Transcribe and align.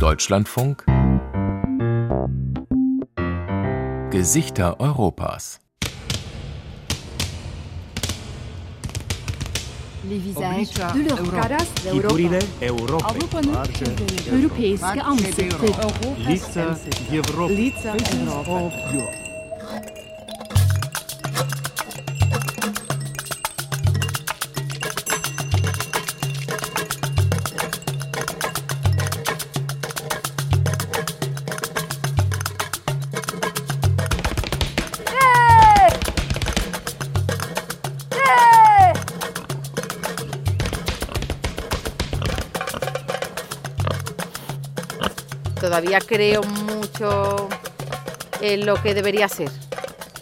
Deutschlandfunk 0.00 0.84
Gesichter 4.10 4.76
Europas 4.78 5.58
Les 10.08 10.18
visages 10.18 10.74
de 10.94 11.08
leurs 11.08 11.30
caras 11.30 11.64
Figurile 11.76 12.38
d'Europa. 12.60 13.14
Europy. 13.14 13.48
Europeiske 14.32 15.00
ansikter. 15.00 15.58
Lica 16.28 16.76
Европы. 17.12 17.54
Lica 17.54 17.94
Europa. 17.94 19.25
Todavía 45.77 45.99
creo 45.99 46.41
mucho 46.41 47.49
en 48.41 48.65
lo 48.65 48.81
que 48.81 48.95
debería 48.95 49.29
ser. 49.29 49.51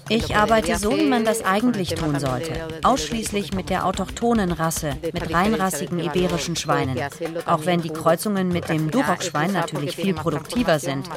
Ich 0.09 0.35
arbeite 0.35 0.77
so, 0.77 0.91
wie 0.91 1.05
man 1.05 1.23
das 1.23 1.45
eigentlich 1.45 1.95
tun 1.95 2.19
sollte. 2.19 2.51
Ausschließlich 2.83 3.53
mit 3.53 3.69
der 3.69 3.85
autochthonen 3.85 4.51
Rasse, 4.51 4.97
mit 5.01 5.33
reinrassigen 5.33 5.99
iberischen 5.99 6.57
Schweinen. 6.57 6.99
Auch 7.45 7.65
wenn 7.65 7.81
die 7.81 7.89
Kreuzungen 7.89 8.49
mit 8.49 8.67
dem 8.67 8.91
Duroc-Schwein 8.91 9.53
natürlich 9.53 9.95
viel 9.95 10.13
produktiver 10.13 10.77
sind. 10.77 11.09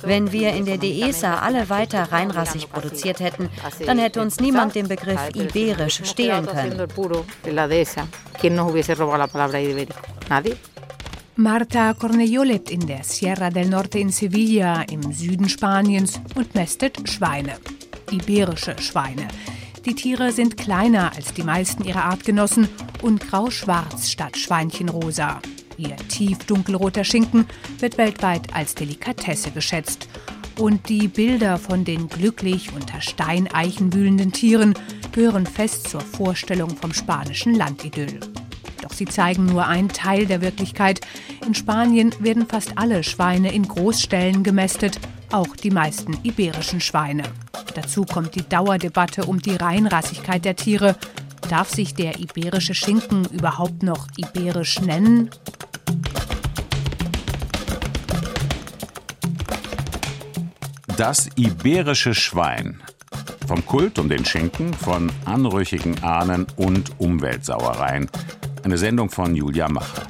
Wenn 0.00 0.32
wir 0.32 0.54
in 0.54 0.64
der 0.64 0.78
DESA 0.78 1.40
alle 1.40 1.68
weiter 1.68 2.10
reinrassig 2.10 2.70
produziert 2.70 3.20
hätten, 3.20 3.50
dann 3.84 3.98
hätte 3.98 4.22
uns 4.22 4.40
niemand 4.40 4.74
den 4.76 4.88
Begriff 4.88 5.20
iberisch 5.34 6.00
stehlen 6.04 6.46
können. 6.46 6.88
Marta 11.36 11.94
Cornello 11.94 12.44
lebt 12.44 12.70
in 12.70 12.86
der 12.86 13.02
Sierra 13.02 13.50
del 13.50 13.68
Norte 13.68 13.98
in 13.98 14.10
Sevilla 14.10 14.82
im 14.82 15.12
Süden 15.12 15.48
Spaniens 15.48 16.20
und 16.36 16.54
mästet 16.54 17.08
Schweine. 17.08 17.56
Iberische 18.12 18.76
Schweine. 18.78 19.26
Die 19.84 19.96
Tiere 19.96 20.30
sind 20.30 20.56
kleiner 20.56 21.10
als 21.12 21.34
die 21.34 21.42
meisten 21.42 21.82
ihrer 21.82 22.04
Artgenossen 22.04 22.68
und 23.02 23.20
grau-schwarz 23.20 24.10
statt 24.10 24.36
Schweinchenrosa. 24.36 25.40
Ihr 25.76 25.96
tief 26.08 26.38
dunkelroter 26.44 27.02
Schinken 27.02 27.46
wird 27.80 27.98
weltweit 27.98 28.54
als 28.54 28.76
Delikatesse 28.76 29.50
geschätzt. 29.50 30.06
Und 30.60 30.88
die 30.88 31.08
Bilder 31.08 31.58
von 31.58 31.84
den 31.84 32.08
glücklich 32.08 32.72
unter 32.72 33.00
Steineichen 33.00 33.92
wühlenden 33.92 34.30
Tieren 34.30 34.74
gehören 35.10 35.46
fest 35.46 35.88
zur 35.88 36.00
Vorstellung 36.00 36.70
vom 36.76 36.94
spanischen 36.94 37.56
Landidyll. 37.56 38.20
Sie 38.94 39.06
zeigen 39.06 39.46
nur 39.46 39.66
einen 39.66 39.88
Teil 39.88 40.26
der 40.26 40.40
Wirklichkeit. 40.40 41.00
In 41.44 41.54
Spanien 41.54 42.14
werden 42.20 42.46
fast 42.46 42.78
alle 42.78 43.02
Schweine 43.02 43.52
in 43.52 43.66
Großställen 43.66 44.44
gemästet, 44.44 45.00
auch 45.32 45.56
die 45.56 45.70
meisten 45.70 46.16
iberischen 46.22 46.80
Schweine. 46.80 47.24
Dazu 47.74 48.04
kommt 48.04 48.36
die 48.36 48.48
Dauerdebatte 48.48 49.24
um 49.24 49.42
die 49.42 49.56
Reinrassigkeit 49.56 50.44
der 50.44 50.54
Tiere. 50.54 50.96
Darf 51.48 51.70
sich 51.70 51.94
der 51.94 52.20
iberische 52.20 52.74
Schinken 52.74 53.24
überhaupt 53.26 53.82
noch 53.82 54.06
iberisch 54.16 54.80
nennen? 54.80 55.30
Das 60.96 61.28
iberische 61.34 62.14
Schwein. 62.14 62.80
Vom 63.48 63.66
Kult 63.66 63.98
um 63.98 64.08
den 64.08 64.24
Schinken, 64.24 64.72
von 64.72 65.10
anrüchigen 65.24 66.02
Ahnen 66.04 66.46
und 66.56 66.98
Umweltsauereien. 66.98 68.08
Eine 68.64 68.78
Sendung 68.78 69.10
von 69.10 69.34
Julia 69.34 69.68
Macher. 69.68 70.08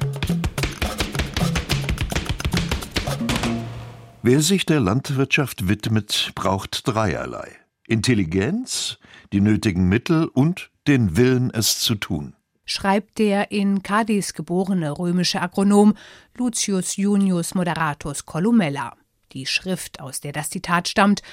Wer 4.23 4.39
sich 4.39 4.65
der 4.65 4.79
Landwirtschaft 4.79 5.67
widmet, 5.67 6.31
braucht 6.35 6.87
dreierlei. 6.87 7.51
Intelligenz, 7.85 8.97
die 9.33 9.41
nötigen 9.41 9.89
Mittel 9.89 10.27
und 10.27 10.71
den 10.87 11.17
Willen, 11.17 11.51
es 11.53 11.79
zu 11.79 11.95
tun. 11.95 12.33
schreibt 12.63 13.19
der 13.19 13.51
in 13.51 13.83
Cadiz 13.83 14.33
geborene 14.33 14.97
römische 14.97 15.41
Agronom 15.41 15.93
Lucius 16.37 16.95
Junius 16.95 17.55
Moderatus 17.55 18.25
Columella. 18.25 18.95
Die 19.33 19.47
Schrift, 19.47 19.99
aus 19.99 20.21
der 20.21 20.31
das 20.31 20.49
Zitat 20.49 20.87
stammt, 20.87 21.23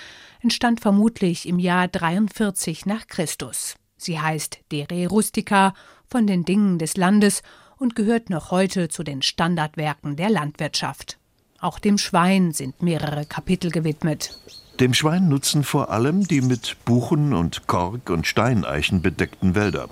entstand 0.41 0.81
vermutlich 0.81 1.47
im 1.47 1.61
Jahr 1.61 1.87
43 1.87 2.84
nach 2.84 3.06
Christus. 3.06 3.77
Sie 3.97 4.19
heißt 4.19 4.59
De 4.72 4.84
Re 4.91 5.06
Rustica 5.06 5.75
von 6.12 6.27
den 6.27 6.45
Dingen 6.45 6.78
des 6.78 6.99
Landes 6.99 7.43
und 7.78 7.97
gehört 7.97 8.28
noch 8.28 8.50
heute 8.50 8.89
zu 8.89 9.03
den 9.03 9.23
Standardwerken 9.23 10.15
der 10.15 10.28
Landwirtschaft. 10.28 11.19
Auch 11.59 11.78
dem 11.78 11.97
Schwein 11.97 12.53
sind 12.53 12.83
mehrere 12.83 13.25
Kapitel 13.25 13.71
gewidmet. 13.71 14.39
Dem 14.78 14.93
Schwein 14.93 15.31
nutzen 15.31 15.65
vor 15.65 15.91
allem 15.91 16.25
die 16.28 16.43
mit 16.43 16.77
Buchen 16.84 17.33
und 17.33 17.67
Kork 17.67 18.11
und 18.11 18.27
Steineichen 18.27 19.00
bedeckten 19.00 19.55
Wälder. 19.55 19.89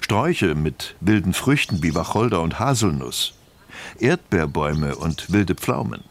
Sträuche 0.00 0.54
mit 0.54 0.96
wilden 1.00 1.34
Früchten 1.34 1.82
wie 1.82 1.94
Wacholder 1.94 2.40
und 2.40 2.58
Haselnuss. 2.58 3.34
Erdbeerbäume 3.98 4.96
und 4.96 5.30
wilde 5.30 5.54
Pflaumen. 5.54 6.04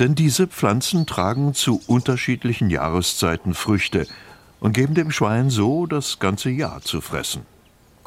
Denn 0.00 0.16
diese 0.16 0.48
Pflanzen 0.48 1.06
tragen 1.06 1.54
zu 1.54 1.80
unterschiedlichen 1.86 2.68
Jahreszeiten 2.68 3.54
Früchte 3.54 4.08
und 4.58 4.72
geben 4.72 4.94
dem 4.94 5.12
Schwein 5.12 5.50
so 5.50 5.86
das 5.86 6.18
ganze 6.18 6.50
Jahr 6.50 6.82
zu 6.82 7.00
fressen. 7.00 7.42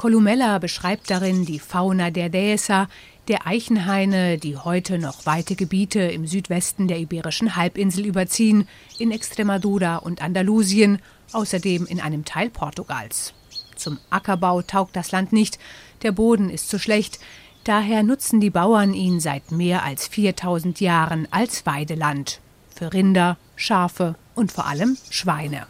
Columella 0.01 0.57
beschreibt 0.57 1.11
darin 1.11 1.45
die 1.45 1.59
Fauna 1.59 2.09
der 2.09 2.29
Dehesa, 2.29 2.87
der 3.27 3.45
Eichenhaine, 3.45 4.39
die 4.39 4.57
heute 4.57 4.97
noch 4.97 5.27
weite 5.27 5.55
Gebiete 5.55 5.99
im 5.99 6.25
Südwesten 6.25 6.87
der 6.87 6.97
iberischen 6.97 7.55
Halbinsel 7.55 8.07
überziehen, 8.07 8.67
in 8.97 9.11
Extremadura 9.11 9.97
und 9.97 10.23
Andalusien, 10.23 10.97
außerdem 11.33 11.85
in 11.85 12.01
einem 12.01 12.25
Teil 12.25 12.49
Portugals. 12.49 13.35
Zum 13.75 13.99
Ackerbau 14.09 14.63
taugt 14.63 14.95
das 14.95 15.11
Land 15.11 15.33
nicht, 15.33 15.59
der 16.01 16.13
Boden 16.13 16.49
ist 16.49 16.69
zu 16.69 16.79
schlecht, 16.79 17.19
daher 17.63 18.01
nutzen 18.01 18.39
die 18.39 18.49
Bauern 18.49 18.95
ihn 18.95 19.19
seit 19.19 19.51
mehr 19.51 19.83
als 19.83 20.07
4000 20.07 20.81
Jahren 20.81 21.27
als 21.29 21.67
Weideland 21.67 22.39
für 22.73 22.91
Rinder, 22.91 23.37
Schafe 23.55 24.15
und 24.33 24.51
vor 24.51 24.65
allem 24.65 24.97
Schweine. 25.11 25.67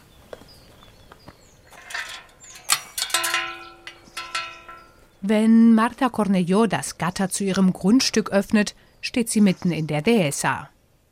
Wenn 5.24 5.76
Marta 5.76 6.08
Cornello 6.08 6.66
das 6.66 6.98
Gatter 6.98 7.28
zu 7.28 7.44
ihrem 7.44 7.72
Grundstück 7.72 8.30
öffnet, 8.30 8.74
steht 9.00 9.30
sie 9.30 9.40
mitten 9.40 9.70
in 9.70 9.86
der 9.86 10.02
Dehesa. 10.02 10.68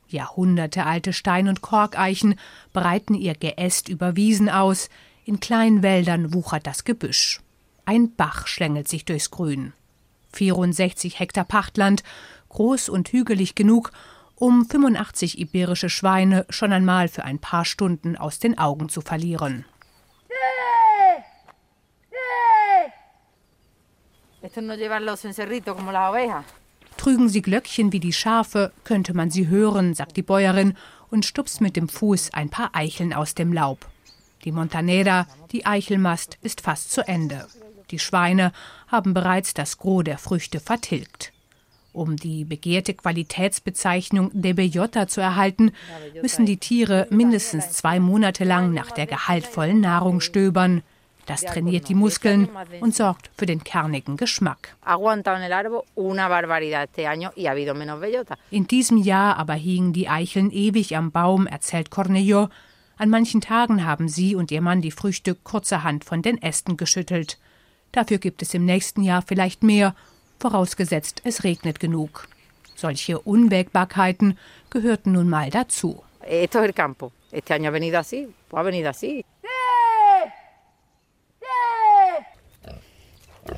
Jahrhundertealte 0.08 1.12
Stein- 1.12 1.46
und 1.46 1.60
Korkeichen 1.60 2.34
breiten 2.72 3.14
ihr 3.14 3.34
Geäst 3.34 3.88
über 3.88 4.16
Wiesen 4.16 4.48
aus, 4.48 4.90
in 5.24 5.38
kleinen 5.38 5.84
Wäldern 5.84 6.34
wuchert 6.34 6.66
das 6.66 6.82
Gebüsch. 6.82 7.40
Ein 7.84 8.12
Bach 8.16 8.48
schlängelt 8.48 8.88
sich 8.88 9.04
durchs 9.04 9.30
Grün. 9.30 9.74
64 10.32 11.20
Hektar 11.20 11.44
Pachtland, 11.44 12.02
groß 12.48 12.88
und 12.88 13.12
hügelig 13.12 13.54
genug, 13.54 13.92
um 14.34 14.66
85 14.66 15.38
iberische 15.38 15.88
Schweine 15.88 16.46
schon 16.48 16.72
einmal 16.72 17.06
für 17.06 17.22
ein 17.22 17.38
paar 17.38 17.64
Stunden 17.64 18.16
aus 18.16 18.40
den 18.40 18.58
Augen 18.58 18.88
zu 18.88 19.02
verlieren. 19.02 19.66
Trügen 26.96 27.28
sie 27.28 27.42
Glöckchen 27.42 27.92
wie 27.92 28.00
die 28.00 28.12
Schafe, 28.12 28.72
könnte 28.84 29.14
man 29.14 29.30
sie 29.30 29.48
hören, 29.48 29.94
sagt 29.94 30.16
die 30.16 30.22
Bäuerin 30.22 30.76
und 31.10 31.26
stupst 31.26 31.60
mit 31.60 31.76
dem 31.76 31.88
Fuß 31.88 32.32
ein 32.32 32.50
paar 32.50 32.70
Eicheln 32.74 33.12
aus 33.12 33.34
dem 33.34 33.52
Laub. 33.52 33.86
Die 34.44 34.52
Montanera, 34.52 35.26
die 35.52 35.66
Eichelmast, 35.66 36.38
ist 36.42 36.60
fast 36.60 36.92
zu 36.92 37.06
Ende. 37.06 37.46
Die 37.90 37.98
Schweine 37.98 38.52
haben 38.88 39.14
bereits 39.14 39.52
das 39.54 39.78
Gros 39.78 40.04
der 40.04 40.18
Früchte 40.18 40.60
vertilgt. 40.60 41.32
Um 41.92 42.16
die 42.16 42.44
begehrte 42.44 42.94
Qualitätsbezeichnung 42.94 44.30
de 44.32 44.52
Bellota 44.52 45.08
zu 45.08 45.20
erhalten, 45.20 45.72
müssen 46.22 46.46
die 46.46 46.58
Tiere 46.58 47.08
mindestens 47.10 47.72
zwei 47.72 47.98
Monate 47.98 48.44
lang 48.44 48.72
nach 48.72 48.92
der 48.92 49.06
gehaltvollen 49.06 49.80
Nahrung 49.80 50.20
stöbern. 50.20 50.82
Das 51.30 51.42
trainiert 51.42 51.88
die 51.88 51.94
Muskeln 51.94 52.48
und 52.80 52.92
sorgt 52.92 53.30
für 53.38 53.46
den 53.46 53.62
kernigen 53.62 54.16
Geschmack. 54.16 54.76
In 58.50 58.66
diesem 58.66 58.96
Jahr 58.96 59.36
aber 59.36 59.54
hingen 59.54 59.92
die 59.92 60.08
Eicheln 60.08 60.50
ewig 60.50 60.96
am 60.96 61.12
Baum, 61.12 61.46
erzählt 61.46 61.90
Cornello. 61.90 62.48
An 62.96 63.10
manchen 63.10 63.40
Tagen 63.40 63.86
haben 63.86 64.08
sie 64.08 64.34
und 64.34 64.50
ihr 64.50 64.60
Mann 64.60 64.80
die 64.80 64.90
Früchte 64.90 65.36
kurzerhand 65.36 66.04
von 66.04 66.20
den 66.20 66.42
Ästen 66.42 66.76
geschüttelt. 66.76 67.38
Dafür 67.92 68.18
gibt 68.18 68.42
es 68.42 68.52
im 68.54 68.64
nächsten 68.64 69.02
Jahr 69.02 69.22
vielleicht 69.22 69.62
mehr, 69.62 69.94
vorausgesetzt 70.40 71.22
es 71.24 71.44
regnet 71.44 71.78
genug. 71.78 72.26
Solche 72.74 73.20
Unwägbarkeiten 73.20 74.36
gehörten 74.68 75.12
nun 75.12 75.28
mal 75.28 75.50
dazu. 75.50 76.02
Esto 76.22 76.58
es 76.58 76.64
el 76.64 76.74
campo. 76.74 77.12
Este 77.30 77.54
año 77.54 77.68
ha 77.68 77.72
venido 77.72 78.00
así, 78.00 78.28
pues 78.48 78.60
ha 78.60 78.64
venido 78.64 78.90
así. 78.90 79.24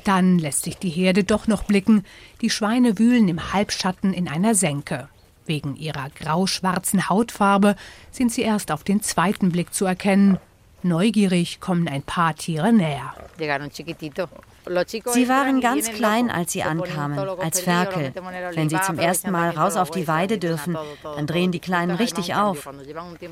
Dann 0.03 0.37
lässt 0.37 0.63
sich 0.63 0.77
die 0.77 0.89
Herde 0.89 1.23
doch 1.23 1.47
noch 1.47 1.63
blicken. 1.63 2.03
Die 2.41 2.49
Schweine 2.49 2.99
wühlen 2.99 3.27
im 3.27 3.53
Halbschatten 3.53 4.13
in 4.13 4.27
einer 4.27 4.55
Senke. 4.55 5.07
Wegen 5.45 5.75
ihrer 5.75 6.09
grau-schwarzen 6.09 7.09
Hautfarbe 7.09 7.75
sind 8.11 8.31
sie 8.31 8.43
erst 8.43 8.71
auf 8.71 8.83
den 8.83 9.01
zweiten 9.01 9.51
Blick 9.51 9.73
zu 9.73 9.85
erkennen. 9.85 10.37
Neugierig 10.83 11.61
kommen 11.61 11.87
ein 11.87 12.01
paar 12.01 12.35
Tiere 12.35 12.73
näher. 12.73 13.13
Sie 13.37 15.29
waren 15.29 15.61
ganz 15.61 15.91
klein, 15.91 16.29
als 16.29 16.53
sie 16.53 16.63
ankamen, 16.63 17.19
als 17.19 17.61
Ferkel. 17.61 18.13
Wenn 18.53 18.69
sie 18.69 18.81
zum 18.81 18.97
ersten 18.97 19.31
Mal 19.31 19.49
raus 19.51 19.75
auf 19.75 19.91
die 19.91 20.07
Weide 20.07 20.37
dürfen, 20.37 20.77
dann 21.03 21.27
drehen 21.27 21.51
die 21.51 21.59
Kleinen 21.59 21.95
richtig 21.95 22.35
auf. 22.35 22.69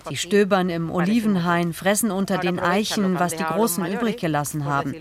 Sie 0.09 0.17
stöbern 0.17 0.69
im 0.69 0.91
Olivenhain, 0.91 1.73
fressen 1.73 2.11
unter 2.11 2.37
den 2.37 2.59
Eichen, 2.59 3.19
was 3.19 3.35
die 3.35 3.43
Großen 3.43 3.85
übrig 3.85 4.17
gelassen 4.17 4.65
haben. 4.65 4.95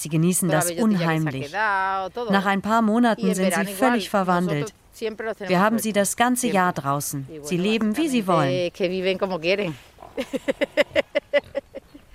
Sie 0.00 0.08
genießen 0.08 0.48
das 0.48 0.70
unheimlich. 0.70 1.52
Nach 1.52 2.46
ein 2.46 2.62
paar 2.62 2.80
Monaten 2.80 3.34
sind 3.34 3.52
sie 3.52 3.66
völlig 3.66 4.08
verwandelt. 4.08 4.72
Wir 5.46 5.60
haben 5.60 5.78
sie 5.78 5.92
das 5.92 6.16
ganze 6.16 6.48
Jahr 6.48 6.72
draußen. 6.72 7.28
Sie 7.42 7.58
leben, 7.58 7.98
wie 7.98 8.08
sie 8.08 8.26
wollen. 8.26 8.72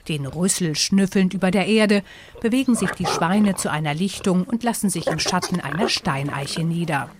Den 0.07 0.25
Rüssel 0.25 0.75
schnüffelnd 0.75 1.35
über 1.35 1.51
der 1.51 1.67
Erde 1.67 2.01
bewegen 2.41 2.73
sich 2.73 2.89
die 2.91 3.05
Schweine 3.05 3.55
zu 3.55 3.71
einer 3.71 3.93
Lichtung 3.93 4.45
und 4.45 4.63
lassen 4.63 4.89
sich 4.89 5.05
im 5.05 5.19
Schatten 5.19 5.59
einer 5.59 5.87
Steineiche 5.87 6.63
nieder. 6.63 7.11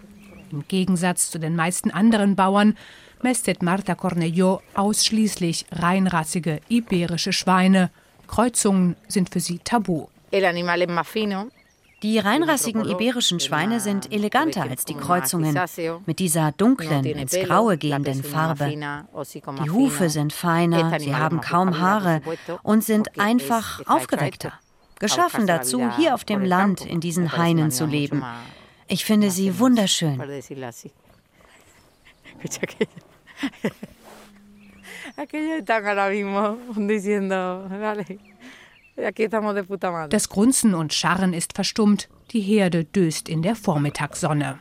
Im 0.52 0.68
Gegensatz 0.68 1.30
zu 1.30 1.38
den 1.40 1.56
meisten 1.56 1.92
anderen 1.92 2.36
Bauern 2.36 2.76
mästet 3.22 3.62
Marta 3.62 3.94
Cornello 3.94 4.64
ausschließlich 4.74 5.68
reinrassige 5.72 6.60
iberische 6.70 7.34
Schweine. 7.34 7.92
Kreuzungen 8.28 8.96
sind 9.08 9.30
für 9.30 9.40
sie 9.40 9.60
tabu. 9.60 10.08
Die 12.04 12.20
reinrassigen 12.20 12.86
iberischen 12.86 13.40
Schweine 13.40 13.80
sind 13.80 14.12
eleganter 14.12 14.64
als 14.64 14.86
die 14.86 14.94
Kreuzungen, 14.94 15.58
mit 16.06 16.20
dieser 16.20 16.52
dunklen, 16.52 17.06
ins 17.06 17.34
Graue 17.34 17.78
gehenden 17.78 18.24
Farbe. 18.24 18.70
Die 19.64 19.70
Hufe 19.70 20.10
sind 20.10 20.34
feiner, 20.34 21.00
sie 21.00 21.16
haben 21.16 21.42
kaum 21.42 21.80
Haare 21.80 22.22
und 22.64 22.84
sind 22.84 23.20
einfach 23.20 23.82
aufgeweckter. 23.88 24.54
Geschaffen 25.00 25.48
dazu, 25.48 25.92
hier 25.98 26.14
auf 26.14 26.24
dem 26.24 26.44
Land 26.44 26.86
in 26.86 27.00
diesen 27.00 27.38
Hainen 27.38 27.72
zu 27.72 27.86
leben. 27.86 28.24
Ich 28.88 29.06
finde 29.06 29.32
sie 29.32 29.60
wunderschön. 29.60 30.22
aquella. 35.18 35.58
Están 35.58 35.86
ahora 35.86 36.10
mismo 36.10 36.58
diciendo, 36.76 37.68
vale, 37.70 38.06
Das 40.10 40.30
Grunzen 40.30 40.74
und 40.74 40.94
Scharren 40.94 41.34
ist 41.34 41.54
verstummt, 41.54 42.10
die 42.32 42.42
Herde 42.42 42.86
döst 42.86 43.28
in 43.30 43.42
der 43.42 43.56
Vormittagssonne. 43.56 44.60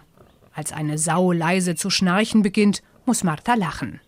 Als 0.53 0.73
eine 0.73 0.99
Sau 0.99 1.33
leise 1.33 1.75
zu 1.75 1.91
schnarchen 1.91 2.43
beginnt, 2.43 2.83
muss 3.07 3.25
Martha 3.25 3.55
lachen. 3.55 4.01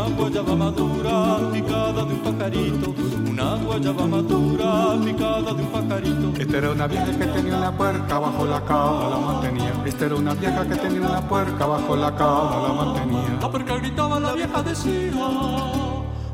Me 0.00 0.08
me. 0.08 0.10
Una 0.10 0.16
guayaba 0.16 0.56
madura 0.56 1.38
picada 1.52 1.92
de 1.92 2.14
un 2.14 2.20
pajarito. 2.20 2.94
Una 3.28 3.54
guayaba 3.56 4.06
madura 4.06 4.96
picada 5.04 5.52
de 5.52 5.62
un 5.62 5.68
pajarito. 5.68 6.40
Esta 6.40 6.56
era 6.56 6.70
una 6.70 6.86
vieja 6.86 7.06
que 7.06 7.26
tenía 7.26 7.56
una 7.56 7.76
puerca 7.76 8.18
bajo 8.18 8.46
la 8.46 8.64
cama, 8.64 9.08
la 9.10 9.18
mantenía. 9.18 9.72
Esta 9.84 10.06
era 10.06 10.14
una 10.14 10.34
vieja 10.34 10.66
que 10.66 10.76
tenía 10.76 11.00
una 11.00 11.28
puerca 11.28 11.66
bajo 11.66 11.96
la 11.96 12.14
cama, 12.14 12.68
la 12.68 12.72
mantenía. 12.72 13.38
La 13.40 13.50
puerca 13.50 13.76
gritaba, 13.76 14.20
la 14.20 14.32
vieja 14.32 14.62
decía. 14.62 15.12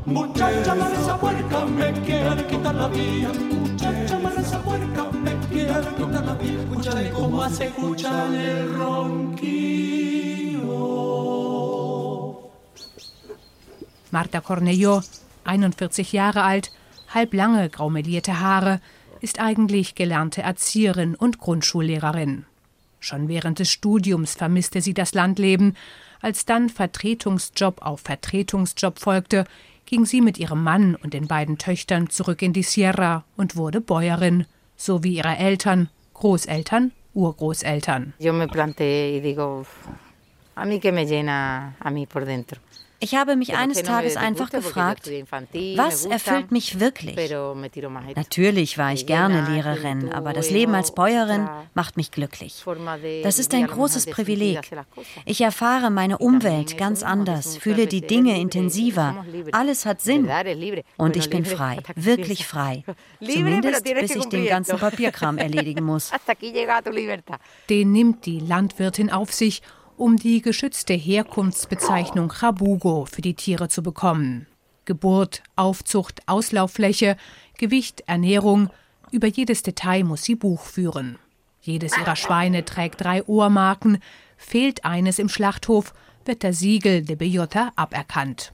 Muchacha, 0.05 0.75
mala 0.75 0.95
esa 0.95 1.17
puerca, 1.17 1.65
me 1.65 1.91
quiere 2.01 2.47
quitar 2.47 2.75
la 2.75 2.87
vida. 2.87 3.31
Muchacha, 3.33 4.19
mala 4.19 4.41
esa 4.41 4.59
puerca, 4.59 5.05
me 5.11 5.35
quiere 5.47 5.73
quitar 5.97 6.25
la 6.25 6.33
vida. 6.35 6.61
Escúchale 6.61 7.09
cómo 7.11 7.43
hace, 7.43 7.65
escúchale 7.65 8.61
el 8.61 8.73
ronquido. 8.75 10.26
Martha 14.11 14.41
Cornello, 14.41 15.01
41 15.43 16.11
Jahre 16.13 16.43
alt, 16.43 16.71
halblange 17.13 17.69
graumelierte 17.69 18.39
Haare, 18.39 18.79
ist 19.21 19.39
eigentlich 19.39 19.95
gelernte 19.95 20.41
Erzieherin 20.41 21.15
und 21.15 21.39
Grundschullehrerin. 21.39 22.45
Schon 22.99 23.27
während 23.27 23.59
des 23.59 23.71
Studiums 23.71 24.35
vermisste 24.35 24.81
sie 24.81 24.93
das 24.93 25.13
Landleben. 25.13 25.75
Als 26.21 26.45
dann 26.45 26.69
Vertretungsjob 26.69 27.81
auf 27.81 28.01
Vertretungsjob 28.01 28.99
folgte, 28.99 29.45
ging 29.85 30.05
sie 30.05 30.21
mit 30.21 30.37
ihrem 30.37 30.63
Mann 30.63 30.95
und 30.95 31.13
den 31.13 31.27
beiden 31.27 31.57
Töchtern 31.57 32.09
zurück 32.09 32.41
in 32.41 32.53
die 32.53 32.63
Sierra 32.63 33.23
und 33.37 33.55
wurde 33.55 33.81
Bäuerin, 33.81 34.45
so 34.75 35.03
wie 35.03 35.15
ihre 35.15 35.37
Eltern, 35.37 35.89
Großeltern, 36.13 36.91
Urgroßeltern. 37.13 38.13
Yo 38.19 38.33
me 38.33 38.47
planteé 38.47 39.17
y 39.17 39.21
digo, 39.21 39.65
a 40.55 40.65
mí 40.65 40.79
que 40.79 40.91
me 40.91 41.05
llena 41.05 41.75
a 41.79 41.89
mí 41.89 42.05
por 42.05 42.25
dentro. 42.25 42.59
Ich 42.99 43.15
habe 43.15 43.35
mich 43.35 43.55
eines 43.55 43.83
Tages 43.83 44.17
einfach 44.17 44.49
gefragt, 44.49 45.09
was 45.75 46.05
erfüllt 46.05 46.51
mich 46.51 46.79
wirklich? 46.79 47.15
Natürlich 48.15 48.77
war 48.77 48.93
ich 48.93 49.05
gerne 49.05 49.47
Lehrerin, 49.49 50.11
aber 50.11 50.33
das 50.33 50.49
Leben 50.49 50.73
als 50.73 50.93
Bäuerin 50.93 51.47
macht 51.73 51.97
mich 51.97 52.11
glücklich. 52.11 52.63
Das 53.23 53.39
ist 53.39 53.53
ein 53.53 53.67
großes 53.67 54.07
Privileg. 54.07 54.61
Ich 55.25 55.41
erfahre 55.41 55.91
meine 55.91 56.17
Umwelt 56.17 56.77
ganz 56.77 57.03
anders, 57.03 57.57
fühle 57.57 57.87
die 57.87 58.01
Dinge 58.01 58.39
intensiver. 58.39 59.23
Alles 59.51 59.85
hat 59.85 60.01
Sinn. 60.01 60.29
Und 60.97 61.15
ich 61.15 61.29
bin 61.29 61.45
frei, 61.45 61.77
wirklich 61.95 62.47
frei. 62.47 62.83
Zumindest 63.21 63.83
bis 63.83 64.15
ich 64.15 64.25
den 64.25 64.47
ganzen 64.47 64.77
Papierkram 64.77 65.37
erledigen 65.47 65.83
muss. 65.83 66.11
Den 67.69 67.91
nimmt 67.91 68.25
die 68.25 68.39
Landwirtin 68.39 69.11
auf 69.11 69.33
sich, 69.33 69.61
um 69.97 70.15
die 70.15 70.41
geschützte 70.41 70.93
Herkunftsbezeichnung 70.93 72.31
Chabugo 72.31 73.05
für 73.05 73.21
die 73.21 73.33
Tiere 73.33 73.67
zu 73.67 73.81
bekommen. 73.81 74.45
Geburt, 74.85 75.43
Aufzucht, 75.55 76.21
Auslauffläche, 76.27 77.17
Gewicht, 77.57 78.03
Ernährung, 78.05 78.69
über 79.11 79.27
jedes 79.27 79.63
Detail 79.63 80.03
muss 80.03 80.23
sie 80.23 80.35
Buch 80.35 80.61
führen. 80.61 81.17
Jedes 81.61 81.97
ihrer 81.97 82.15
Schweine 82.15 82.63
trägt 82.63 83.01
drei 83.01 83.23
Ohrmarken, 83.25 83.97
fehlt 84.37 84.85
eines 84.85 85.19
im 85.19 85.29
Schlachthof, 85.29 85.93
wird 86.25 86.43
der 86.43 86.53
Siegel 86.53 87.01
de 87.01 87.15
Bellota 87.15 87.71
aberkannt. 87.75 88.53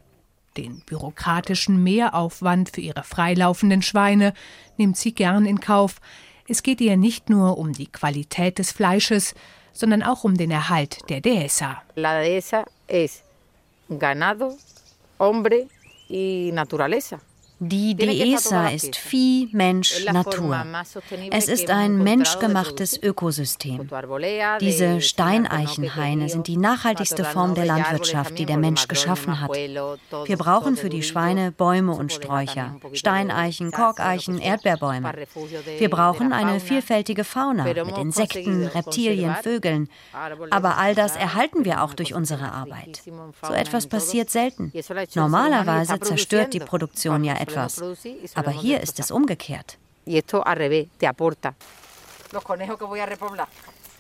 Den 0.56 0.82
bürokratischen 0.86 1.84
Mehraufwand 1.84 2.70
für 2.70 2.82
ihre 2.82 3.03
freilaufenden 3.03 3.82
Schweine 3.82 4.34
nimmt 4.77 4.98
sie 4.98 5.13
gern 5.13 5.46
in 5.46 5.60
Kauf. 5.60 6.00
Es 6.48 6.63
geht 6.63 6.79
ihr 6.79 6.96
nicht 6.96 7.29
nur 7.29 7.58
um 7.58 7.74
die 7.74 7.88
Qualität 7.88 8.60
des 8.60 8.72
Fleisches, 8.72 9.36
sondern 9.74 10.03
auch 10.03 10.24
um 10.24 10.38
den 10.38 10.51
Erhalt 10.51 11.10
der 11.10 11.20
Dehesa. 11.20 11.82
La 11.96 12.22
dehesa 12.22 12.65
es 12.88 13.24
ganado, 13.89 14.56
hombre 15.20 15.68
y 16.08 16.51
naturaleza. 16.53 17.20
Die 17.65 17.96
Dehesa 17.96 18.67
ist 18.67 18.98
Vieh, 18.98 19.48
Mensch, 19.53 20.05
Natur. 20.05 20.65
Es 21.32 21.48
ist 21.48 21.70
ein 21.70 22.03
menschgemachtes 22.03 23.01
Ökosystem. 23.01 23.89
Diese 24.60 25.00
Steineichenhaine 25.00 26.27
sind 26.27 26.48
die 26.48 26.58
nachhaltigste 26.58 27.24
Form 27.24 27.55
der 27.55 27.65
Landwirtschaft, 27.65 28.38
die 28.38 28.46
der 28.46 28.58
Mensch 28.58 28.89
geschaffen 28.89 29.39
hat. 29.39 29.51
Wir 29.51 30.38
brauchen 30.38 30.75
für 30.75 30.89
die 30.89 31.03
Schweine 31.03 31.53
Bäume 31.53 31.93
und 31.93 32.12
Sträucher, 32.12 32.75
Steineichen, 32.91 33.72
Korkeichen, 33.72 34.39
Erdbeerbäume. 34.39 35.13
Wir 35.77 35.89
brauchen 35.89 36.34
eine 36.34 36.60
vielfältige 36.60 37.24
Fauna 37.24 37.63
mit 37.63 37.98
Insekten, 37.98 38.67
Reptilien, 38.67 39.36
Vögeln. 39.41 39.88
Aber 40.50 40.77
all 40.77 40.96
das 40.96 41.15
erhalten 41.15 41.63
wir 41.63 41.82
auch 41.82 41.93
durch 41.93 42.13
unsere 42.13 42.51
Arbeit. 42.51 43.01
So 43.41 43.53
etwas 43.53 43.88
passiert 43.88 44.29
selten. 44.29 44.74
Normalerweise 45.15 45.98
zerstört 46.01 46.53
die 46.53 46.60
Produktion 46.60 47.24
ja 47.24 47.36
etwas. 47.36 47.52
Aber 48.36 48.51
hier 48.51 48.81
ist 48.81 49.00
es 49.00 49.12
umgekehrt. 49.12 49.77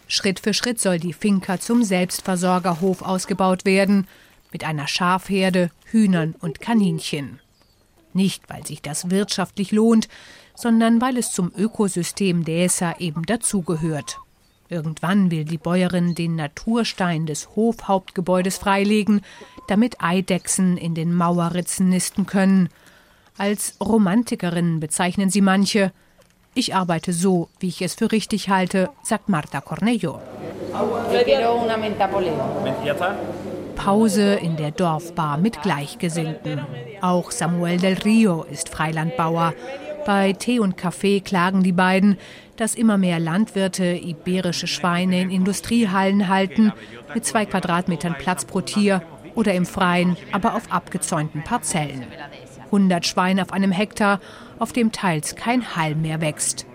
Schritt 0.07 0.39
für 0.39 0.53
Schritt 0.53 0.79
soll 0.79 0.99
die 0.99 1.13
Finca 1.13 1.59
zum 1.59 1.83
Selbstversorgerhof 1.83 3.01
ausgebaut 3.01 3.65
werden, 3.65 4.07
mit 4.51 4.63
einer 4.63 4.87
Schafherde, 4.87 5.71
Hühnern 5.85 6.35
und 6.39 6.59
Kaninchen. 6.59 7.39
Nicht, 8.13 8.49
weil 8.49 8.65
sich 8.65 8.81
das 8.81 9.09
wirtschaftlich 9.09 9.71
lohnt, 9.71 10.07
sondern 10.55 11.01
weil 11.01 11.17
es 11.17 11.31
zum 11.31 11.51
Ökosystem 11.55 12.43
Däser 12.45 12.99
eben 12.99 13.23
dazugehört. 13.23 14.19
Irgendwann 14.69 15.31
will 15.31 15.45
die 15.45 15.57
Bäuerin 15.57 16.15
den 16.15 16.35
Naturstein 16.35 17.25
des 17.25 17.55
Hofhauptgebäudes 17.55 18.57
freilegen, 18.57 19.21
damit 19.67 20.01
Eidechsen 20.01 20.77
in 20.77 20.95
den 20.95 21.13
Mauerritzen 21.13 21.89
nisten 21.89 22.25
können. 22.25 22.69
Als 23.37 23.77
Romantikerin 23.81 24.79
bezeichnen 24.79 25.29
sie 25.29 25.41
manche. 25.41 25.91
Ich 26.53 26.75
arbeite 26.75 27.13
so, 27.13 27.49
wie 27.59 27.69
ich 27.69 27.81
es 27.81 27.95
für 27.95 28.11
richtig 28.11 28.49
halte, 28.49 28.89
sagt 29.01 29.27
Marta 29.27 29.59
Cornello. 29.59 30.21
Pause 33.75 34.35
in 34.35 34.55
der 34.55 34.69
Dorfbar 34.71 35.37
mit 35.37 35.63
Gleichgesinnten. 35.63 36.61
Auch 37.01 37.31
Samuel 37.31 37.77
del 37.77 37.95
Rio 37.95 38.43
ist 38.43 38.69
Freilandbauer. 38.69 39.53
Bei 40.05 40.33
Tee 40.33 40.59
und 40.59 40.77
Kaffee 40.77 41.21
klagen 41.21 41.63
die 41.63 41.71
beiden, 41.71 42.17
dass 42.57 42.75
immer 42.75 42.99
mehr 42.99 43.19
Landwirte 43.19 43.93
iberische 43.93 44.67
Schweine 44.67 45.21
in 45.21 45.31
Industriehallen 45.31 46.27
halten, 46.27 46.71
mit 47.15 47.25
zwei 47.25 47.45
Quadratmetern 47.45 48.15
Platz 48.17 48.45
pro 48.45 48.61
Tier 48.61 49.01
oder 49.33 49.53
im 49.53 49.65
Freien, 49.65 50.17
aber 50.31 50.55
auf 50.55 50.71
abgezäunten 50.71 51.43
Parzellen. 51.43 52.05
100 52.73 53.05
Schweine 53.05 53.43
auf 53.43 53.53
einem 53.53 53.71
Hektar, 53.71 54.19
auf 54.57 54.73
dem 54.73 54.91
teils 54.91 55.35
kein 55.35 55.75
Hall 55.75 55.93
mehr 55.93 56.21
wächst. 56.21 56.65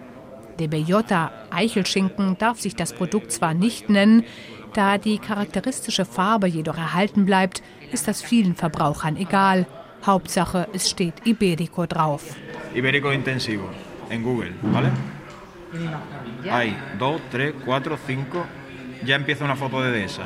De 0.60 0.68
Bellota 0.68 1.32
Eichelschinken 1.50 2.38
darf 2.38 2.60
sich 2.60 2.76
das 2.76 2.92
Produkt 2.92 3.32
zwar 3.32 3.52
nicht 3.52 3.90
nennen, 3.90 4.24
da 4.74 4.96
die 4.96 5.18
charakteristische 5.18 6.04
Farbe 6.04 6.46
jedoch 6.46 6.76
erhalten 6.76 7.24
bleibt, 7.24 7.62
ist 7.90 8.06
das 8.06 8.22
vielen 8.22 8.54
Verbrauchern 8.54 9.16
egal. 9.16 9.66
Hauptsache, 10.06 10.68
es 10.72 10.88
steht 10.88 11.14
Iberico 11.24 11.86
drauf. 11.86 12.36
Iberico 12.74 13.10
Intensivo 13.10 13.68
en 14.08 14.22
Google, 14.22 14.54
¿vale? 14.62 14.92
Hay 16.48 16.76
dos, 16.98 17.20
tres, 17.30 17.54
cuatro, 17.64 17.98
cinco. 18.06 18.44
Ya 19.04 19.16
empieza 19.16 19.44
una 19.44 19.56
foto 19.56 19.80
de 19.82 20.04
esa. 20.04 20.22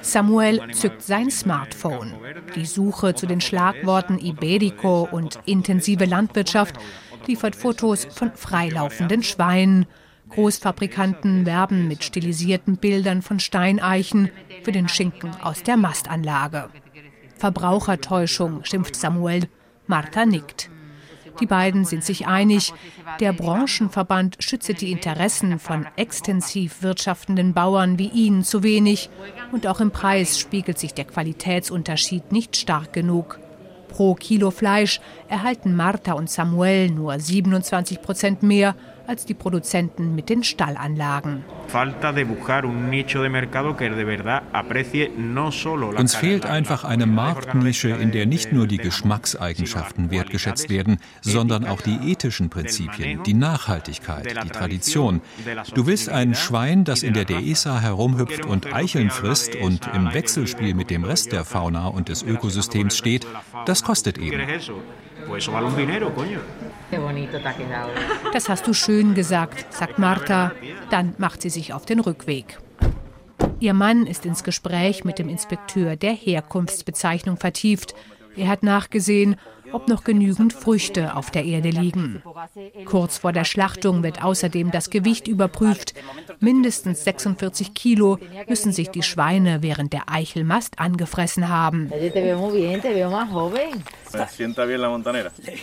Samuel 0.00 0.72
zückt 0.72 1.02
sein 1.02 1.30
Smartphone. 1.30 2.14
Die 2.54 2.66
Suche 2.66 3.14
zu 3.14 3.26
den 3.26 3.40
Schlagworten 3.40 4.18
Iberico 4.18 5.08
und 5.10 5.38
intensive 5.46 6.04
Landwirtschaft 6.04 6.76
liefert 7.26 7.56
Fotos 7.56 8.06
von 8.06 8.32
freilaufenden 8.32 9.22
Schweinen. 9.22 9.86
Großfabrikanten 10.30 11.44
werben 11.44 11.88
mit 11.88 12.04
stilisierten 12.04 12.76
Bildern 12.78 13.22
von 13.22 13.38
Steineichen 13.38 14.30
für 14.62 14.72
den 14.72 14.88
Schinken 14.88 15.30
aus 15.42 15.62
der 15.62 15.76
Mastanlage. 15.76 16.70
Verbrauchertäuschung, 17.36 18.64
schimpft 18.64 18.96
Samuel. 18.96 19.48
Martha 19.86 20.24
nickt. 20.24 20.70
Die 21.40 21.46
beiden 21.46 21.84
sind 21.84 22.04
sich 22.04 22.26
einig, 22.26 22.72
der 23.20 23.32
Branchenverband 23.32 24.36
schütze 24.40 24.74
die 24.74 24.92
Interessen 24.92 25.58
von 25.58 25.86
extensiv 25.96 26.82
wirtschaftenden 26.82 27.52
Bauern 27.54 27.98
wie 27.98 28.08
ihnen 28.08 28.44
zu 28.44 28.62
wenig 28.62 29.10
und 29.50 29.66
auch 29.66 29.80
im 29.80 29.90
Preis 29.90 30.38
spiegelt 30.38 30.78
sich 30.78 30.94
der 30.94 31.04
Qualitätsunterschied 31.04 32.32
nicht 32.32 32.56
stark 32.56 32.92
genug. 32.92 33.38
Pro 33.88 34.14
Kilo 34.14 34.50
Fleisch 34.50 35.00
erhalten 35.28 35.76
Martha 35.76 36.12
und 36.14 36.30
Samuel 36.30 36.90
nur 36.90 37.18
27 37.18 38.00
Prozent 38.00 38.42
mehr 38.42 38.74
als 39.06 39.26
die 39.26 39.34
Produzenten 39.34 40.14
mit 40.14 40.28
den 40.28 40.44
Stallanlagen. 40.44 41.44
Uns 45.96 46.14
fehlt 46.14 46.46
einfach 46.46 46.84
eine 46.84 47.06
Marktnische, 47.06 47.88
in 47.88 48.10
der 48.12 48.26
nicht 48.26 48.52
nur 48.52 48.66
die 48.66 48.76
Geschmackseigenschaften 48.78 50.10
wertgeschätzt 50.10 50.70
werden, 50.70 50.98
sondern 51.20 51.64
auch 51.66 51.80
die 51.80 52.12
ethischen 52.12 52.50
Prinzipien, 52.50 53.22
die 53.22 53.34
Nachhaltigkeit, 53.34 54.36
die 54.44 54.50
Tradition. 54.50 55.20
Du 55.74 55.86
willst 55.86 56.08
ein 56.08 56.34
Schwein, 56.34 56.84
das 56.84 57.02
in 57.02 57.14
der 57.14 57.24
Dehesa 57.24 57.80
herumhüpft 57.80 58.44
und 58.46 58.72
Eicheln 58.72 59.10
frisst 59.10 59.56
und 59.56 59.88
im 59.94 60.12
Wechselspiel 60.12 60.74
mit 60.74 60.90
dem 60.90 61.04
Rest 61.04 61.32
der 61.32 61.44
Fauna 61.44 61.88
und 61.88 62.08
des 62.08 62.22
Ökosystems 62.22 62.96
steht, 62.96 63.26
das 63.66 63.82
kostet 63.82 64.18
eben. 64.18 64.42
Das 68.32 68.48
hast 68.48 68.66
du 68.66 68.72
schön 68.74 68.91
gesagt, 69.14 69.72
sagt 69.72 69.98
Martha. 69.98 70.52
Dann 70.90 71.14
macht 71.18 71.42
sie 71.42 71.50
sich 71.50 71.72
auf 71.72 71.86
den 71.86 72.00
Rückweg. 72.00 72.58
Ihr 73.60 73.74
Mann 73.74 74.06
ist 74.06 74.26
ins 74.26 74.44
Gespräch 74.44 75.04
mit 75.04 75.18
dem 75.18 75.28
Inspekteur 75.28 75.96
der 75.96 76.12
Herkunftsbezeichnung 76.12 77.36
vertieft. 77.36 77.94
Er 78.36 78.48
hat 78.48 78.62
nachgesehen, 78.62 79.36
ob 79.72 79.88
noch 79.88 80.04
genügend 80.04 80.52
Früchte 80.52 81.16
auf 81.16 81.30
der 81.30 81.44
Erde 81.44 81.70
liegen. 81.70 82.22
Kurz 82.84 83.18
vor 83.18 83.32
der 83.32 83.44
Schlachtung 83.44 84.02
wird 84.02 84.22
außerdem 84.22 84.70
das 84.70 84.90
Gewicht 84.90 85.28
überprüft. 85.28 85.94
Mindestens 86.40 87.04
46 87.04 87.74
Kilo 87.74 88.18
müssen 88.48 88.72
sich 88.72 88.90
die 88.90 89.02
Schweine 89.02 89.62
während 89.62 89.92
der 89.92 90.10
Eichelmast 90.10 90.78
angefressen 90.78 91.48
haben. 91.48 91.90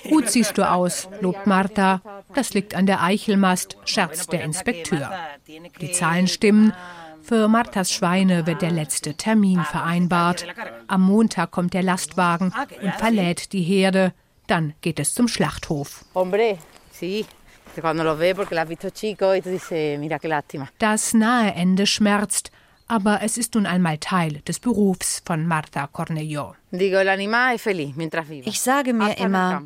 Gut 0.10 0.30
siehst 0.30 0.58
du 0.58 0.70
aus, 0.70 1.10
lobt 1.22 1.48
Martha. 1.48 2.02
Das 2.34 2.54
liegt 2.54 2.76
an 2.76 2.86
der 2.86 3.04
Eichelmast, 3.04 3.78
scherzt 3.86 4.32
der 4.32 4.44
Inspekteur. 4.44 5.12
Die 5.82 5.92
Zahlen 5.92 6.28
stimmen. 6.28 6.74
Für 7.30 7.48
Marthas 7.48 7.92
Schweine 7.92 8.48
wird 8.48 8.64
der 8.64 8.72
letzte 8.72 9.14
Termin 9.14 9.64
vereinbart. 9.64 10.48
Am 10.88 11.04
Montag 11.04 11.52
kommt 11.52 11.76
der 11.76 11.84
Lastwagen 11.84 12.52
und 12.82 12.96
verlädt 12.96 13.54
die 13.54 13.62
Herde. 13.62 14.14
Dann 14.48 14.74
geht 14.82 15.00
es 15.00 15.14
zum 15.14 15.28
Schlachthof. 15.28 16.06
Das 20.80 21.14
nahe 21.14 21.54
Ende 21.54 21.86
schmerzt, 21.86 22.52
aber 22.88 23.20
es 23.22 23.38
ist 23.38 23.54
nun 23.54 23.68
einmal 23.68 24.00
Teil 24.00 24.42
des 24.48 24.60
Berufs 24.60 25.22
von 25.24 25.46
Martha 25.46 25.86
Cornello. 25.86 26.56
Ich 26.72 28.60
sage 28.60 28.94
mir 28.94 29.16
immer, 29.20 29.62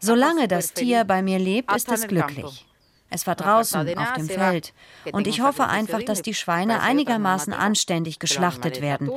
solange 0.00 0.48
das 0.48 0.72
Tier 0.72 1.04
bei 1.04 1.20
mir 1.20 1.38
lebt, 1.38 1.76
ist 1.76 1.92
es 1.92 2.08
glücklich. 2.08 2.66
Es 3.12 3.26
war 3.26 3.34
draußen 3.34 3.98
auf 3.98 4.12
dem 4.14 4.28
Feld. 4.28 4.72
Und 5.12 5.26
ich 5.26 5.42
hoffe 5.42 5.66
einfach, 5.66 6.02
dass 6.02 6.22
die 6.22 6.34
Schweine 6.34 6.80
einigermaßen 6.80 7.52
anständig 7.52 8.18
geschlachtet 8.18 8.80
werden, 8.80 9.10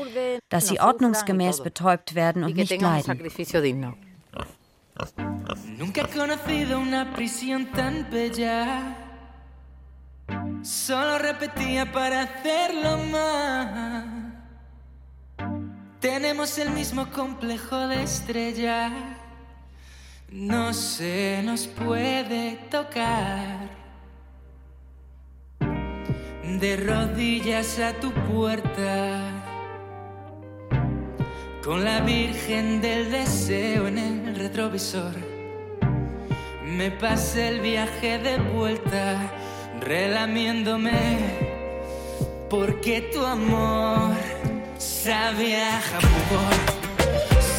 dass 0.49 0.67
sie 0.67 0.79
ordnungsgemäß 0.79 1.63
betäubt 1.63 2.13
werden 2.13 2.43
und 2.43 2.55
nicht 2.55 2.81
leiden. 2.81 3.21
Nunca 5.77 6.03
he 6.03 6.07
conocido 6.07 6.79
una 6.79 7.13
prisión 7.13 7.69
tan 7.73 8.09
bella. 8.09 8.95
Solo 10.63 11.17
repetía 11.17 11.91
para 11.91 12.21
hacerlo 12.21 12.97
más. 13.11 14.05
Tenemos 15.99 16.57
el 16.57 16.69
mismo 16.69 17.11
complejo 17.11 17.87
de 17.89 18.03
estrella. 18.03 18.89
No 20.31 20.73
se 20.73 21.41
nos 21.43 21.67
puede 21.67 22.57
tocar 22.69 23.84
de 26.45 26.77
rodillas 26.77 27.79
a 27.79 27.93
tu 27.93 28.11
puerta, 28.11 29.19
con 31.63 31.83
la 31.83 31.99
Virgen 32.01 32.81
del 32.81 33.11
Deseo 33.11 33.87
en 33.87 33.97
el 33.97 34.35
retrovisor. 34.35 35.13
Me 36.63 36.91
pasé 36.91 37.49
el 37.49 37.61
viaje 37.61 38.19
de 38.19 38.37
vuelta, 38.37 39.31
relamiéndome, 39.81 41.17
porque 42.49 43.09
tu 43.11 43.25
amor 43.25 44.11
sabe 44.77 45.61
a 45.61 45.81
jabugo, 45.81 46.41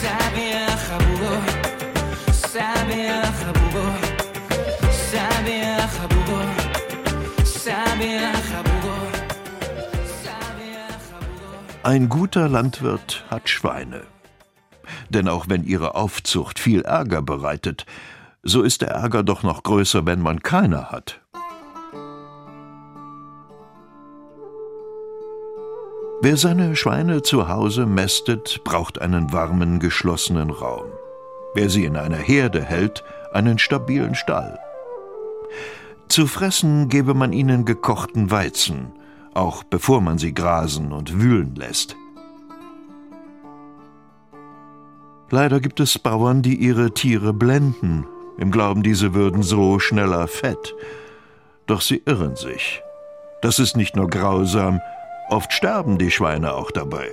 sabe 0.01 0.55
a 0.55 0.77
jabugo, 0.77 1.35
sabe 2.33 3.11
a 3.11 3.33
jabugo, 3.33 3.87
sabe 4.91 5.65
a 5.65 5.77
sabe 7.67 8.19
a 8.19 8.36
Ein 11.87 12.09
guter 12.09 12.49
Landwirt 12.49 13.25
hat 13.31 13.49
Schweine. 13.49 14.03
Denn 15.09 15.29
auch 15.29 15.47
wenn 15.49 15.63
ihre 15.63 15.95
Aufzucht 15.95 16.59
viel 16.59 16.83
Ärger 16.83 17.23
bereitet, 17.23 17.87
so 18.43 18.63
ist 18.63 18.83
der 18.83 18.89
Ärger 18.89 19.23
doch 19.23 19.45
noch 19.45 19.63
größer, 19.63 20.05
wenn 20.05 20.21
man 20.21 20.43
keine 20.43 20.91
hat. 20.91 21.21
Wer 26.23 26.37
seine 26.37 26.75
Schweine 26.75 27.23
zu 27.23 27.49
Hause 27.49 27.87
mästet, 27.87 28.65
braucht 28.65 29.01
einen 29.01 29.33
warmen, 29.33 29.79
geschlossenen 29.79 30.51
Raum. 30.51 30.87
Wer 31.55 31.71
sie 31.71 31.85
in 31.85 31.97
einer 31.97 32.17
Herde 32.17 32.65
hält, 32.65 33.05
einen 33.33 33.61
stabilen 33.61 34.17
Stall. 34.17 34.59
Zu 36.09 36.27
fressen 36.27 36.89
gebe 36.89 37.15
man 37.15 37.33
ihnen 37.33 37.65
gekochten 37.65 38.33
Weizen, 38.33 38.93
auch 39.37 39.63
bevor 39.65 40.01
man 40.01 40.19
sie 40.19 40.35
grasen 40.35 40.93
und 40.93 41.21
wühlen 41.21 41.55
lässt. 41.55 41.97
Leider 45.31 45.61
gibt 45.61 45.81
es 45.81 45.99
Bauern, 45.99 46.43
die 46.43 46.55
ihre 46.55 46.93
Tiere 46.93 47.33
blenden, 47.33 48.07
im 48.39 48.51
Glauben, 48.51 48.83
diese 48.83 49.15
würden 49.15 49.43
so 49.43 49.79
schneller 49.79 50.29
fett. 50.29 50.75
Doch 51.67 51.81
sie 51.81 52.03
irren 52.05 52.37
sich. 52.37 52.83
Das 53.43 53.59
ist 53.59 53.77
nicht 53.77 53.97
nur 53.97 54.09
grausam, 54.09 54.81
oft 55.29 55.53
sterben 55.53 55.99
die 55.99 56.11
Schweine 56.11 56.55
auch 56.55 56.71
dabei. 56.71 57.11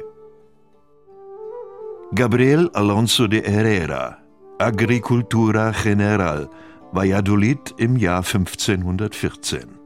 Gabriel 2.13 2.69
Alonso 2.73 3.27
de 3.27 3.43
Herrera, 3.43 4.17
Agricultura 4.59 5.71
General, 5.71 6.49
Valladolid 6.91 7.73
im 7.77 7.97
Jahr 7.97 8.23
1514. 8.23 9.82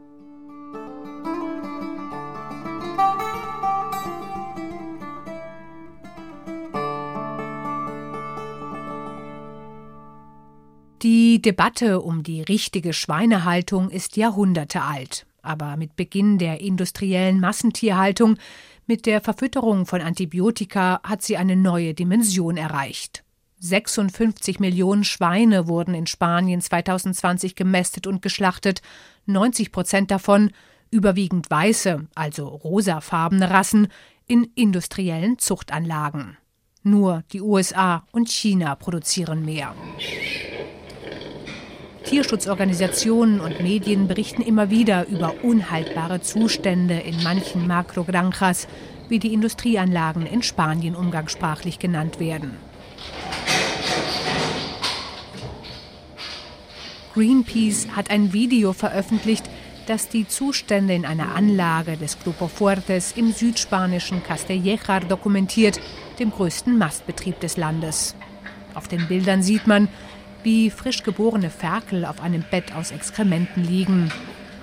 Die 11.03 11.39
Debatte 11.39 12.01
um 12.01 12.23
die 12.23 12.41
richtige 12.41 12.91
Schweinehaltung 12.91 13.91
ist 13.91 14.17
Jahrhunderte 14.17 14.81
alt. 14.81 15.27
Aber 15.43 15.77
mit 15.77 15.95
Beginn 15.95 16.39
der 16.39 16.59
industriellen 16.59 17.39
Massentierhaltung, 17.39 18.37
mit 18.87 19.05
der 19.05 19.21
Verfütterung 19.21 19.85
von 19.85 20.01
Antibiotika, 20.01 20.99
hat 21.03 21.21
sie 21.21 21.37
eine 21.37 21.55
neue 21.55 21.93
Dimension 21.93 22.57
erreicht. 22.57 23.23
56 23.59 24.59
Millionen 24.59 25.03
Schweine 25.03 25.67
wurden 25.67 25.93
in 25.93 26.07
Spanien 26.07 26.61
2020 26.61 27.55
gemästet 27.55 28.07
und 28.07 28.23
geschlachtet, 28.23 28.81
90 29.27 29.71
Prozent 29.71 30.09
davon, 30.09 30.51
überwiegend 30.89 31.51
weiße, 31.51 32.07
also 32.15 32.47
rosafarbene 32.47 33.51
Rassen, 33.51 33.87
in 34.25 34.45
industriellen 34.55 35.37
Zuchtanlagen. 35.37 36.37
Nur 36.81 37.23
die 37.33 37.41
USA 37.41 38.05
und 38.11 38.29
China 38.29 38.73
produzieren 38.75 39.45
mehr. 39.45 39.75
Tierschutzorganisationen 42.07 43.41
und 43.41 43.59
Medien 43.59 44.07
berichten 44.07 44.41
immer 44.41 44.69
wieder 44.69 45.07
über 45.09 45.43
unhaltbare 45.43 46.21
Zustände 46.21 46.93
in 46.93 47.21
manchen 47.21 47.67
Macrogranjas, 47.67 48.69
wie 49.09 49.19
die 49.19 49.33
Industrieanlagen 49.33 50.25
in 50.25 50.41
Spanien 50.41 50.95
umgangssprachlich 50.95 51.79
genannt 51.79 52.21
werden. 52.21 52.55
Greenpeace 57.13 57.89
hat 57.93 58.09
ein 58.09 58.31
Video 58.31 58.71
veröffentlicht, 58.71 59.43
das 59.85 60.07
die 60.07 60.27
Zustände 60.27 60.93
in 60.93 61.05
einer 61.05 61.35
Anlage 61.35 61.97
des 61.97 62.19
Grupo 62.19 62.47
Fuertes 62.47 63.13
im 63.17 63.33
südspanischen 63.33 64.23
Castelléjar 64.23 65.01
dokumentiert, 65.01 65.81
dem 66.19 66.31
größten 66.31 66.77
Mastbetrieb 66.77 67.41
des 67.41 67.57
Landes. 67.57 68.15
Auf 68.75 68.87
den 68.87 69.07
Bildern 69.07 69.41
sieht 69.41 69.65
man, 69.65 69.89
wie 70.47 70.69
frisch 70.69 71.03
geborene 71.03 71.49
Ferkel 71.49 72.05
auf 72.05 72.21
einem 72.21 72.41
Bett 72.41 72.73
aus 72.73 72.91
Exkrementen 72.91 73.65
liegen. 73.65 74.09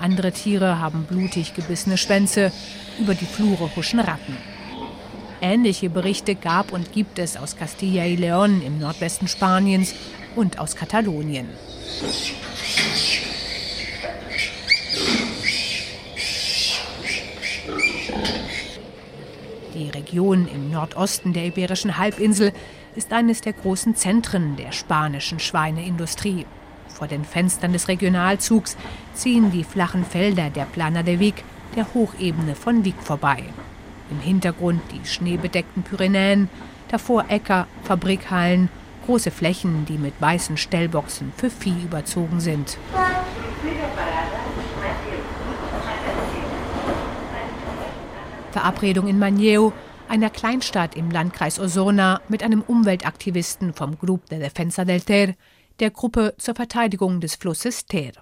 Andere 0.00 0.32
Tiere 0.32 0.80
haben 0.80 1.04
blutig 1.04 1.52
gebissene 1.52 1.98
Schwänze, 1.98 2.52
über 2.98 3.14
die 3.14 3.26
Flure 3.26 3.68
huschen 3.76 4.00
Ratten. 4.00 4.34
Ähnliche 5.42 5.90
Berichte 5.90 6.36
gab 6.36 6.72
und 6.72 6.90
gibt 6.94 7.18
es 7.18 7.36
aus 7.36 7.58
Castilla 7.58 8.06
y 8.06 8.18
León 8.18 8.62
im 8.64 8.78
Nordwesten 8.78 9.28
Spaniens 9.28 9.94
und 10.34 10.58
aus 10.58 10.74
Katalonien. 10.74 11.48
Die 19.74 19.90
Region 19.90 20.48
im 20.48 20.70
Nordosten 20.70 21.34
der 21.34 21.44
Iberischen 21.44 21.98
Halbinsel 21.98 22.54
ist 22.96 23.12
eines 23.12 23.40
der 23.40 23.52
großen 23.52 23.96
Zentren 23.96 24.56
der 24.56 24.72
spanischen 24.72 25.40
Schweineindustrie. 25.40 26.46
Vor 26.88 27.08
den 27.08 27.24
Fenstern 27.24 27.72
des 27.72 27.88
Regionalzugs 27.88 28.76
ziehen 29.14 29.50
die 29.50 29.64
flachen 29.64 30.04
Felder 30.04 30.50
der 30.50 30.64
Plana 30.64 31.02
de 31.02 31.18
Vic, 31.18 31.42
der 31.74 31.92
Hochebene 31.92 32.54
von 32.54 32.84
Vic, 32.84 32.94
vorbei. 33.00 33.42
Im 34.10 34.20
Hintergrund 34.20 34.80
die 34.92 35.06
schneebedeckten 35.06 35.82
Pyrenäen, 35.82 36.48
davor 36.88 37.24
Äcker, 37.28 37.66
Fabrikhallen, 37.82 38.68
große 39.06 39.30
Flächen, 39.30 39.86
die 39.86 39.98
mit 39.98 40.14
weißen 40.20 40.56
Stellboxen 40.56 41.32
für 41.36 41.50
Vieh 41.50 41.82
überzogen 41.82 42.40
sind. 42.40 42.78
Verabredung 48.52 49.08
in 49.08 49.18
Manlleu, 49.18 49.72
einer 50.08 50.30
Kleinstadt 50.30 50.96
im 50.96 51.10
Landkreis 51.10 51.58
Osona, 51.58 52.20
mit 52.28 52.42
einem 52.42 52.62
Umweltaktivisten 52.62 53.74
vom 53.74 53.98
Grup 53.98 54.28
de 54.28 54.38
Defensa 54.38 54.84
del 54.84 55.00
Ter, 55.00 55.34
der 55.80 55.90
Gruppe 55.90 56.34
zur 56.38 56.54
Verteidigung 56.54 57.20
des 57.20 57.34
Flusses 57.34 57.86
Ter. 57.86 58.12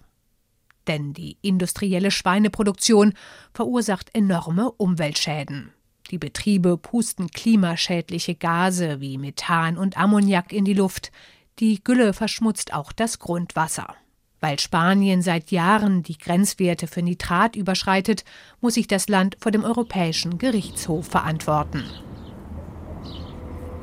Denn 0.87 1.13
die 1.13 1.37
industrielle 1.43 2.11
Schweineproduktion 2.11 3.15
verursacht 3.53 4.11
enorme 4.15 4.73
Umweltschäden. 4.73 5.73
Die 6.11 6.19
Betriebe 6.19 6.77
pusten 6.77 7.29
klimaschädliche 7.29 8.35
Gase 8.35 9.01
wie 9.01 9.19
Methan 9.19 9.79
und 9.79 9.97
Ammoniak 9.97 10.53
in 10.53 10.65
die 10.65 10.75
Luft. 10.75 11.13
Die 11.59 11.83
Gülle 11.83 12.13
verschmutzt 12.13 12.75
auch 12.75 12.93
das 12.93 13.19
Grundwasser. 13.19 13.95
Weil 14.43 14.59
Spanien 14.59 15.23
seit 15.23 15.53
Jahren 15.53 16.03
die 16.03 16.19
Grenzwerte 16.19 16.89
für 16.89 17.01
Nitrat 17.01 17.55
überschreitet, 17.55 18.25
muss 18.61 18.75
sich 18.75 18.89
das 18.89 19.09
Land 19.09 19.37
vor 19.39 19.53
dem 19.53 19.63
Europäischen 19.63 20.37
Gerichtshof 20.37 21.07
verantworten. 21.07 21.85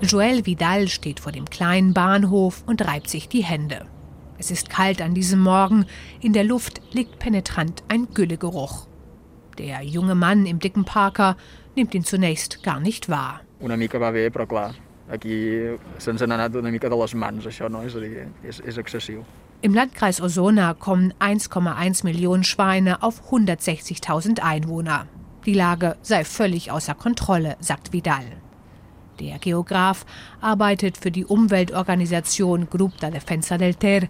Joel 0.01 0.45
Vidal 0.45 0.89
steht 0.89 1.21
vor 1.21 1.31
dem 1.31 1.45
kleinen 1.45 1.93
Bahnhof 1.93 2.63
und 2.67 2.85
reibt 2.85 3.09
sich 3.09 3.29
die 3.29 3.43
Hände. 3.43 3.85
Es 4.37 4.51
ist 4.51 4.69
kalt 4.69 5.01
an 5.01 5.13
diesem 5.13 5.39
Morgen, 5.39 5.85
in 6.19 6.33
der 6.33 6.43
Luft 6.43 6.81
liegt 6.91 7.19
penetrant 7.19 7.83
ein 7.87 8.09
Güllegeruch. 8.13 8.85
Der 9.57 9.81
junge 9.81 10.15
Mann 10.15 10.45
im 10.45 10.59
dicken 10.59 10.83
Parker 10.83 11.37
nimmt 11.77 11.95
ihn 11.95 12.03
zunächst 12.03 12.63
gar 12.63 12.81
nicht 12.81 13.07
wahr. 13.07 13.41
Una 13.61 13.77
mica 13.77 13.99
va 13.99 14.11
bé, 14.11 14.29
però 14.29 14.45
clar, 14.45 14.73
aquí 15.07 15.75
se'ns 15.99 16.21
n'ha 16.21 16.35
anat 16.35 16.55
una 16.55 16.71
mica 16.71 16.89
de 16.89 16.95
les 16.95 17.13
mans, 17.13 17.45
això, 17.45 17.67
no? 17.71 17.83
És 17.83 17.95
a 17.95 17.99
dir, 17.99 18.27
és, 18.43 18.59
és 18.59 18.77
excessiu. 18.77 19.23
Im 19.61 19.73
Landkreis 19.73 20.21
Osona 20.21 20.73
kommen 20.73 21.13
1,1 21.19 22.05
Millionen 22.05 22.45
Schweine 22.45 23.03
auf 23.03 23.29
160.000 23.29 24.39
Einwohner. 24.39 25.05
Die 25.45 25.53
Lage 25.53 25.97
sei 26.01 26.23
völlig 26.23 26.71
außer 26.71 26.95
Kontrolle, 26.95 27.57
sagt 27.59 27.91
Vidal. 27.91 28.23
Der 29.19 29.37
Geograf 29.37 30.05
arbeitet 30.39 30.97
für 30.97 31.11
die 31.11 31.25
Umweltorganisation 31.25 32.69
Grup 32.69 32.97
de 32.99 33.11
Defensa 33.11 33.57
del 33.57 33.75
Ter. 33.75 34.07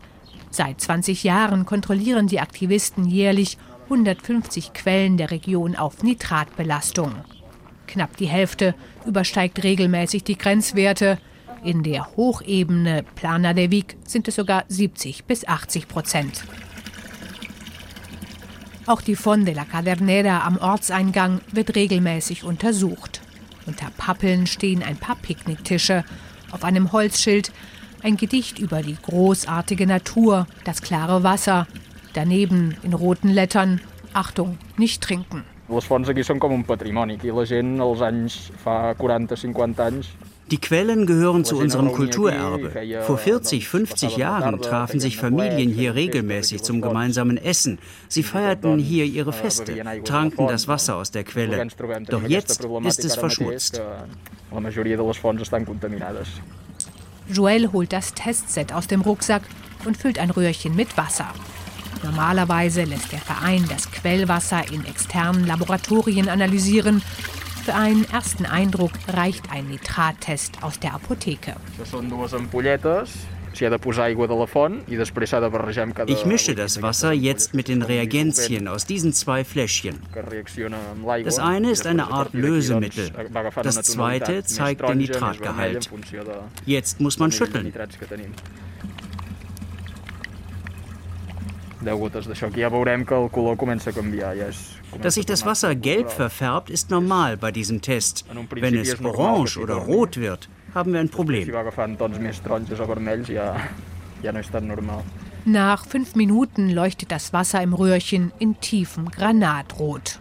Seit 0.51 0.81
20 0.81 1.23
Jahren 1.23 1.65
kontrollieren 1.65 2.27
die 2.27 2.39
Aktivisten 2.39 3.05
jährlich 3.05 3.57
150 3.85 4.73
Quellen 4.73 5.17
der 5.17 5.31
Region 5.31 5.75
auf 5.75 6.03
Nitratbelastung. 6.03 7.15
Knapp 7.87 8.17
die 8.17 8.27
Hälfte 8.27 8.75
übersteigt 9.03 9.63
regelmäßig 9.63 10.23
die 10.23 10.37
Grenzwerte. 10.37 11.17
In 11.63 11.83
der 11.83 12.15
Hochebene 12.15 13.03
Plana 13.15 13.53
de 13.53 13.69
Vic 13.69 13.97
sind 14.05 14.27
es 14.27 14.35
sogar 14.35 14.63
70 14.69 15.25
bis 15.25 15.45
80 15.45 15.87
Prozent. 15.87 16.43
Auch 18.85 19.01
die 19.01 19.15
Fond 19.15 19.47
de 19.47 19.53
la 19.53 19.65
Cadernera 19.65 20.45
am 20.45 20.57
Ortseingang 20.57 21.41
wird 21.51 21.75
regelmäßig 21.75 22.43
untersucht. 22.43 23.21
Unter 23.65 23.91
Pappeln 23.97 24.47
stehen 24.47 24.83
ein 24.83 24.97
paar 24.97 25.17
Picknicktische. 25.17 26.05
Auf 26.51 26.63
einem 26.63 26.91
Holzschild 26.91 27.51
ein 28.03 28.15
Gedicht 28.15 28.57
über 28.57 28.81
die 28.81 28.95
großartige 28.95 29.85
Natur, 29.85 30.47
das 30.63 30.81
klare 30.81 31.23
Wasser. 31.23 31.67
Daneben 32.13 32.77
in 32.83 32.93
roten 32.93 33.29
Lettern 33.29 33.81
Achtung, 34.13 34.57
nicht 34.77 35.03
trinken. 35.03 35.43
Les 35.69 35.85
fonts 35.85 36.09
aquí 36.09 36.23
són 36.25 36.39
com 36.41 36.53
un 36.55 36.63
patrimoni. 36.65 37.19
Aquí 37.19 37.29
la 37.29 37.43
gent 37.45 37.77
als 37.83 38.01
anys 38.01 38.39
fa 38.63 38.95
40, 38.97 39.37
50 39.37 39.83
anys 39.85 40.07
die 40.51 40.59
Quellen 40.59 41.05
gehören 41.05 41.45
zu 41.45 41.57
unserem 41.57 41.91
Kulturerbe. 41.91 43.01
Vor 43.03 43.17
40, 43.17 43.67
50 43.67 44.17
Jahren 44.17 44.61
trafen 44.61 44.99
sich 44.99 45.17
Familien 45.17 45.69
hier 45.69 45.95
regelmäßig 45.95 46.63
zum 46.63 46.81
gemeinsamen 46.81 47.37
Essen. 47.37 47.79
Sie 48.07 48.23
feierten 48.23 48.77
hier 48.77 49.05
ihre 49.05 49.33
Feste, 49.33 49.83
tranken 50.03 50.47
das 50.47 50.67
Wasser 50.67 50.95
aus 50.95 51.11
der 51.11 51.23
Quelle. 51.23 51.67
Doch 52.07 52.23
jetzt 52.23 52.65
ist 52.85 53.05
es 53.05 53.15
verschmutzt. 53.15 53.81
Joel 57.31 57.71
holt 57.71 57.93
das 57.93 58.13
Testset 58.15 58.73
aus 58.73 58.87
dem 58.87 59.01
Rucksack 59.01 59.43
und 59.85 59.97
füllt 59.97 60.17
ein 60.17 60.31
Röhrchen 60.31 60.75
mit 60.75 60.97
Wasser. 60.97 61.27
Normalerweise 62.03 62.83
lässt 62.83 63.11
der 63.11 63.19
Verein 63.19 63.65
das 63.69 63.91
Quellwasser 63.91 64.71
in 64.71 64.85
externen 64.85 65.45
Laboratorien 65.45 66.29
analysieren 66.29 67.01
für 67.69 67.75
einen 67.75 68.05
ersten 68.05 68.47
Eindruck 68.47 68.91
reicht 69.13 69.51
ein 69.51 69.67
Nitrattest 69.67 70.63
aus 70.63 70.79
der 70.79 70.95
Apotheke. 70.95 71.55
Ich 76.07 76.25
mische 76.25 76.55
das 76.55 76.81
Wasser 76.81 77.11
jetzt 77.11 77.53
mit 77.53 77.67
den 77.67 77.81
Reagenzien 77.83 78.67
aus 78.67 78.85
diesen 78.87 79.13
zwei 79.13 79.43
Fläschchen. 79.43 79.99
Das 81.23 81.37
eine 81.37 81.69
ist 81.69 81.85
eine 81.85 82.07
Art 82.11 82.33
Lösemittel. 82.33 83.11
Das 83.61 83.81
zweite 83.83 84.43
zeigt 84.43 84.89
den 84.89 84.97
Nitratgehalt. 84.97 85.91
Jetzt 86.65 86.99
muss 86.99 87.19
man 87.19 87.31
schütteln. 87.31 87.71
Dass 95.01 95.13
sich 95.13 95.25
das 95.25 95.45
Wasser 95.45 95.75
gelb 95.75 96.11
verfärbt, 96.11 96.69
ist 96.69 96.89
normal 96.89 97.37
bei 97.37 97.51
diesem 97.51 97.81
Test. 97.81 98.25
Wenn 98.51 98.77
es 98.77 98.99
orange 99.03 99.57
oder 99.57 99.75
rot 99.75 100.17
wird, 100.17 100.49
haben 100.73 100.93
wir 100.93 100.99
ein 100.99 101.09
Problem. 101.09 101.49
Nach 105.45 105.85
fünf 105.85 106.15
Minuten 106.15 106.69
leuchtet 106.69 107.11
das 107.11 107.31
Wasser 107.31 107.63
im 107.63 107.73
Röhrchen 107.73 108.33
in 108.39 108.59
tiefem 108.59 109.09
Granatrot. 109.09 110.19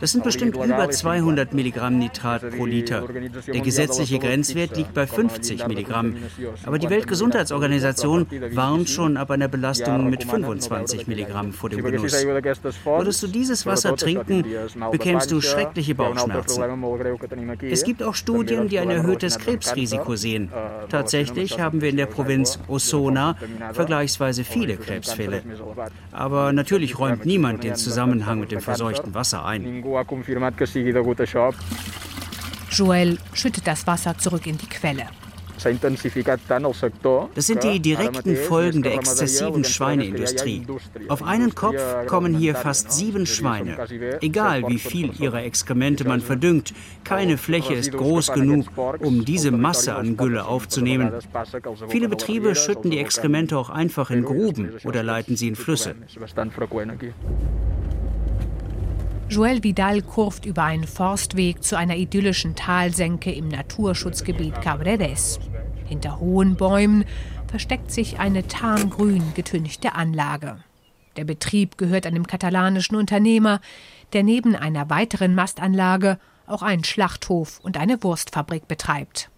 Das 0.00 0.12
sind 0.12 0.24
bestimmt 0.24 0.56
über 0.56 0.90
200 0.90 1.54
Milligramm 1.54 1.98
Nitrat 1.98 2.50
pro 2.50 2.66
Liter. 2.66 3.04
Der 3.52 3.60
gesetzliche 3.60 4.18
Grenzwert 4.18 4.76
liegt 4.76 4.94
bei 4.94 5.06
50 5.06 5.66
Milligramm. 5.66 6.16
Aber 6.64 6.78
die 6.78 6.90
Weltgesundheitsorganisation 6.90 8.26
warnt 8.52 8.88
schon 8.88 9.16
ab 9.16 9.30
einer 9.30 9.48
Belastung 9.48 10.10
mit 10.10 10.24
25 10.24 11.06
Milligramm 11.06 11.52
vor 11.52 11.70
dem 11.70 11.82
Genuss. 11.82 12.24
Würdest 12.24 13.22
du 13.22 13.26
dieses 13.26 13.66
Wasser 13.66 13.96
trinken, 13.96 14.44
bekämst 14.90 15.30
du 15.30 15.40
schreckliche 15.40 15.94
Bauchschmerzen. 15.94 16.62
Es 17.62 17.84
gibt 17.84 18.02
auch 18.02 18.14
Studien, 18.14 18.68
die 18.68 18.78
ein 18.78 18.90
erhöhtes 18.90 19.38
Krebsrisiko 19.38 20.16
sehen. 20.16 20.50
Tatsächlich 20.88 21.60
haben 21.60 21.80
wir 21.80 21.90
in 21.90 21.96
der 21.96 22.06
Provinz 22.06 22.58
Osona 22.68 23.36
vergleichsweise 23.72 24.44
viele 24.44 24.76
Krebsfälle. 24.76 25.42
Aber 26.12 26.52
natürlich 26.52 26.98
räumt 26.98 27.26
niemand 27.26 27.64
den 27.64 27.76
Zusammenhang 27.76 28.40
mit 28.40 28.52
dem 28.52 28.60
verseuchten 28.60 29.14
Wasser 29.14 29.44
ein. 29.44 29.84
Joel 32.70 33.18
schüttet 33.32 33.66
das 33.66 33.86
Wasser 33.86 34.18
zurück 34.18 34.46
in 34.46 34.58
die 34.58 34.66
Quelle. 34.66 35.06
Das 37.34 37.46
sind 37.46 37.64
die 37.64 37.80
direkten 37.80 38.36
Folgen 38.36 38.82
der 38.82 38.94
exzessiven 38.94 39.64
Schweineindustrie. 39.64 40.66
Auf 41.08 41.22
einen 41.22 41.54
Kopf 41.54 41.80
kommen 42.06 42.36
hier 42.36 42.54
fast 42.54 42.92
sieben 42.92 43.26
Schweine. 43.26 43.78
Egal 44.20 44.68
wie 44.68 44.78
viel 44.78 45.12
ihrer 45.18 45.42
Exkremente 45.44 46.06
man 46.06 46.20
verdüngt, 46.20 46.74
keine 47.04 47.38
Fläche 47.38 47.74
ist 47.74 47.92
groß 47.92 48.32
genug, 48.32 48.66
um 49.00 49.24
diese 49.24 49.50
Masse 49.50 49.94
an 49.94 50.16
Gülle 50.16 50.44
aufzunehmen. 50.44 51.12
Viele 51.88 52.08
Betriebe 52.08 52.54
schütten 52.54 52.90
die 52.90 52.98
Exkremente 52.98 53.56
auch 53.56 53.70
einfach 53.70 54.10
in 54.10 54.24
Gruben 54.24 54.74
oder 54.84 55.02
leiten 55.02 55.36
sie 55.36 55.48
in 55.48 55.56
Flüsse. 55.56 55.94
Joel 59.28 59.64
Vidal 59.64 60.02
kurft 60.02 60.46
über 60.46 60.62
einen 60.62 60.86
Forstweg 60.86 61.64
zu 61.64 61.76
einer 61.76 61.96
idyllischen 61.96 62.54
Talsenke 62.54 63.32
im 63.32 63.48
Naturschutzgebiet 63.48 64.62
Cabreres. 64.62 65.40
Hinter 65.84 66.20
hohen 66.20 66.54
Bäumen 66.54 67.04
versteckt 67.48 67.90
sich 67.90 68.20
eine 68.20 68.46
tarngrün 68.46 69.34
getünchte 69.34 69.94
Anlage. 69.94 70.58
Der 71.16 71.24
Betrieb 71.24 71.76
gehört 71.76 72.06
einem 72.06 72.26
katalanischen 72.26 72.96
Unternehmer, 72.96 73.60
der 74.12 74.22
neben 74.22 74.54
einer 74.54 74.90
weiteren 74.90 75.34
Mastanlage 75.34 76.18
auch 76.46 76.62
einen 76.62 76.84
Schlachthof 76.84 77.58
und 77.62 77.76
eine 77.76 78.02
Wurstfabrik 78.04 78.68
betreibt. 78.68 79.28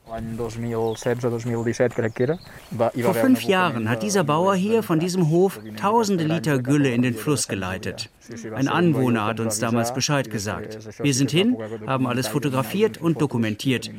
Vor 3.03 3.15
fünf 3.15 3.43
Jahren 3.43 3.91
hat 3.91 4.03
dieser 4.03 4.25
Bauer 4.25 4.55
hier 4.55 4.83
von 4.83 5.01
diesem 5.01 5.29
Hof 5.31 5.61
tausende 5.77 6.25
Liter 6.25 6.59
Gülle 6.59 6.91
in 6.91 7.03
den 7.03 7.15
Fluss 7.15 7.49
geleitet. 7.49 8.11
Ein 8.55 8.69
Anwohner 8.69 9.25
hat 9.27 9.41
uns 9.41 9.59
damals 9.59 9.93
Bescheid 9.93 10.31
gesagt. 10.31 10.79
Wir 11.03 11.15
sind 11.15 11.31
hin, 11.31 11.57
haben 11.87 12.07
alles 12.07 12.29
fotografiert 12.29 12.99
und 12.99 13.21
dokumentiert. 13.21 13.91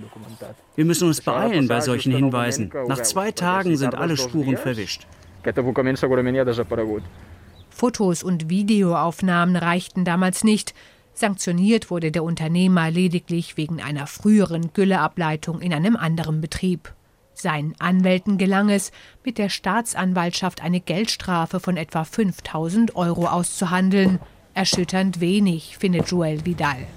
Wir 0.76 0.86
müssen 0.86 1.08
uns 1.08 1.22
beeilen 1.22 1.68
bei 1.68 1.82
solchen 1.82 2.14
Hinweisen. 2.14 2.72
Nach 2.88 3.02
zwei 3.02 3.32
Tagen 3.32 3.78
sind 3.78 3.96
alle 3.96 4.18
Spuren 4.18 4.58
verwischt. 4.58 5.06
Fotos 7.70 8.24
und 8.24 8.50
Videoaufnahmen 8.50 9.56
reichten 9.56 10.04
damals 10.04 10.44
nicht. 10.44 10.74
Sanktioniert 11.20 11.92
wurde 11.92 12.14
der 12.14 12.24
Unternehmer 12.24 12.90
lediglich 12.90 13.58
wegen 13.58 13.82
einer 13.82 14.08
früheren 14.08 14.72
Gülleableitung 14.72 15.60
in 15.60 15.74
einem 15.74 15.98
anderen 15.98 16.40
Betrieb. 16.40 16.94
Seinen 17.34 17.76
Anwälten 17.78 18.38
gelang 18.38 18.70
es, 18.70 18.94
mit 19.26 19.38
der 19.38 19.50
Staatsanwaltschaft 19.50 20.64
eine 20.64 20.80
Geldstrafe 20.80 21.60
von 21.60 21.76
etwa 21.76 22.06
5000 22.06 22.96
Euro 22.96 23.26
auszuhandeln. 23.26 24.20
Erschütternd 24.54 25.20
wenig, 25.20 25.78
findet 25.78 26.10
Joel 26.10 26.46
Vidal. 26.46 26.88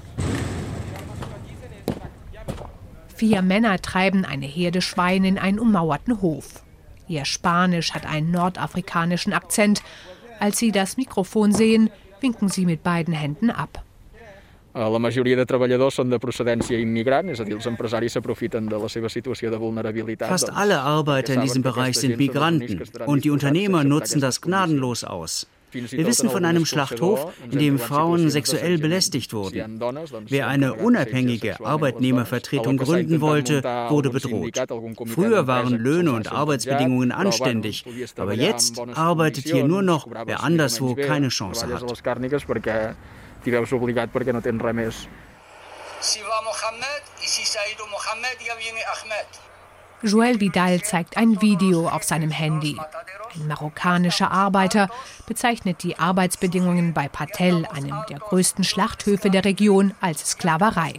Vier 3.16 3.42
Männer 3.42 3.82
treiben 3.82 4.24
eine 4.24 4.46
Herde 4.46 4.82
Schweine 4.82 5.26
in 5.26 5.38
einen 5.40 5.58
ummauerten 5.58 6.22
Hof. 6.22 6.62
Ihr 7.08 7.24
Spanisch 7.24 7.92
hat 7.92 8.06
einen 8.06 8.30
nordafrikanischen 8.30 9.32
Akzent. 9.32 9.82
Als 10.38 10.58
sie 10.58 10.70
das 10.70 10.96
Mikrofon 10.96 11.50
sehen, 11.50 11.90
winken 12.20 12.48
sie 12.48 12.66
mit 12.66 12.84
beiden 12.84 13.14
Händen 13.14 13.50
ab. 13.50 13.82
Eh, 14.74 14.88
la 14.88 14.98
majoria 14.98 15.36
de 15.36 15.44
treballadors 15.44 15.98
són 16.00 16.12
de 16.12 16.18
procedència 16.20 16.78
immigrant, 16.80 17.28
és 17.28 17.40
a 17.42 17.44
dir, 17.44 17.58
els 17.58 17.68
empresaris 17.68 18.16
s'aprofiten 18.16 18.70
de 18.70 18.78
la 18.80 18.88
seva 18.88 19.10
situació 19.12 19.50
de 19.52 19.58
vulnerabilitat. 19.60 20.30
Fast 20.32 20.52
alle 20.54 20.78
Arbeiter 20.80 21.36
in 21.36 21.44
diesem 21.44 21.64
Bereich 21.66 21.98
sind 22.00 22.16
Migranten 22.16 22.80
und 23.06 23.24
die 23.24 23.30
Unternehmer 23.30 23.84
nutzen 23.84 24.20
das 24.20 24.40
gnadenlos 24.40 25.04
aus. 25.04 25.46
Wir 25.72 26.06
wissen 26.06 26.28
von 26.28 26.44
einem 26.44 26.66
Schlachthof, 26.66 27.32
in 27.50 27.58
dem 27.58 27.78
Frauen 27.78 28.28
sexuell 28.28 28.76
belästigt 28.76 29.32
wurden. 29.32 29.80
Wer 30.28 30.48
eine 30.48 30.74
unabhängige 30.74 31.64
Arbeitnehmervertretung 31.64 32.76
gründen 32.76 33.22
wollte, 33.22 33.62
wurde 33.88 34.10
bedroht. 34.10 34.58
Früher 35.06 35.46
waren 35.46 35.78
Löhne 35.78 36.12
und 36.12 36.30
Arbeitsbedingungen 36.30 37.10
anständig, 37.10 37.86
aber 38.16 38.34
jetzt 38.34 38.78
arbeitet 38.94 39.44
hier 39.44 39.64
nur 39.66 39.82
noch, 39.82 40.08
wer 40.26 40.42
anderswo 40.42 40.94
keine 40.94 41.28
Chance 41.28 41.68
hat 41.68 41.84
t'hi 43.42 43.54
veus 43.54 43.72
obligat 43.76 44.12
perquè 44.14 44.32
no 44.32 44.40
tens 44.40 44.62
res 44.62 44.74
més. 44.74 45.06
Si 46.00 46.20
va 46.26 46.40
Mohammed, 46.42 47.14
si 47.18 47.42
ido 47.72 47.86
Mohammed, 47.86 48.38
ya 48.42 48.54
viene 48.56 48.82
Ahmed. 48.94 49.42
Joel 50.02 50.40
Vidal 50.40 50.82
zeigt 50.82 51.16
ein 51.16 51.40
Video 51.40 51.88
auf 51.88 52.02
seinem 52.02 52.32
Handy. 52.32 52.76
Ein 53.34 53.46
marokkanischer 53.46 54.32
Arbeiter 54.32 54.88
bezeichnet 55.28 55.84
die 55.84 55.96
Arbeitsbedingungen 55.96 56.92
bei 56.92 57.08
Patel, 57.08 57.66
einem 57.66 58.02
der 58.08 58.18
größten 58.18 58.64
Schlachthöfe 58.64 59.30
der 59.30 59.44
Region, 59.44 59.94
als 60.00 60.30
Sklaverei. 60.30 60.94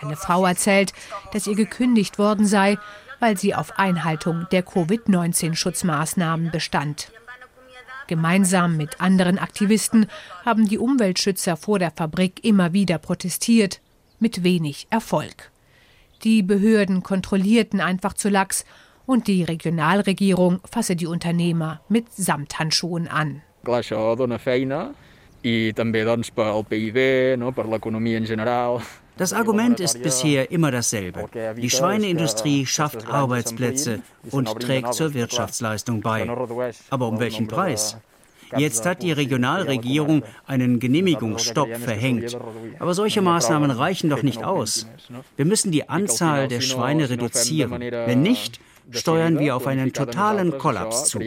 Eine 0.00 0.16
Frau 0.16 0.46
erzählt, 0.46 0.94
dass 1.32 1.46
ihr 1.46 1.56
gekündigt 1.56 2.18
worden 2.18 2.46
sei, 2.46 2.78
weil 3.20 3.36
sie 3.36 3.54
auf 3.54 3.78
Einhaltung 3.78 4.46
der 4.50 4.62
Covid-19-Schutzmaßnahmen 4.62 6.50
bestand. 6.50 7.12
Gemeinsam 8.08 8.76
mit 8.76 9.00
anderen 9.00 9.38
Aktivisten 9.38 10.06
haben 10.44 10.66
die 10.66 10.78
Umweltschützer 10.78 11.56
vor 11.56 11.78
der 11.78 11.92
Fabrik 11.92 12.44
immer 12.44 12.72
wieder 12.72 12.98
protestiert, 12.98 13.80
mit 14.18 14.42
wenig 14.42 14.88
Erfolg. 14.90 15.52
Die 16.24 16.42
Behörden 16.42 17.04
kontrollierten 17.04 17.80
einfach 17.80 18.14
zu 18.14 18.28
lax 18.28 18.64
und 19.06 19.28
die 19.28 19.44
Regionalregierung 19.44 20.60
fasse 20.68 20.96
die 20.96 21.06
Unternehmer 21.06 21.80
mit 21.88 22.12
Samthandschuhen 22.12 23.06
an. 23.06 23.42
Das 29.18 29.32
Argument 29.32 29.80
ist 29.80 30.02
bisher 30.02 30.50
immer 30.50 30.70
dasselbe. 30.70 31.26
Die 31.56 31.70
Schweineindustrie 31.70 32.66
schafft 32.66 33.06
Arbeitsplätze 33.08 34.00
und 34.30 34.48
trägt 34.60 34.94
zur 34.94 35.12
Wirtschaftsleistung 35.14 36.00
bei. 36.00 36.28
Aber 36.90 37.08
um 37.08 37.20
welchen 37.20 37.48
Preis? 37.48 37.96
Jetzt 38.56 38.86
hat 38.86 39.02
die 39.02 39.12
Regionalregierung 39.12 40.22
einen 40.46 40.78
Genehmigungsstopp 40.78 41.76
verhängt. 41.76 42.38
Aber 42.78 42.94
solche 42.94 43.20
Maßnahmen 43.20 43.70
reichen 43.70 44.08
doch 44.08 44.22
nicht 44.22 44.42
aus. 44.42 44.86
Wir 45.36 45.44
müssen 45.44 45.70
die 45.70 45.88
Anzahl 45.88 46.48
der 46.48 46.60
Schweine 46.60 47.10
reduzieren. 47.10 47.72
Wenn 47.80 48.22
nicht, 48.22 48.60
steuern 48.90 49.38
wir 49.38 49.56
auf 49.56 49.66
einen 49.66 49.92
totalen 49.92 50.56
Kollaps 50.58 51.04
zu. 51.06 51.20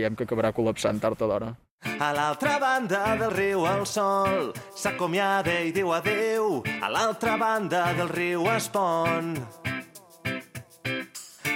A 1.81 2.11
l'altra 2.13 2.59
banda 2.59 3.15
del 3.17 3.31
riu 3.31 3.65
el 3.65 3.85
sol 3.85 4.51
s'acomiada 4.77 5.59
i 5.65 5.71
diu 5.73 5.91
adeu. 5.93 6.61
A 6.81 6.89
l'altra 6.89 7.37
banda 7.37 7.91
del 7.97 8.09
riu 8.09 8.45
es 8.53 8.67
pon. 8.69 9.33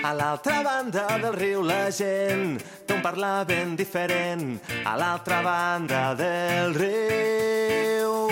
A 0.05 0.13
l'altra 0.13 0.61
banda 0.63 1.05
del 1.21 1.33
riu 1.33 1.61
la 1.65 1.89
gent 1.91 2.59
té 2.85 2.93
un 2.93 3.01
parlar 3.01 3.45
ben 3.45 3.75
diferent. 3.75 4.59
A 4.85 4.95
l'altra 4.97 5.41
banda 5.41 6.13
del 6.17 6.73
riu. 6.73 8.29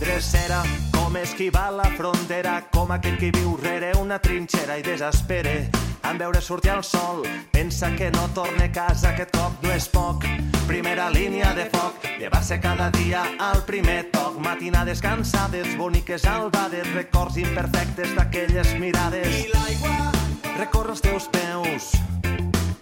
Drecera, 0.00 0.62
com 0.92 1.16
esquivar 1.16 1.70
la 1.72 1.88
frontera, 1.96 2.62
com 2.72 2.92
aquell 2.92 3.16
que 3.20 3.32
viu 3.36 3.56
rere 3.60 3.92
una 4.00 4.18
trinxera 4.18 4.76
i 4.80 4.84
desespere 4.84 5.70
en 6.04 6.18
veure 6.18 6.40
sortir 6.40 6.72
el 6.72 6.84
sol. 6.84 7.24
Pensa 7.52 7.92
que 7.96 8.10
no 8.10 8.28
torne 8.34 8.68
a 8.68 8.72
casa, 8.72 9.12
aquest 9.12 9.36
cop 9.36 9.60
no 9.64 9.76
és 9.76 9.88
poc 9.88 10.24
primera 10.70 11.10
línia 11.10 11.52
de 11.52 11.64
foc, 11.66 11.96
de 12.20 12.28
base 12.28 12.60
cada 12.60 12.92
dia 12.92 13.24
al 13.40 13.64
primer 13.64 14.08
toc, 14.12 14.36
Matina 14.38 14.84
descansades, 14.84 15.76
boniques 15.76 16.24
albades, 16.24 16.86
records 16.94 17.38
imperfectes 17.42 18.14
d'aquelles 18.14 18.70
mirades. 18.78 19.26
I 19.26 19.48
l'aigua 19.50 20.12
recorre 20.60 20.94
els 20.94 21.02
teus 21.02 21.26
peus, 21.34 21.90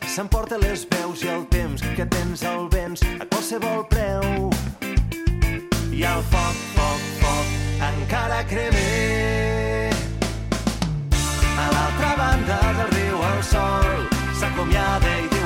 s'emporta 0.05 0.59
les 0.61 0.85
veus 0.91 1.25
i 1.25 1.33
el 1.33 1.47
temps 1.49 1.81
que 1.97 2.05
tens 2.05 2.45
al 2.45 2.69
vents 2.69 3.01
a 3.09 3.25
qualsevol 3.25 3.87
preu. 3.89 4.53
I 5.89 6.05
el 6.13 6.23
foc, 6.29 6.61
foc, 6.77 7.09
foc 7.25 7.89
encara 7.89 8.45
cremé. 8.53 9.89
A 11.57 11.73
l'altra 11.73 12.15
banda 12.21 12.61
del 12.69 12.95
riu 12.99 13.27
el 13.33 13.43
sol 13.49 14.09
s'acomiada 14.37 15.17
i 15.25 15.38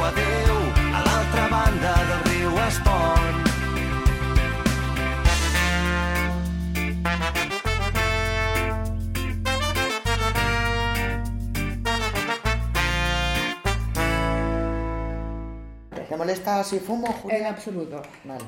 ¿Te 16.09 16.17
molesta 16.17 16.63
si 16.65 16.79
fumo, 16.79 17.07
Julia? 17.07 17.39
En 17.39 17.47
absoluto. 17.47 18.03
Vale. 18.25 18.45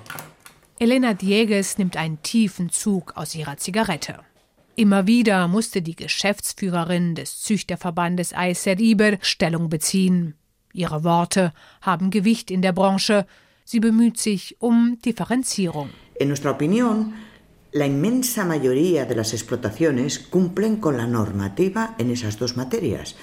Elena 0.79 1.15
Diegues 1.15 1.79
nimmt 1.79 1.97
einen 1.97 2.21
tiefen 2.23 2.69
Zug 2.69 3.17
aus 3.17 3.35
ihrer 3.35 3.57
Zigarette. 3.57 4.19
Immer 4.77 5.07
wieder 5.07 5.49
musste 5.49 5.81
die 5.81 5.97
Geschäftsführerin 5.97 7.15
des 7.15 7.41
Züchterverbandes 7.41 8.35
Aiser 8.35 8.79
Iber 8.79 9.19
Stellung 9.23 9.69
beziehen. 9.69 10.35
Ihre 10.73 11.05
Worte 11.05 11.53
haben 11.81 12.11
Gewicht 12.11 12.51
in 12.51 12.61
der 12.61 12.73
Branche, 12.73 13.25
Sie 13.65 13.81
bemüht 13.81 14.19
sich 14.19 14.57
um 14.61 14.99
Differenzierung. 15.05 15.91
In 16.19 16.29
nuestra 16.29 16.51
opinión, 16.51 17.15
la 17.73 17.87
inmensa 17.87 18.45
mayoría 18.45 19.05
de 19.05 19.17
las 19.17 19.33
explotaciones 19.33 20.19
cumplen 20.19 20.77
con 20.77 20.97
la 20.97 21.09
normativa 21.09 21.97
en 21.99 22.11
esas 22.11 22.39
dos 22.39 22.57
materias. 22.57 23.17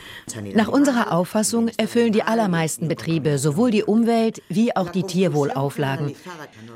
Nach 0.54 0.67
unserer 0.67 1.13
Auffassung 1.13 1.69
erfüllen 1.77 2.12
die 2.12 2.23
allermeisten 2.23 2.89
Betriebe 2.89 3.38
sowohl 3.38 3.71
die 3.71 3.84
Umwelt- 3.84 4.41
wie 4.49 4.75
auch 4.75 4.89
die 4.89 5.04
Tierwohlauflagen. 5.04 6.15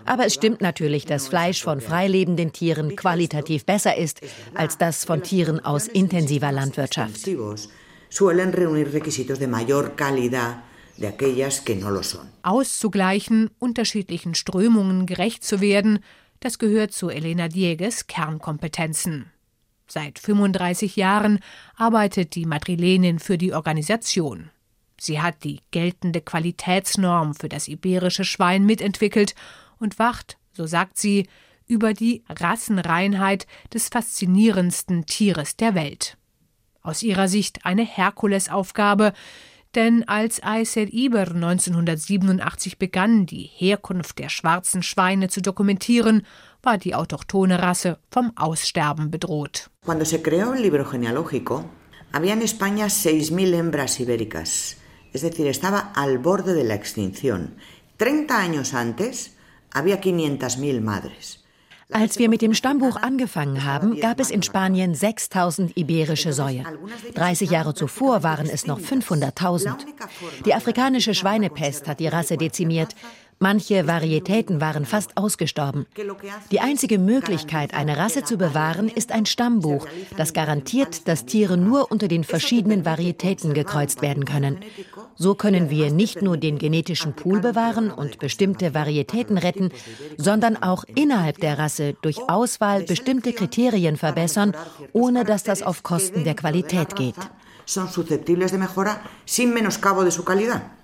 Aber 0.05 0.25
es 0.25 0.35
stimmt 0.35 0.61
natürlich, 0.61 1.05
dass 1.05 1.27
Fleisch 1.27 1.61
von 1.61 1.81
freilebenden 1.81 2.53
Tieren 2.53 2.95
qualitativ 2.95 3.65
besser 3.65 3.97
ist 3.97 4.21
als 4.53 4.77
das 4.77 5.03
von 5.03 5.21
Tieren 5.21 5.59
aus 5.59 5.87
intensiver 5.87 6.53
Landwirtschaft. 6.53 7.27
Suelen 8.09 8.53
reunir 8.53 8.93
requisitos 8.93 9.39
de 9.39 9.47
mayor 9.47 9.95
calidad 9.97 10.63
de 10.97 11.07
aquellas 11.07 11.61
que 11.61 11.75
no 11.75 11.89
lo 11.89 12.03
son. 12.03 12.27
Auszugleichen, 12.43 13.51
unterschiedlichen 13.59 14.35
Strömungen 14.35 15.05
gerecht 15.05 15.43
zu 15.43 15.61
werden, 15.61 15.99
das 16.39 16.59
gehört 16.59 16.91
zu 16.91 17.09
Elena 17.09 17.47
Dieges 17.47 18.07
Kernkompetenzen. 18.07 19.31
Seit 19.87 20.19
35 20.19 20.95
Jahren 20.95 21.39
arbeitet 21.75 22.35
die 22.35 22.45
Madrilenin 22.45 23.19
für 23.19 23.37
die 23.37 23.53
Organisation. 23.53 24.49
Sie 24.97 25.21
hat 25.21 25.43
die 25.43 25.59
geltende 25.71 26.21
Qualitätsnorm 26.21 27.35
für 27.35 27.49
das 27.49 27.67
iberische 27.67 28.23
Schwein 28.23 28.65
mitentwickelt 28.65 29.35
und 29.77 29.99
wacht, 29.99 30.37
so 30.53 30.65
sagt 30.65 30.97
sie, 30.97 31.27
über 31.67 31.93
die 31.93 32.23
Rassenreinheit 32.29 33.47
des 33.73 33.89
faszinierendsten 33.89 35.05
Tieres 35.05 35.57
der 35.57 35.75
Welt. 35.75 36.17
Aus 36.81 37.01
ihrer 37.01 37.27
Sicht 37.27 37.65
eine 37.65 37.83
Herkulesaufgabe, 37.83 39.13
denn 39.75 40.07
als 40.07 40.41
Aysel 40.41 40.89
Iber 40.91 41.27
1987 41.27 42.77
begann, 42.77 43.25
die 43.25 43.49
Herkunft 43.53 44.17
der 44.19 44.29
schwarzen 44.29 44.81
Schweine 44.81 45.29
zu 45.29 45.41
dokumentieren, 45.41 46.25
war 46.63 46.77
die 46.77 46.95
autochthone 46.95 47.61
Rasse 47.61 47.99
vom 48.09 48.31
Aussterben 48.35 49.11
bedroht. 49.11 49.69
Cuando 49.85 50.05
se 50.05 50.21
creó 50.21 50.53
el 50.53 50.61
libro 50.61 50.85
genealógico, 50.85 51.65
había 52.11 52.33
en 52.33 52.41
España 52.41 52.87
6.000 52.87 53.53
hembras 53.53 53.99
ibéricas, 53.99 54.77
es 55.13 55.21
decir, 55.21 55.47
estaba 55.47 55.91
al 55.95 56.17
borde 56.17 56.53
de 56.53 56.63
la 56.63 56.75
extinción. 56.75 57.55
30 57.97 58.37
años 58.37 58.73
antes 58.73 59.35
había 59.71 60.01
500.000 60.01 60.81
madres. 60.81 61.44
Als 61.91 62.17
wir 62.17 62.29
mit 62.29 62.41
dem 62.41 62.53
Stammbuch 62.53 62.95
angefangen 62.95 63.63
haben, 63.63 63.99
gab 63.99 64.19
es 64.19 64.31
in 64.31 64.41
Spanien 64.41 64.95
6000 64.95 65.77
iberische 65.77 66.33
Säue. 66.33 66.63
30 67.13 67.51
Jahre 67.51 67.73
zuvor 67.75 68.23
waren 68.23 68.49
es 68.49 68.65
noch 68.65 68.79
500.000. 68.79 69.75
Die 70.45 70.53
afrikanische 70.53 71.13
Schweinepest 71.13 71.87
hat 71.87 71.99
die 71.99 72.07
Rasse 72.07 72.37
dezimiert. 72.37 72.95
Manche 73.39 73.85
Varietäten 73.85 74.61
waren 74.61 74.85
fast 74.85 75.17
ausgestorben. 75.17 75.85
Die 76.51 76.61
einzige 76.61 76.97
Möglichkeit, 76.97 77.73
eine 77.73 77.97
Rasse 77.97 78.23
zu 78.23 78.37
bewahren, 78.37 78.87
ist 78.87 79.11
ein 79.11 79.25
Stammbuch, 79.25 79.87
das 80.15 80.31
garantiert, 80.31 81.07
dass 81.07 81.25
Tiere 81.25 81.57
nur 81.57 81.91
unter 81.91 82.07
den 82.07 82.23
verschiedenen 82.23 82.85
Varietäten 82.85 83.53
gekreuzt 83.53 84.01
werden 84.01 84.23
können. 84.23 84.59
So 85.15 85.35
können 85.35 85.69
wir 85.69 85.91
nicht 85.91 86.21
nur 86.21 86.37
den 86.37 86.57
genetischen 86.57 87.13
Pool 87.13 87.41
bewahren 87.41 87.91
und 87.91 88.19
bestimmte 88.19 88.73
Varietäten 88.73 89.37
retten, 89.37 89.69
sondern 90.17 90.55
auch 90.55 90.85
innerhalb 90.95 91.39
der 91.39 91.59
Rasse 91.59 91.95
durch 92.01 92.29
Auswahl 92.29 92.83
bestimmte 92.83 93.33
Kriterien 93.33 93.97
verbessern, 93.97 94.53
ohne 94.93 95.25
dass 95.25 95.43
das 95.43 95.61
auf 95.61 95.83
Kosten 95.83 96.23
der 96.23 96.35
Qualität 96.35 96.95
geht. 96.95 97.15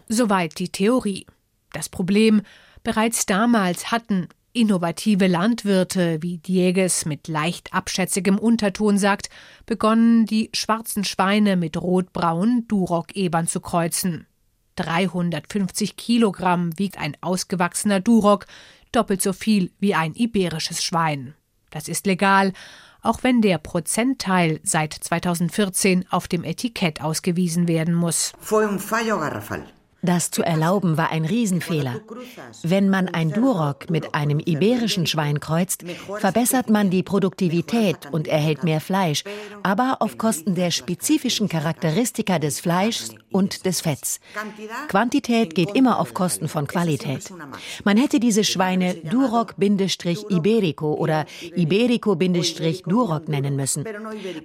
Soweit 0.10 0.60
die 0.60 0.70
Theorie. 0.70 1.26
Das 1.74 1.90
Problem, 1.90 2.42
bereits 2.84 3.26
damals 3.26 3.92
hatten 3.92 4.28
innovative 4.54 5.28
Landwirte, 5.28 6.22
wie 6.22 6.38
Dieges 6.38 7.06
mit 7.06 7.28
leicht 7.28 7.74
abschätzigem 7.74 8.38
Unterton 8.38 8.98
sagt, 8.98 9.30
begonnen, 9.66 10.26
die 10.26 10.50
schwarzen 10.54 11.04
Schweine 11.06 11.56
mit 11.56 11.78
rotbraunen 11.78 12.68
Durock-Ebern 12.68 13.48
zu 13.48 13.62
kreuzen. 13.62 14.28
350 14.76 15.96
Kilogramm 15.96 16.78
wiegt 16.78 16.98
ein 16.98 17.16
ausgewachsener 17.22 18.00
Durock, 18.00 18.46
doppelt 18.92 19.22
so 19.22 19.34
viel 19.34 19.72
wie 19.80 19.96
ein 19.96 20.14
iberisches 20.16 20.84
Schwein. 20.84 21.34
Das 21.70 21.88
ist 21.88 22.06
legal, 22.06 22.52
auch 23.02 23.24
wenn 23.24 23.42
der 23.42 23.58
Prozentteil 23.58 24.60
seit 24.64 24.94
2014 24.94 26.06
auf 26.10 26.28
dem 26.28 26.44
Etikett 26.44 27.02
ausgewiesen 27.02 27.68
werden 27.68 27.96
muss. 27.96 28.34
Fue 28.40 28.68
un 28.68 28.80
fallo 28.80 29.20
garrafal. 29.20 29.66
Das 30.04 30.32
zu 30.32 30.42
erlauben 30.42 30.98
war 30.98 31.12
ein 31.12 31.26
Riesenfehler. 31.26 32.02
Wenn 32.64 32.90
man 32.90 33.08
ein 33.08 33.32
Duroc 33.32 33.90
mit 33.90 34.16
einem 34.16 34.40
iberischen 34.40 35.06
Schwein 35.06 35.40
kreuzt, 35.40 35.84
verbessert 36.20 36.70
man 36.70 36.90
die 36.90 37.04
Produktivität 37.04 37.98
und 38.12 38.28
erhält 38.28 38.64
mehr 38.64 38.82
Fleisch, 38.82 39.24
aber 39.62 39.98
auf 40.00 40.18
Kosten 40.18 40.56
der 40.56 40.72
spezifischen 40.72 41.50
Charakteristika 41.50 42.40
des 42.40 42.60
Fleischs 42.60 43.14
und 43.32 43.66
des 43.66 43.82
Fetts. 43.82 44.20
Quantität 44.88 45.54
geht 45.54 45.76
immer 45.76 46.00
auf 46.00 46.14
Kosten 46.14 46.48
von 46.48 46.68
Qualität. 46.68 47.32
Man 47.84 47.98
hätte 47.98 48.20
diese 48.20 48.44
Schweine 48.44 48.96
Duroc-Iberico 48.96 50.94
oder 50.94 51.26
Iberico-Duroc 51.56 53.28
nennen 53.30 53.56
müssen. 53.56 53.86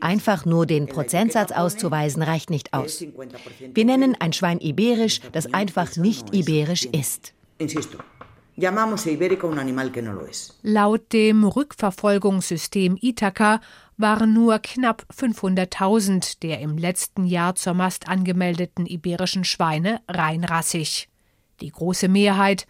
Einfach 0.01 0.45
nur 0.45 0.67
den 0.67 0.87
Prozentsatz 0.87 1.51
auszuweisen 1.53 2.23
reicht 2.23 2.51
nicht 2.51 2.75
aus. 2.75 3.03
Wir 3.73 3.85
nennen 3.85 4.17
ein 4.19 4.33
Schwein 4.33 4.61
iberisch, 4.61 5.21
das 5.33 5.46
einfach 5.55 5.97
nicht 5.97 6.35
iberisch 6.35 6.85
ist. 6.85 7.33
Laut 10.63 11.13
dem 11.13 11.45
Rückverfolgungssystem 11.45 12.97
Ithaka 13.01 13.61
waren 13.99 14.33
nur 14.33 14.59
knapp 14.61 15.05
500.000 15.15 16.41
der 16.41 16.61
im 16.61 16.79
letzten 16.79 17.27
Jahr 17.27 17.55
zur 17.55 17.75
Mast 17.75 18.09
angemeldeten 18.09 18.87
iberischen 18.87 19.45
Schweine 19.45 20.01
reinrassig. 20.09 21.09
Die 21.61 21.71
große 21.71 22.09
Mehrheit, 22.09 22.67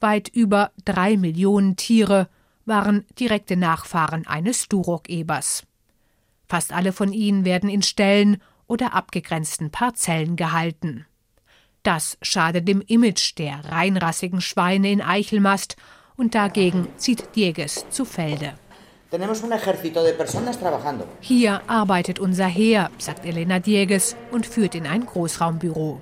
weit 0.00 0.28
über 0.28 0.72
drei 0.84 1.16
Millionen 1.16 1.76
Tiere, 1.76 2.28
waren 2.66 3.06
direkte 3.18 3.56
Nachfahren 3.56 4.26
eines 4.26 4.68
Duroc-Ebers. 4.68 5.64
Fast 6.48 6.72
alle 6.72 6.92
von 6.92 7.12
ihnen 7.12 7.44
werden 7.44 7.70
in 7.70 7.82
Ställen 7.82 8.42
oder 8.66 8.94
abgegrenzten 8.94 9.70
Parzellen 9.70 10.36
gehalten. 10.36 11.06
Das 11.82 12.18
schadet 12.20 12.68
dem 12.68 12.82
Image 12.82 13.38
der 13.38 13.64
reinrassigen 13.64 14.40
Schweine 14.40 14.90
in 14.90 15.00
Eichelmast 15.00 15.76
und 16.16 16.34
dagegen 16.34 16.88
zieht 16.96 17.34
Dieges 17.34 17.86
zu 17.90 18.04
Felde. 18.04 18.52
Hier 21.20 21.60
arbeitet 21.66 22.18
unser 22.18 22.46
Heer, 22.46 22.90
sagt 22.98 23.24
Elena 23.24 23.58
Dieges 23.58 24.16
und 24.30 24.46
führt 24.46 24.74
in 24.74 24.86
ein 24.86 25.06
Großraumbüro. 25.06 26.00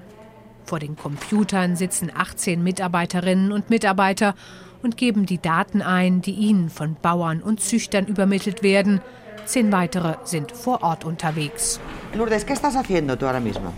Vor 0.64 0.78
den 0.80 0.96
Computern 0.96 1.76
sitzen 1.76 2.12
18 2.14 2.62
Mitarbeiterinnen 2.62 3.52
und 3.52 3.70
Mitarbeiter 3.70 4.34
und 4.82 4.96
geben 4.96 5.24
die 5.24 5.40
Daten 5.40 5.80
ein, 5.80 6.20
die 6.20 6.34
ihnen 6.34 6.68
von 6.68 6.96
Bauern 7.00 7.40
und 7.40 7.60
Züchtern 7.60 8.06
übermittelt 8.06 8.62
werden. 8.62 9.00
Zehn 9.46 9.72
weitere 9.72 10.16
sind 10.24 10.52
vor 10.52 10.82
Ort 10.82 11.06
unterwegs. 11.06 11.80
Lourdes, 12.14 12.44
¿qué 12.44 12.52
estás 12.52 12.76
haciendo 12.76 13.16
tú 13.16 13.26
ahora 13.26 13.40
mismo? 13.40 13.72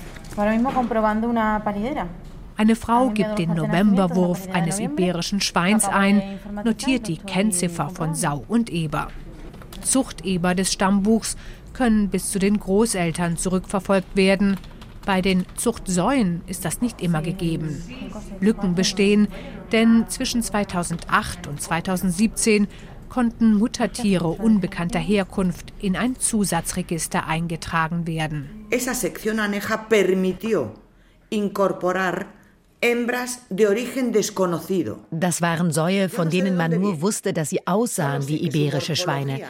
Eine 2.57 2.77
Frau 2.77 3.11
gibt 3.11 3.39
den 3.39 3.55
Novemberwurf 3.55 4.49
eines 4.53 4.79
iberischen 4.79 5.41
Schweins 5.41 5.87
ein, 5.87 6.23
notiert 6.65 7.09
die 7.09 7.17
Kennziffer 7.17 7.91
von 7.91 8.15
Sau 8.15 8.45
und 8.49 8.71
Eber. 8.71 9.09
Zuchteber 9.83 10.55
des 10.55 10.73
Stammbuchs 10.73 11.37
können 11.73 12.09
bis 12.09 12.31
zu 12.31 12.39
den 12.39 12.59
Großeltern 12.59 13.37
zurückverfolgt 13.37 14.17
werden. 14.17 14.57
Bei 15.07 15.23
den 15.23 15.47
Zuchtsäuen 15.57 16.43
ist 16.47 16.65
das 16.65 16.81
nicht 16.81 17.01
immer 17.01 17.23
gegeben. 17.23 17.83
Lücken 18.41 18.75
bestehen, 18.75 19.29
denn 19.73 20.05
zwischen 20.09 20.43
2008 20.43 21.47
und 21.47 21.61
2017 21.61 22.67
konnten 23.11 23.55
Muttertiere 23.59 24.29
unbekannter 24.29 24.99
Herkunft 24.99 25.75
in 25.81 25.97
ein 25.97 26.17
Zusatzregister 26.17 27.27
eingetragen 27.27 28.07
werden. 28.07 28.67
Esa 28.71 28.95
sección 28.95 29.41
aneja 29.41 29.77
permitió 29.77 30.73
incorporar 31.29 32.27
Das 35.11 35.43
waren 35.43 35.71
Säue, 35.71 36.09
von 36.09 36.31
denen 36.31 36.57
man 36.57 36.81
nur 36.81 37.03
wusste, 37.03 37.35
dass 37.35 37.51
sie 37.51 37.67
aussahen 37.67 38.27
wie 38.27 38.39
iberische 38.39 38.97
Schweine. 38.97 39.41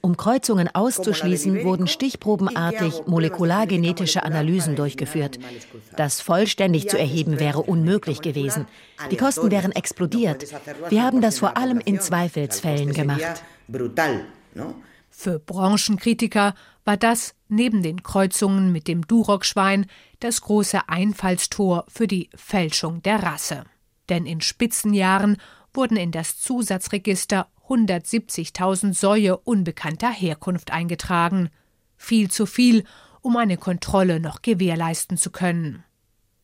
Um 0.00 0.16
Kreuzungen 0.16 0.68
auszuschließen, 0.72 1.62
wurden 1.62 1.86
stichprobenartig 1.86 3.06
molekulargenetische 3.06 4.24
Analysen 4.24 4.74
durchgeführt. 4.74 5.38
Das 5.96 6.20
vollständig 6.20 6.88
zu 6.88 6.98
erheben 6.98 7.38
wäre 7.38 7.62
unmöglich 7.62 8.22
gewesen. 8.22 8.66
Die 9.12 9.16
Kosten 9.16 9.52
wären 9.52 9.70
explodiert. 9.70 10.46
Wir 10.88 11.04
haben 11.04 11.20
das 11.20 11.38
vor 11.38 11.56
allem 11.56 11.80
in 11.84 12.00
Zweifelsfällen 12.00 12.92
gemacht. 12.92 13.44
Für 15.10 15.38
Branchenkritiker 15.38 16.54
war 16.84 16.96
das 16.96 17.34
neben 17.48 17.82
den 17.82 18.02
Kreuzungen 18.02 18.72
mit 18.72 18.88
dem 18.88 19.06
Durockschwein 19.06 19.86
das 20.20 20.40
große 20.40 20.88
Einfallstor 20.88 21.84
für 21.88 22.06
die 22.06 22.30
Fälschung 22.34 23.02
der 23.02 23.22
Rasse. 23.22 23.64
Denn 24.08 24.26
in 24.26 24.40
Spitzenjahren 24.40 25.36
wurden 25.72 25.96
in 25.96 26.10
das 26.12 26.38
Zusatzregister 26.40 27.48
170.000 27.68 28.94
Säue 28.94 29.36
unbekannter 29.36 30.10
Herkunft 30.10 30.72
eingetragen. 30.72 31.50
Viel 31.96 32.30
zu 32.30 32.46
viel, 32.46 32.84
um 33.20 33.36
eine 33.36 33.56
Kontrolle 33.56 34.18
noch 34.18 34.42
gewährleisten 34.42 35.16
zu 35.16 35.30
können. 35.30 35.84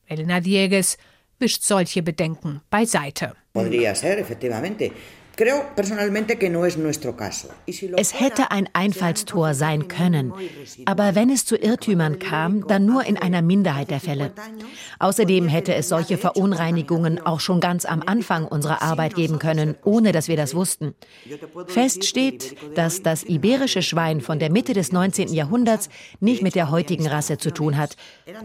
Elena 0.07 0.41
Diegues 0.41 0.99
wischt 1.39 1.63
solche 1.63 2.03
Bedenken 2.03 2.61
beiseite. 2.71 3.35
Podría 3.53 3.95
ser, 3.95 4.25
es 7.97 8.21
hätte 8.21 8.51
ein 8.51 8.69
Einfallstor 8.73 9.55
sein 9.55 9.89
können, 9.89 10.33
aber 10.87 11.15
wenn 11.15 11.29
es 11.29 11.45
zu 11.45 11.57
Irrtümern 11.57 12.19
kam, 12.19 12.67
dann 12.67 12.87
nur 12.87 13.05
in 13.05 13.19
einer 13.19 13.43
Minderheit 13.43 13.91
der 13.91 14.01
Fälle. 14.01 14.33
Außerdem 14.99 15.49
hätte 15.49 15.75
es 15.75 15.91
solche 15.91 16.17
Verunreinigungen 16.17 17.21
auch 17.25 17.41
schon 17.41 17.61
ganz 17.61 17.85
am 17.85 18.03
Anfang 18.07 18.47
unserer 18.47 18.81
Arbeit 18.81 19.15
geben 19.15 19.39
können, 19.39 19.75
ohne 19.85 20.13
dass 20.13 20.29
wir 20.29 20.37
das 20.37 20.55
wussten. 20.55 20.95
Fest 21.67 22.07
steht, 22.07 22.57
dass 22.75 23.03
das 23.03 23.23
iberische 23.25 23.83
Schwein 23.83 24.23
von 24.23 24.39
der 24.39 24.51
Mitte 24.51 24.73
des 24.73 24.91
19. 24.91 25.35
Jahrhunderts 25.35 25.91
nicht 26.21 26.43
mit 26.43 26.55
der 26.55 26.71
heutigen 26.71 27.07
Rasse 27.07 27.37
zu 27.37 27.51
tun 27.53 27.77
hat. 27.77 27.97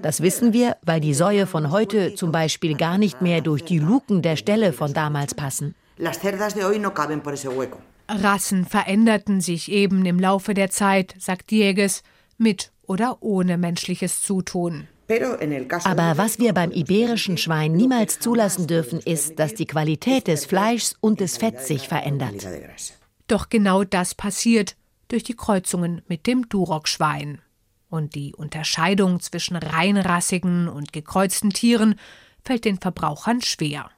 Das 0.01 0.21
wissen 0.21 0.51
wir, 0.51 0.75
weil 0.82 0.99
die 0.99 1.13
Säue 1.13 1.47
von 1.47 1.71
heute 1.71 2.15
zum 2.15 2.34
Beispiel 2.34 2.75
gar 2.75 2.97
nicht 2.97 3.21
mehr 3.21 3.39
durch 3.39 3.63
die 3.63 3.80
Luken 3.80 4.21
der 4.21 4.36
Ställe 4.36 4.73
von 4.73 4.93
damals 4.93 5.36
passen. 5.36 5.75
Las 6.02 6.18
cerdas 6.20 6.56
de 6.56 6.66
hoy 6.66 6.80
no 6.80 6.96
caben 6.96 7.22
por 7.22 7.36
ese 7.36 7.48
hueco. 7.48 7.80
Rassen 8.08 8.66
veränderten 8.66 9.40
sich 9.40 9.72
eben 9.72 10.04
im 10.08 10.20
Laufe 10.20 10.56
der 10.56 10.72
Zeit, 10.72 11.14
sagt 11.20 11.52
Diegues, 11.52 12.02
mit 12.40 12.72
oder 12.82 13.22
ohne 13.22 13.60
menschliches 13.60 14.24
Zutun. 14.24 14.88
Aber 15.84 16.18
was 16.18 16.40
wir 16.40 16.54
beim 16.54 16.72
iberischen 16.72 17.38
Schwein 17.38 17.74
niemals 17.74 18.18
zulassen 18.18 18.66
dürfen, 18.66 19.00
ist, 19.00 19.38
dass 19.38 19.54
die 19.54 19.68
Qualität 19.68 20.26
des 20.26 20.48
Fleischs 20.48 20.96
und 21.02 21.20
des 21.20 21.38
Fetts 21.38 21.68
sich 21.68 21.88
verändert. 21.88 22.48
Doch 23.28 23.50
genau 23.50 23.84
das 23.84 24.16
passiert 24.16 24.76
durch 25.08 25.22
die 25.22 25.36
Kreuzungen 25.36 26.02
mit 26.08 26.26
dem 26.26 26.50
Durockschwein. 26.50 27.42
Und 27.90 28.16
die 28.16 28.34
Unterscheidung 28.34 29.20
zwischen 29.20 29.56
reinrassigen 29.56 30.68
und 30.68 30.94
gekreuzten 30.94 31.52
Tieren 31.52 31.94
fällt 32.44 32.66
den 32.66 32.80
Verbrauchern 32.80 33.42
schwer. 33.42 33.92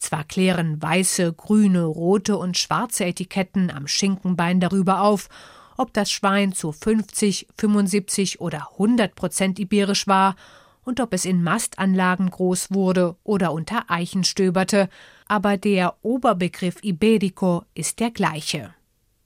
Zwar 0.00 0.24
klären 0.24 0.80
weiße, 0.80 1.34
grüne, 1.34 1.84
rote 1.84 2.38
und 2.38 2.56
schwarze 2.56 3.04
Etiketten 3.04 3.70
am 3.70 3.86
Schinkenbein 3.86 4.58
darüber 4.58 5.02
auf, 5.02 5.28
ob 5.76 5.92
das 5.92 6.10
Schwein 6.10 6.52
zu 6.52 6.72
50, 6.72 7.48
75 7.56 8.40
oder 8.40 8.70
100 8.72 9.14
Prozent 9.14 9.58
iberisch 9.58 10.06
war 10.06 10.36
und 10.84 11.00
ob 11.00 11.12
es 11.12 11.26
in 11.26 11.42
Mastanlagen 11.42 12.30
groß 12.30 12.72
wurde 12.72 13.16
oder 13.24 13.52
unter 13.52 13.90
Eichen 13.90 14.24
stöberte, 14.24 14.88
aber 15.28 15.58
der 15.58 15.94
Oberbegriff 16.02 16.76
Iberico 16.82 17.64
ist 17.74 18.00
der 18.00 18.10
gleiche. 18.10 18.74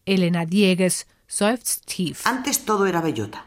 Elena 0.05 0.45
Diegues 0.45 1.07
seufzt 1.29 1.87
tief. 1.87 2.27
Antes 2.27 2.65
todo 2.65 2.85
era 2.85 3.01
bellota. 3.01 3.39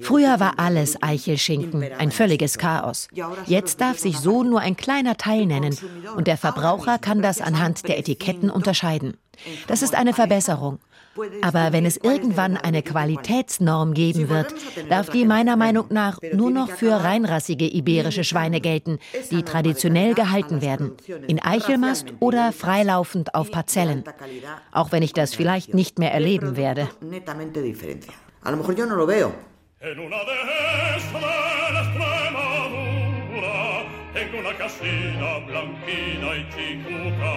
Früher 0.00 0.40
war 0.40 0.58
alles 0.58 1.02
Eichelschinken, 1.02 1.84
ein 1.98 2.10
völliges 2.10 2.58
Chaos. 2.58 3.08
Jetzt 3.46 3.80
darf 3.80 3.98
sich 3.98 4.18
so 4.18 4.42
nur 4.42 4.60
ein 4.60 4.76
kleiner 4.76 5.16
Teil 5.16 5.46
nennen 5.46 5.76
und 6.16 6.26
der 6.26 6.36
Verbraucher 6.36 6.98
kann 6.98 7.22
das 7.22 7.40
anhand 7.40 7.86
der 7.88 7.98
Etiketten 7.98 8.50
unterscheiden. 8.50 9.16
Das 9.66 9.82
ist 9.82 9.94
eine 9.94 10.12
Verbesserung. 10.12 10.78
Aber 11.42 11.72
wenn 11.72 11.84
es 11.84 11.98
irgendwann 11.98 12.56
eine 12.56 12.82
Qualitätsnorm 12.82 13.92
geben 13.92 14.28
wird, 14.28 14.54
darf 14.88 15.10
die 15.10 15.26
meiner 15.26 15.56
Meinung 15.56 15.86
nach 15.90 16.18
nur 16.32 16.50
noch 16.50 16.70
für 16.70 17.04
reinrassige 17.04 17.66
iberische 17.66 18.24
Schweine 18.24 18.60
gelten, 18.60 18.98
die 19.30 19.42
traditionell 19.42 20.14
gehalten 20.14 20.62
werden, 20.62 20.92
in 21.26 21.38
Eichelmast 21.38 22.06
oder 22.20 22.52
freilaufend 22.52 23.34
auf 23.34 23.50
Parzellen. 23.50 24.04
Auch 24.72 24.92
wenn 24.92 25.02
ich 25.02 25.12
das 25.12 25.34
vielleicht 25.34 25.74
nicht 25.74 25.98
mehr 25.98 26.12
erleben 26.12 26.56
werde. 26.56 26.88
En 29.84 29.98
una 29.98 30.18
dehesa 30.18 31.18
de 31.18 31.72
la 31.72 31.80
Extremadura 31.80 33.58
tengo 34.14 34.38
una 34.38 34.56
casina 34.56 35.38
blanquina 35.44 36.36
y 36.36 36.46
chicuca. 36.54 37.34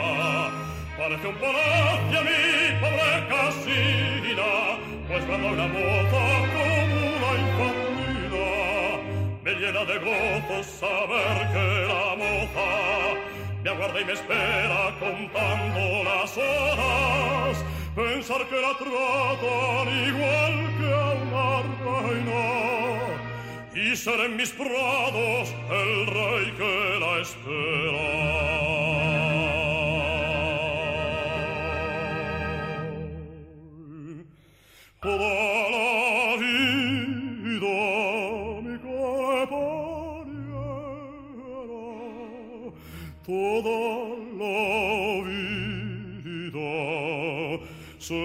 Parece 0.96 1.28
un 1.28 1.36
palacio 1.38 2.22
mi 2.22 2.80
pobre 2.80 3.28
casina, 3.30 4.78
pues 5.08 5.26
cuando 5.26 5.48
una 5.48 5.68
moza 5.68 6.22
como 6.54 6.98
una 7.18 7.32
infamida 7.42 8.54
me 9.44 9.52
llena 9.56 9.84
de 9.86 9.98
gozo 9.98 10.58
saber 10.70 11.38
que 11.52 11.66
la 11.88 12.06
moza 12.16 12.70
me 13.64 13.70
aguarda 13.72 14.00
y 14.02 14.06
me 14.06 14.14
espera 14.14 14.94
contando 15.00 16.04
las 16.04 16.38
horas 16.38 17.66
pensar 17.96 18.46
que 18.50 18.60
la 18.60 18.74
tratan 18.78 19.88
igual 20.10 20.56
que 20.78 20.90
a 20.94 21.12
una 21.24 21.48
reina 21.86 22.46
y 23.74 23.96
ser 23.96 24.20
en 24.20 24.36
mis 24.36 24.52
prados 24.52 25.56
el 25.70 26.08
rey 26.08 26.52
que 26.58 27.00
la 27.00 27.22
espera. 27.22 28.36
Toda 35.02 35.70
la 35.70 36.36
vida 36.42 37.78
mi 38.66 38.76
compañera, 38.80 39.96
toda 43.26 43.80
la 44.40 44.75
Allen 48.08 48.22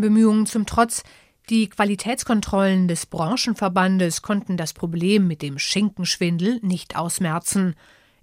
Bemühungen 0.00 0.46
zum 0.46 0.64
Trotz, 0.64 1.02
die 1.50 1.68
Qualitätskontrollen 1.68 2.88
des 2.88 3.04
Branchenverbandes 3.04 4.22
konnten 4.22 4.56
das 4.56 4.72
Problem 4.72 5.26
mit 5.26 5.42
dem 5.42 5.58
Schinkenschwindel 5.58 6.60
nicht 6.62 6.96
ausmerzen. 6.96 7.74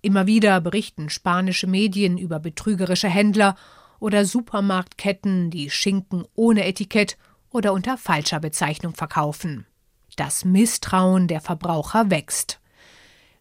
Immer 0.02 0.26
wieder 0.26 0.60
berichten 0.62 1.10
spanische 1.10 1.68
Medien 1.68 2.18
über 2.18 2.40
betrügerische 2.40 3.10
Händler 3.10 3.56
oder 4.00 4.26
Supermarktketten, 4.26 5.52
die 5.52 5.70
Schinken 5.70 6.26
ohne 6.34 6.66
Etikett 6.66 7.18
oder 7.52 7.72
unter 7.74 7.98
falscher 7.98 8.40
Bezeichnung 8.40 8.96
verkaufen. 8.96 9.68
Das 10.16 10.44
Misstrauen 10.44 11.28
der 11.28 11.40
Verbraucher 11.40 12.10
wächst. 12.10 12.60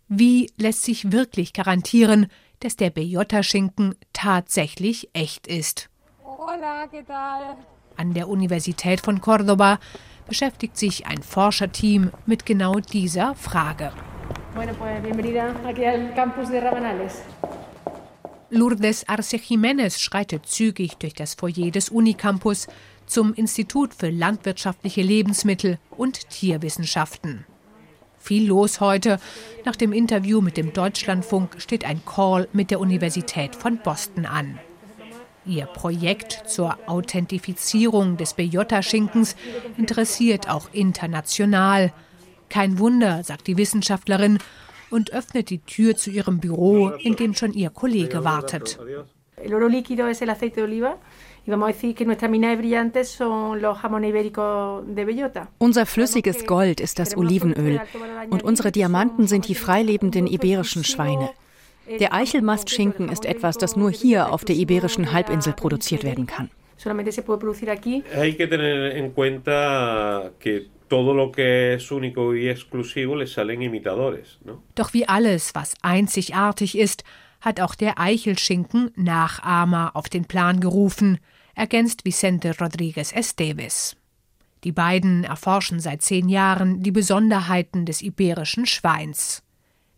Wie 0.08 0.50
lässt 0.58 0.82
sich 0.82 1.12
wirklich 1.12 1.52
garantieren, 1.52 2.26
dass 2.60 2.76
der 2.76 2.90
Bejota-Schinken 2.90 3.94
tatsächlich 4.12 5.08
echt 5.14 5.46
ist? 5.46 5.88
Hola, 6.24 6.84
¿qué 6.92 7.06
tal? 7.06 7.56
An 7.96 8.12
der 8.12 8.28
Universität 8.28 9.00
von 9.00 9.20
Córdoba 9.20 9.78
beschäftigt 10.26 10.76
sich 10.76 11.06
ein 11.06 11.22
Forscherteam 11.22 12.10
mit 12.26 12.44
genau 12.44 12.80
dieser 12.80 13.34
Frage. 13.34 13.92
Bueno, 14.54 14.72
pues 14.74 15.00
bienvenida 15.00 15.54
aquí 15.64 15.84
al 15.84 16.12
campus 16.14 16.48
de 16.48 16.60
Rabanales. 16.60 17.22
Lourdes 18.50 19.08
Arce 19.08 19.38
Jiménez 19.38 20.00
schreitet 20.00 20.44
zügig 20.44 20.96
durch 20.98 21.14
das 21.14 21.34
Foyer 21.34 21.70
des 21.70 21.88
Unicampus 21.88 22.66
zum 23.06 23.32
Institut 23.34 23.94
für 23.94 24.10
landwirtschaftliche 24.10 25.02
Lebensmittel 25.02 25.78
und 25.96 26.28
Tierwissenschaften. 26.30 27.46
Viel 28.18 28.48
los 28.48 28.80
heute. 28.80 29.20
Nach 29.64 29.76
dem 29.76 29.92
Interview 29.92 30.40
mit 30.40 30.56
dem 30.56 30.72
Deutschlandfunk 30.72 31.60
steht 31.60 31.84
ein 31.84 32.04
Call 32.04 32.48
mit 32.52 32.72
der 32.72 32.80
Universität 32.80 33.54
von 33.54 33.78
Boston 33.78 34.26
an. 34.26 34.58
Ihr 35.46 35.66
Projekt 35.66 36.42
zur 36.46 36.76
Authentifizierung 36.86 38.16
des 38.16 38.34
Bejota-Schinkens 38.34 39.36
interessiert 39.76 40.50
auch 40.50 40.68
international– 40.72 41.92
Kein 42.50 42.78
Wunder, 42.78 43.24
sagt 43.24 43.46
die 43.46 43.56
Wissenschaftlerin 43.56 44.38
und 44.90 45.12
öffnet 45.12 45.50
die 45.50 45.60
Tür 45.60 45.96
zu 45.96 46.10
ihrem 46.10 46.40
Büro, 46.40 46.90
in 46.90 47.16
dem 47.16 47.34
schon 47.34 47.52
ihr 47.52 47.70
Kollege 47.70 48.24
wartet. 48.24 48.78
El 49.42 49.54
oro 49.54 49.68
líquido 49.68 50.06
es 50.06 50.20
el 50.20 50.28
aceite 50.28 50.56
de 50.56 50.64
oliva. 50.64 50.98
Unser 55.58 55.86
flüssiges 55.86 56.46
Gold 56.46 56.80
ist 56.80 56.98
das 56.98 57.16
Olivenöl 57.16 57.80
und 58.28 58.42
unsere 58.42 58.70
Diamanten 58.70 59.26
sind 59.26 59.48
die 59.48 59.54
freilebenden 59.54 60.26
iberischen 60.26 60.84
Schweine. 60.84 61.30
Der 61.98 62.12
Eichelmastschinken 62.12 63.08
ist 63.08 63.24
etwas, 63.24 63.56
das 63.56 63.74
nur 63.74 63.90
hier 63.90 64.32
auf 64.32 64.44
der 64.44 64.56
iberischen 64.56 65.12
Halbinsel 65.12 65.54
produziert 65.54 66.04
werden 66.04 66.26
kann. 66.26 66.50
Todo 70.90 71.14
lo 71.14 71.30
que 71.30 71.74
es 71.74 71.92
único 71.92 72.34
y 72.34 72.48
exclusivo 72.48 73.14
le 73.14 73.28
salen 73.28 73.62
imitadores, 73.62 74.40
¿no? 74.44 74.64
Doch 74.74 74.92
wie 74.92 75.06
alles, 75.06 75.54
was 75.54 75.74
einzigartig 75.82 76.76
ist, 76.76 77.04
hat 77.40 77.60
auch 77.60 77.76
der 77.76 78.00
Eichelschinken 78.00 78.90
Nachahmer 78.96 79.92
auf 79.94 80.08
den 80.08 80.24
Plan 80.24 80.58
gerufen, 80.58 81.18
ergänzt 81.54 82.04
Vicente 82.04 82.56
Rodriguez 82.58 83.12
Esteves. 83.12 83.96
Die 84.64 84.72
beiden 84.72 85.22
erforschen 85.22 85.78
seit 85.78 86.02
zehn 86.02 86.28
Jahren 86.28 86.82
die 86.82 86.90
Besonderheiten 86.90 87.86
des 87.86 88.02
iberischen 88.02 88.66
Schweins. 88.66 89.44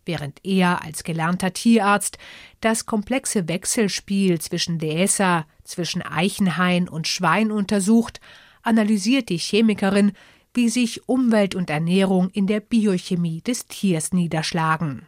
Während 0.05 0.45
er 0.45 0.83
als 0.83 1.03
gelernter 1.03 1.53
Tierarzt 1.53 2.19
das 2.61 2.85
komplexe 2.85 3.47
Wechselspiel 3.47 4.39
zwischen 4.39 4.77
Dehesa, 4.77 5.47
zwischen 5.63 6.03
Eichenhain 6.03 6.87
und 6.87 7.07
Schwein 7.07 7.51
untersucht, 7.51 8.21
analysiert 8.61 9.29
die 9.29 9.37
Chemikerin, 9.37 10.13
wie 10.53 10.69
sich 10.69 11.07
Umwelt 11.07 11.55
und 11.55 11.69
Ernährung 11.69 12.29
in 12.29 12.47
der 12.47 12.59
Biochemie 12.59 13.41
des 13.41 13.67
Tiers 13.67 14.13
niederschlagen. 14.13 15.07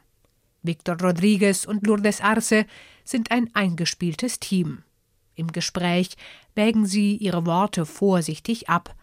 Victor 0.64 0.98
Rodriguez 1.00 1.66
und 1.66 1.86
Lourdes 1.86 2.22
Arce 2.22 2.66
sind 3.04 3.32
ein 3.32 3.50
eingespieltes 3.54 4.40
Team. 4.40 4.84
Im 5.36 5.52
Gespräch 5.52 6.16
wägen 6.56 6.86
sie 6.86 7.16
ihre 7.18 7.46
Worte 7.46 7.86
vorsichtig 7.86 8.70
ab. 8.70 8.96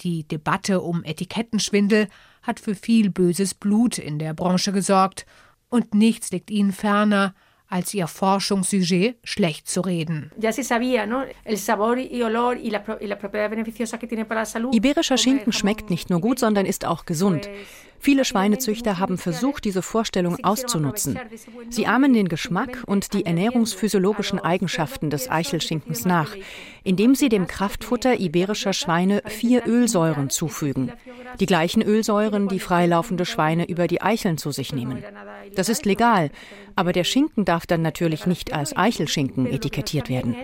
Die 0.00 0.26
Debatte 0.26 0.80
um 0.80 1.02
Etikettenschwindel 1.04 2.08
hat 2.42 2.60
für 2.60 2.74
viel 2.74 3.10
böses 3.10 3.54
Blut 3.54 3.98
in 3.98 4.18
der 4.18 4.34
Branche 4.34 4.72
gesorgt, 4.72 5.26
und 5.70 5.94
nichts 5.94 6.30
liegt 6.30 6.50
ihnen 6.50 6.72
ferner, 6.72 7.34
als 7.68 7.94
ihr 7.94 8.06
Forschungssujet 8.06 9.16
schlecht 9.24 9.68
zu 9.68 9.82
reden. 9.82 10.30
Iberischer 14.72 15.18
Schinken 15.18 15.52
schmeckt 15.52 15.90
nicht 15.90 16.10
nur 16.10 16.20
gut, 16.20 16.38
sondern 16.38 16.66
ist 16.66 16.84
auch 16.84 17.04
gesund. 17.04 17.48
Viele 18.00 18.24
Schweinezüchter 18.24 18.98
haben 18.98 19.18
versucht, 19.18 19.64
diese 19.64 19.82
Vorstellung 19.82 20.42
auszunutzen. 20.44 21.18
Sie 21.68 21.86
ahmen 21.86 22.14
den 22.14 22.28
Geschmack 22.28 22.84
und 22.86 23.12
die 23.12 23.26
ernährungsphysiologischen 23.26 24.38
Eigenschaften 24.38 25.10
des 25.10 25.28
Eichelschinkens 25.28 26.04
nach, 26.04 26.34
indem 26.84 27.14
sie 27.14 27.28
dem 27.28 27.46
Kraftfutter 27.46 28.18
iberischer 28.20 28.72
Schweine 28.72 29.22
vier 29.26 29.66
Ölsäuren 29.66 30.30
zufügen. 30.30 30.92
Die 31.40 31.46
gleichen 31.46 31.82
Ölsäuren, 31.82 32.48
die 32.48 32.60
freilaufende 32.60 33.26
Schweine 33.26 33.68
über 33.68 33.86
die 33.86 34.00
Eicheln 34.00 34.38
zu 34.38 34.52
sich 34.52 34.72
nehmen. 34.72 35.02
Das 35.54 35.68
ist 35.68 35.84
legal, 35.84 36.30
aber 36.76 36.92
der 36.92 37.04
Schinken 37.04 37.44
darf 37.44 37.66
dann 37.66 37.82
natürlich 37.82 38.26
nicht 38.26 38.52
als 38.52 38.76
Eichelschinken 38.76 39.46
etikettiert 39.46 40.08
werden. 40.08 40.36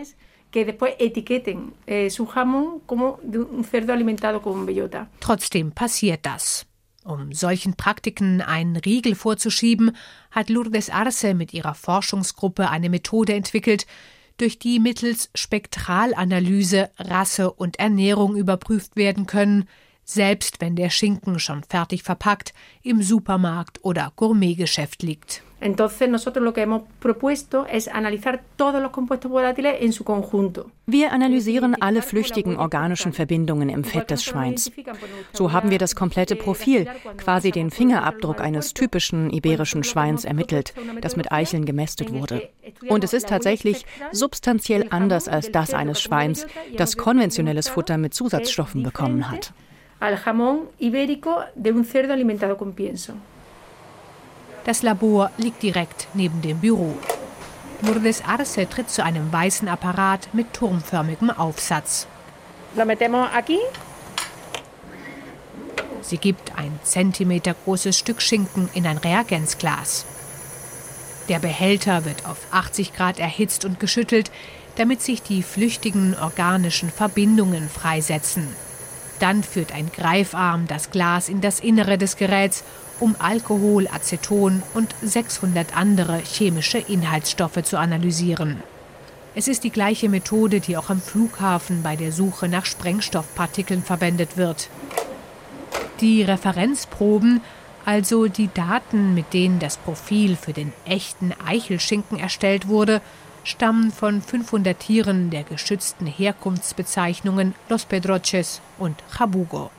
Eh, 1.87 2.11
Trotzdem 5.21 5.73
passiert 5.73 6.21
das. 6.23 6.67
Um 7.05 7.35
solchen 7.35 7.75
Praktiken 7.75 8.41
einen 8.41 8.77
Riegel 8.77 9.15
vorzuschieben, 9.15 9.95
hat 10.31 10.49
Lourdes 10.49 10.89
Arce 10.89 11.35
mit 11.35 11.53
ihrer 11.53 11.75
Forschungsgruppe 11.75 12.71
eine 12.71 12.89
Methode 12.89 13.35
entwickelt, 13.35 13.87
durch 14.39 14.59
die 14.59 14.81
mittels 14.81 15.29
Spektralanalyse 15.35 16.91
Rasse 16.99 17.53
und 17.53 17.79
Ernährung 17.79 18.37
überprüft 18.37 18.97
werden 18.97 19.27
können, 19.27 19.69
selbst 20.05 20.63
wenn 20.63 20.77
der 20.77 20.89
Schinken 20.89 21.39
schon 21.39 21.63
fertig 21.63 22.03
verpackt 22.03 22.55
im 22.83 23.03
Supermarkt 23.03 23.85
oder 23.85 24.11
Gourmetgeschäft 24.17 25.03
liegt. 25.03 25.43
Entonces 25.65 26.11
nosotros 26.11 26.45
lo 26.45 26.53
que 26.53 26.61
hemos 26.61 26.83
propuesto 26.99 27.67
es 27.67 27.89
analizar 27.89 28.43
todos 28.57 28.83
los 28.83 28.91
compuestos 28.91 29.31
volátiles 29.31 29.77
en 29.81 29.95
su 29.95 30.05
conjunto. 30.05 30.71
Wir 30.87 31.11
analysieren 31.11 31.75
alle 31.81 32.03
flüchtigen 32.03 32.59
organischen 32.59 33.15
Verbindungen 33.15 33.71
im 33.71 33.83
Fett 33.83 34.11
des 34.11 34.23
Schweins. 34.23 34.71
So 35.33 35.53
haben 35.53 35.71
wir 35.71 35.79
das 35.79 35.95
komplette 35.95 36.37
Profil, 36.37 36.87
quasi 37.17 37.51
den 37.51 37.71
Fingerabdruck 37.71 38.43
eines 38.43 38.75
typischen 38.75 39.31
iberischen 39.31 39.85
Schweins 39.85 40.27
ermittelt, 40.27 40.75
das 41.01 41.17
mit 41.17 41.33
Eicheln 41.33 41.65
gemästet 41.65 42.13
wurde. 42.13 42.51
Und 42.91 43.03
es 43.03 43.15
ist 43.15 43.31
tatsächlich 43.31 43.87
substanziell 44.13 44.89
anders 44.91 45.29
als 45.29 45.51
das 45.51 45.73
eines 45.73 45.99
Schweins, 45.99 46.47
das 46.77 46.99
konventionelles 46.99 47.71
Futter 47.71 47.97
mit 47.97 48.13
Zusatzstoffen 48.13 48.83
bekommen 48.83 49.31
hat. 49.31 49.55
Al 50.01 50.19
jamón 50.19 50.69
ibérico 50.79 51.39
de 51.55 51.73
un 51.73 51.87
cerdo 51.87 52.13
alimentado 52.13 52.59
con 52.59 52.75
pienso. 52.75 53.15
Das 54.65 54.83
Labor 54.83 55.31
liegt 55.37 55.63
direkt 55.63 56.09
neben 56.15 56.41
dem 56.41 56.59
Büro. 56.59 56.97
Lourdes 57.83 58.23
Arce 58.25 58.67
tritt 58.71 58.89
zu 58.89 59.05
einem 59.05 59.31
weißen 59.31 59.69
Apparat 59.69 60.33
mit 60.33 60.55
turmförmigem 60.55 61.31
Aufsatz. 61.31 62.07
Sie 66.01 66.19
gibt 66.19 66.57
ein 66.57 66.79
Zentimeter 66.83 67.55
großes 67.65 67.99
Stück 67.99 68.23
Schinken 68.23 68.69
in 68.75 68.87
ein 68.87 68.99
Reagenzglas. 68.99 70.07
Der 71.29 71.39
Behälter 71.39 72.05
wird 72.05 72.27
auf 72.27 72.39
80 72.51 72.95
Grad 72.95 73.19
erhitzt 73.19 73.65
und 73.65 73.81
geschüttelt, 73.81 74.31
damit 74.77 75.03
sich 75.03 75.23
die 75.23 75.43
flüchtigen 75.43 76.17
organischen 76.19 76.91
Verbindungen 76.91 77.69
freisetzen. 77.69 78.49
Dann 79.21 79.43
führt 79.43 79.73
ein 79.73 79.91
Greifarm 79.93 80.67
das 80.67 80.91
Glas 80.91 81.29
in 81.29 81.41
das 81.41 81.61
Innere 81.61 81.97
des 81.97 82.17
Geräts 82.17 82.65
um 83.01 83.17
Alkohol, 83.19 83.89
Aceton 83.89 84.63
und 84.75 84.95
600 85.03 85.77
andere 85.77 86.19
chemische 86.19 86.79
Inhaltsstoffe 86.79 87.63
zu 87.63 87.79
analysieren. 87.79 88.63
Es 89.35 89.49
ist 89.49 89.65
die 89.65 89.71
gleiche 89.71 90.09
Methode, 90.09 90.61
die 90.61 90.77
auch 90.77 90.91
am 90.91 91.01
Flughafen 91.01 91.83
bei 91.83 91.97
der 91.97 92.13
Suche 92.13 92.49
nach 92.49 92.67
Sprengstoffpartikeln 92.67 93.83
verwendet 93.83 94.37
wird. 94.37 94.69
Die 96.01 96.23
Referenzproben, 96.23 97.41
also 97.85 98.29
die 98.29 98.49
Daten, 98.53 99.15
mit 99.15 99.33
denen 99.33 99.59
das 99.59 99.77
Profil 99.77 100.37
für 100.37 100.53
den 100.53 100.73
echten 100.85 101.33
Eichelschinken 101.45 102.19
erstellt 102.19 102.69
wurde, 102.69 103.01
stammen 103.43 103.93
von 103.93 104.23
500 104.23 104.79
Tieren 104.79 105.31
der 105.31 105.43
geschützten 105.43 106.07
Herkunftsbezeichnungen 106.07 107.55
Los 107.69 107.85
Pedroches 107.85 108.61
und 108.79 108.97
Jabugo. 109.19 109.71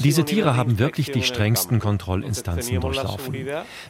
Diese 0.00 0.24
Tiere 0.24 0.56
haben 0.56 0.78
wirklich 0.78 1.12
die 1.12 1.22
strengsten 1.22 1.78
Kontrollinstanzen 1.78 2.80
durchlaufen. 2.80 3.34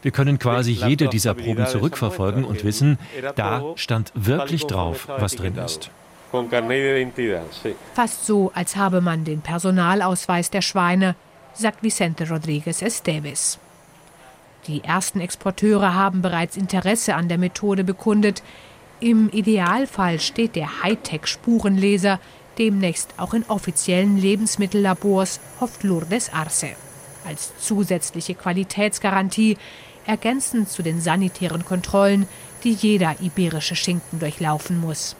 Wir 0.02 0.10
können 0.10 0.38
quasi 0.38 0.72
jede 0.72 1.08
dieser 1.08 1.34
Proben 1.34 1.66
zurückverfolgen 1.66 2.44
und 2.44 2.64
wissen, 2.64 2.98
da 3.36 3.62
stand 3.76 4.12
wirklich 4.14 4.66
drauf, 4.66 5.08
was 5.08 5.36
drin 5.36 5.56
ist. 5.56 5.90
Fast 7.94 8.26
so, 8.26 8.50
als 8.54 8.76
habe 8.76 9.00
man 9.00 9.24
den 9.24 9.40
Personalausweis 9.40 10.50
der 10.50 10.62
Schweine, 10.62 11.14
sagt 11.54 11.82
Vicente 11.82 12.28
Rodriguez 12.28 12.82
Esteves. 12.82 13.58
Die 14.66 14.82
ersten 14.82 15.20
Exporteure 15.20 15.94
haben 15.94 16.22
bereits 16.22 16.56
Interesse 16.56 17.14
an 17.14 17.28
der 17.28 17.38
Methode 17.38 17.84
bekundet. 17.84 18.42
Im 18.98 19.28
Idealfall 19.30 20.18
steht 20.18 20.56
der 20.56 20.82
Hightech-Spurenleser 20.82 22.18
demnächst 22.58 23.14
auch 23.16 23.34
in 23.34 23.44
offiziellen 23.48 24.16
Lebensmittellabors, 24.16 25.40
hofft 25.60 25.82
Lourdes 25.82 26.32
Arce. 26.32 26.76
Als 27.26 27.52
zusätzliche 27.58 28.34
Qualitätsgarantie, 28.34 29.56
ergänzend 30.06 30.68
zu 30.68 30.82
den 30.82 31.00
sanitären 31.00 31.64
Kontrollen, 31.64 32.26
die 32.62 32.72
jeder 32.72 33.16
iberische 33.20 33.76
Schinken 33.76 34.18
durchlaufen 34.18 34.78
muss. 34.80 35.16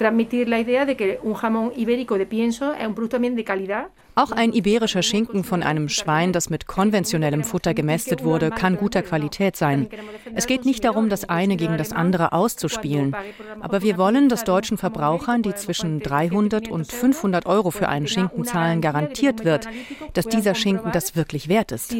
Transmitir 0.00 0.48
la 0.48 0.58
idea 0.58 0.86
de 0.86 0.96
que 0.96 1.20
un 1.22 1.34
jamón 1.34 1.74
ibérico 1.76 2.16
de 2.16 2.24
pienso 2.24 2.72
es 2.72 2.86
un 2.86 2.94
producto 2.94 3.16
también 3.16 3.36
de 3.36 3.44
calidad. 3.44 3.88
Auch 4.14 4.32
ein 4.32 4.54
iberischer 4.54 5.02
Schinken 5.02 5.44
von 5.44 5.62
einem 5.62 5.90
Schwein, 5.90 6.32
das 6.32 6.48
mit 6.48 6.66
konventionellem 6.66 7.44
Futter 7.44 7.74
gemästet 7.74 8.24
wurde, 8.24 8.48
kann 8.48 8.78
guter 8.78 9.02
Qualität 9.02 9.56
sein. 9.56 9.90
Es 10.34 10.46
geht 10.46 10.64
nicht 10.64 10.84
darum, 10.84 11.10
das 11.10 11.28
eine 11.28 11.56
gegen 11.56 11.76
das 11.76 11.92
andere 11.92 12.32
auszuspielen. 12.32 13.14
Aber 13.60 13.82
wir 13.82 13.98
wollen, 13.98 14.30
dass 14.30 14.44
deutschen 14.44 14.78
Verbrauchern, 14.78 15.42
die 15.42 15.54
zwischen 15.54 16.00
300 16.00 16.68
und 16.68 16.90
500 16.90 17.44
Euro 17.44 17.70
für 17.70 17.90
einen 17.90 18.06
Schinken 18.06 18.44
zahlen, 18.46 18.80
garantiert 18.80 19.44
wird, 19.44 19.68
dass 20.14 20.24
dieser 20.24 20.54
Schinken 20.54 20.92
das 20.92 21.14
wirklich 21.14 21.50
wert 21.50 21.72
ist. 21.72 21.94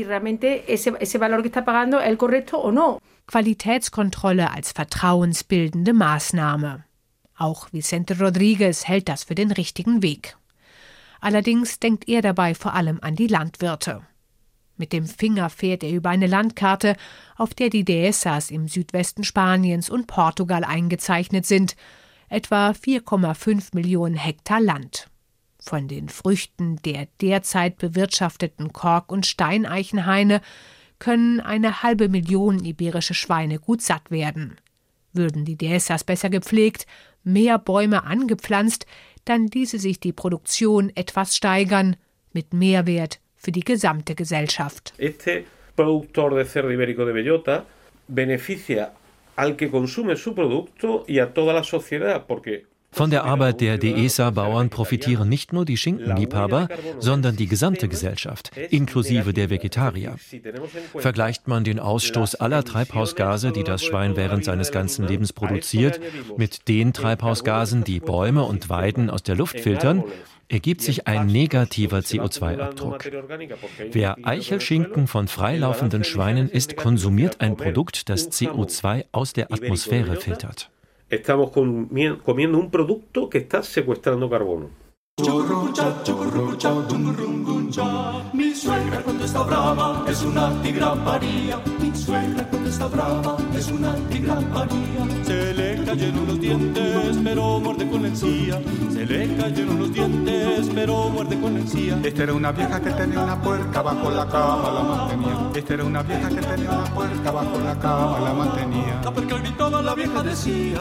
Qualitätskontrolle 3.27 4.51
als 4.51 4.73
vertrauensbildende 4.73 5.93
Maßnahme. 5.93 6.85
Auch 7.41 7.73
Vicente 7.73 8.19
Rodriguez 8.19 8.87
hält 8.87 9.09
das 9.09 9.25
für 9.25 9.35
den 9.35 9.51
richtigen 9.51 10.03
Weg. 10.03 10.37
Allerdings 11.23 11.81
denkt 11.81 12.07
er 12.07 12.21
dabei 12.21 12.55
vor 12.55 12.75
allem 12.75 12.99
an 13.01 13.17
die 13.17 13.29
Landwirte. 13.29 14.03
Mit 14.77 14.93
dem 14.93 15.07
Finger 15.07 15.49
fährt 15.49 15.83
er 15.83 15.91
über 15.91 16.11
eine 16.11 16.27
Landkarte, 16.27 16.97
auf 17.39 17.55
der 17.55 17.71
die 17.71 17.83
Dehesas 17.83 18.51
im 18.51 18.69
Südwesten 18.69 19.25
Spaniens 19.25 19.89
und 19.89 20.07
Portugal 20.07 20.65
eingezeichnet 20.65 21.47
sind, 21.47 21.77
etwa 22.29 22.73
4,5 22.73 23.71
Millionen 23.73 24.17
Hektar 24.17 24.61
Land. 24.61 25.09
Von 25.59 25.89
den 25.89 26.11
Früchten 26.11 26.77
der 26.83 27.09
derzeit 27.23 27.79
bewirtschafteten 27.79 28.75
Kork- 28.75 29.11
und 29.11 29.25
Steineichenhaine 29.25 30.43
können 30.99 31.41
eine 31.41 31.83
halbe 31.83 32.11
Million 32.11 32.63
iberische 32.63 33.15
Schweine 33.15 33.59
gut 33.59 33.81
satt 33.81 34.11
werden. 34.11 34.59
Würden 35.13 35.45
die 35.45 35.57
Dehesas 35.57 36.05
besser 36.05 36.31
gepflegt, 36.31 36.87
mehr 37.25 37.59
Bäume 37.59 38.05
angepflanzt, 38.05 38.87
dann 39.25 39.47
ließe 39.47 39.79
sich 39.79 40.01
die 40.01 40.13
Produktion 40.13 40.91
etwas 40.95 41.37
steigern, 41.37 41.97
mit 42.33 42.55
Mehrwert 42.55 43.21
für 43.37 43.53
die 43.53 43.65
gesamte 43.65 44.15
Gesellschaft. 44.15 44.93
Este 44.99 45.45
productor 45.75 46.35
de 46.35 46.45
cerdo 46.45 46.71
ibérico 46.71 47.05
de 47.05 47.13
bellota 47.13 47.67
beneficia 48.07 48.93
al 49.37 49.57
que 49.57 49.71
consume 49.71 50.17
su 50.17 50.35
producto 50.35 51.05
y 51.09 51.19
a 51.19 51.33
toda 51.33 51.55
la 51.55 51.65
sociedad, 51.65 52.27
porque 52.27 52.67
von 52.93 53.11
der 53.11 53.25
Arbeit 53.25 53.61
der 53.61 53.79
DESA-Bauern 53.79 54.69
profitieren 54.69 55.29
nicht 55.29 55.53
nur 55.53 55.65
die 55.65 55.77
Schinkenliebhaber, 55.77 56.69
sondern 56.99 57.37
die 57.37 57.47
gesamte 57.47 57.89
Gesellschaft, 57.89 58.51
inklusive 58.71 59.33
der 59.33 59.49
Vegetarier. 59.49 60.17
Vergleicht 60.97 61.47
man 61.47 61.65
den 61.65 61.79
Ausstoß 61.79 62.35
aller 62.37 62.65
Treibhausgase, 62.65 63.53
die 63.53 63.65
das 63.65 63.85
Schwein 63.85 64.17
während 64.17 64.45
seines 64.45 64.73
ganzen 64.73 65.07
Lebens 65.07 65.33
produziert, 65.33 66.01
mit 66.37 66.69
den 66.69 66.93
Treibhausgasen, 66.93 67.85
die 67.85 68.01
Bäume 68.01 68.45
und 68.45 68.69
Weiden 68.69 69.09
aus 69.09 69.23
der 69.23 69.37
Luft 69.37 69.61
filtern, 69.61 70.05
ergibt 70.49 70.83
sich 70.83 71.07
ein 71.07 71.27
negativer 71.29 71.99
CO2-Abdruck. 71.99 73.09
Wer 73.93 74.17
Eichelschinken 74.25 75.07
von 75.07 75.29
freilaufenden 75.29 76.03
Schweinen 76.03 76.51
isst, 76.51 76.77
konsumiert 76.77 77.41
ein 77.41 77.57
Produkt, 77.57 78.09
das 78.09 78.31
CO2 78.33 79.05
aus 79.13 79.33
der 79.33 79.53
Atmosphäre 79.53 80.17
filtert. 80.17 80.71
Estamos 81.11 81.51
comiendo 81.51 82.59
un 82.59 82.71
producto 82.71 83.29
que 83.29 83.39
está 83.39 83.63
secuestrando 83.63 84.31
carbono. 84.31 84.71
Cayeron 95.91 96.27
los 96.27 96.41
dientes, 96.41 97.19
pero 97.25 97.59
muerde 97.59 97.89
con 97.89 98.03
la 98.03 98.09
encía. 98.09 98.61
Se 98.93 99.05
le 99.05 99.37
cayeron 99.37 99.79
los 99.81 99.93
dientes, 99.93 100.71
pero 100.73 101.09
muerde 101.11 101.41
con 101.41 101.55
la 101.55 101.61
encía. 101.61 101.99
Esta 102.05 102.23
era 102.23 102.33
una 102.33 102.53
vieja 102.53 102.81
que 102.81 102.91
tenía 102.91 103.21
una 103.21 103.43
puerca 103.43 103.83
bajo 103.83 104.11
la 104.11 104.27
cama, 104.29 104.71
la 104.71 104.83
mantenía. 104.83 105.51
Esta 105.53 105.75
era 105.75 105.85
una 105.85 106.03
vieja 106.03 106.29
que 106.29 106.43
tenía 106.43 106.71
una 106.71 106.85
puerca 106.95 107.31
bajo 107.33 107.59
la 107.61 107.77
cama, 107.81 108.21
la 108.21 108.33
mantenía. 108.33 109.01
La 109.03 109.11
puerca 109.11 109.39
gritaba, 109.39 109.83
la 109.83 109.95
vieja 109.97 110.23
decía. 110.23 110.81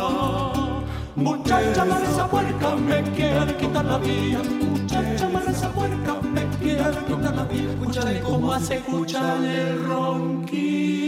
Muchacha, 1.16 1.86
la 1.86 2.03
esa 2.03 2.28
puerca 2.28 2.76
me 2.76 3.01
quiere 3.16 3.57
quitar 3.57 3.86
la 3.86 3.97
vida. 3.97 4.41
Muchacha, 4.43 5.30
la 5.30 5.41
esa 5.51 5.72
puerca 5.72 6.16
me 6.22 6.45
quiere 6.62 6.97
quitar 7.07 7.36
la 7.36 7.43
vida. 7.45 7.72
Escúchale 7.72 8.20
cómo 8.22 8.53
hace, 8.53 8.76
escúchale 8.76 9.72
el 9.72 9.86
ronquido. 9.86 10.99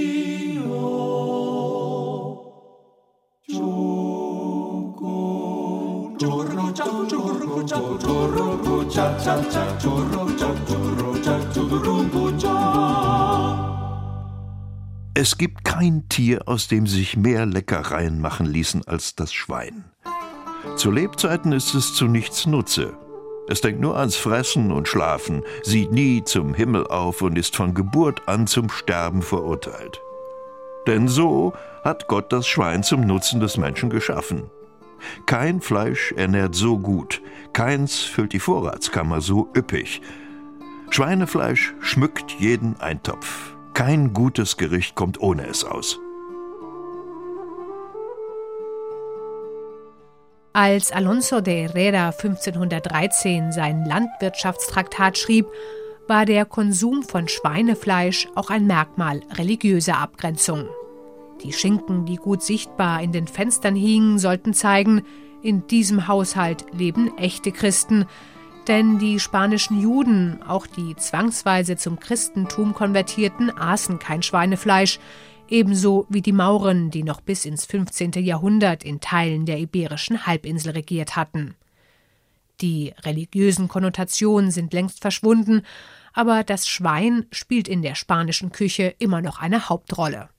Chucu, 3.51 3.90
Es 15.13 15.37
gibt 15.37 15.63
kein 15.63 16.09
Tier, 16.09 16.47
aus 16.47 16.67
dem 16.67 16.87
sich 16.87 17.17
mehr 17.17 17.45
Leckereien 17.45 18.19
machen 18.19 18.47
ließen 18.47 18.87
als 18.87 19.15
das 19.15 19.31
Schwein. 19.31 19.85
Zu 20.75 20.89
Lebzeiten 20.89 21.51
ist 21.51 21.75
es 21.75 21.93
zu 21.93 22.05
nichts 22.05 22.47
Nutze. 22.47 22.93
Es 23.47 23.61
denkt 23.61 23.79
nur 23.79 23.95
ans 23.95 24.15
Fressen 24.15 24.71
und 24.71 24.87
Schlafen, 24.87 25.43
sieht 25.61 25.91
nie 25.91 26.23
zum 26.23 26.55
Himmel 26.55 26.87
auf 26.87 27.21
und 27.21 27.37
ist 27.37 27.55
von 27.55 27.75
Geburt 27.75 28.27
an 28.27 28.47
zum 28.47 28.71
Sterben 28.71 29.21
verurteilt. 29.21 30.01
Denn 30.87 31.07
so 31.07 31.53
hat 31.83 32.07
Gott 32.07 32.33
das 32.33 32.47
Schwein 32.47 32.81
zum 32.81 33.01
Nutzen 33.01 33.39
des 33.39 33.57
Menschen 33.57 33.91
geschaffen. 33.91 34.49
Kein 35.25 35.61
Fleisch 35.61 36.11
ernährt 36.13 36.55
so 36.55 36.77
gut, 36.77 37.21
keins 37.53 37.99
füllt 37.99 38.33
die 38.33 38.39
Vorratskammer 38.39 39.21
so 39.21 39.49
üppig. 39.55 40.01
Schweinefleisch 40.89 41.73
schmückt 41.79 42.31
jeden 42.39 42.79
Eintopf. 42.79 43.55
Kein 43.73 44.13
gutes 44.13 44.57
Gericht 44.57 44.95
kommt 44.95 45.21
ohne 45.21 45.47
es 45.47 45.63
aus. 45.63 45.99
Als 50.53 50.91
Alonso 50.91 51.39
de 51.39 51.69
Herrera 51.69 52.07
1513 52.07 53.53
sein 53.53 53.85
Landwirtschaftstraktat 53.85 55.17
schrieb, 55.17 55.47
war 56.09 56.25
der 56.25 56.43
Konsum 56.43 57.03
von 57.03 57.29
Schweinefleisch 57.29 58.27
auch 58.35 58.49
ein 58.49 58.67
Merkmal 58.67 59.21
religiöser 59.37 59.97
Abgrenzung. 59.97 60.67
Die 61.43 61.53
Schinken, 61.53 62.05
die 62.05 62.17
gut 62.17 62.43
sichtbar 62.43 63.01
in 63.01 63.11
den 63.11 63.27
Fenstern 63.27 63.75
hingen, 63.75 64.19
sollten 64.19 64.53
zeigen, 64.53 65.03
in 65.41 65.65
diesem 65.67 66.07
Haushalt 66.07 66.65
leben 66.71 67.17
echte 67.17 67.51
Christen, 67.51 68.05
denn 68.67 68.99
die 68.99 69.19
spanischen 69.19 69.81
Juden, 69.81 70.43
auch 70.43 70.67
die 70.67 70.95
zwangsweise 70.95 71.77
zum 71.77 71.99
Christentum 71.99 72.75
konvertierten, 72.75 73.49
aßen 73.49 73.97
kein 73.97 74.21
Schweinefleisch, 74.21 74.99
ebenso 75.49 76.05
wie 76.09 76.21
die 76.21 76.31
Mauren, 76.31 76.91
die 76.91 77.03
noch 77.03 77.21
bis 77.21 77.45
ins 77.45 77.65
15. 77.65 78.11
Jahrhundert 78.23 78.83
in 78.83 78.99
Teilen 78.99 79.45
der 79.47 79.57
iberischen 79.57 80.27
Halbinsel 80.27 80.73
regiert 80.73 81.15
hatten. 81.15 81.55
Die 82.61 82.93
religiösen 83.03 83.67
Konnotationen 83.67 84.51
sind 84.51 84.73
längst 84.73 85.01
verschwunden, 85.01 85.63
aber 86.13 86.43
das 86.43 86.67
Schwein 86.67 87.25
spielt 87.31 87.67
in 87.67 87.81
der 87.81 87.95
spanischen 87.95 88.51
Küche 88.51 88.93
immer 88.99 89.21
noch 89.21 89.39
eine 89.39 89.69
Hauptrolle. 89.69 90.29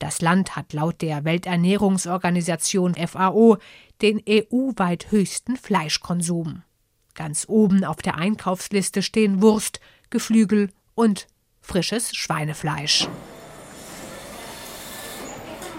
Das 0.00 0.22
Land 0.22 0.56
hat 0.56 0.72
laut 0.72 1.02
der 1.02 1.24
Welternährungsorganisation 1.24 2.94
FAO 2.94 3.58
den 4.00 4.22
EU-weit 4.26 5.10
höchsten 5.10 5.56
Fleischkonsum. 5.56 6.62
Ganz 7.14 7.44
oben 7.48 7.84
auf 7.84 7.98
der 7.98 8.16
Einkaufsliste 8.16 9.02
stehen 9.02 9.42
Wurst, 9.42 9.78
Geflügel 10.08 10.70
und 10.94 11.26
frisches 11.60 12.16
Schweinefleisch. 12.16 13.08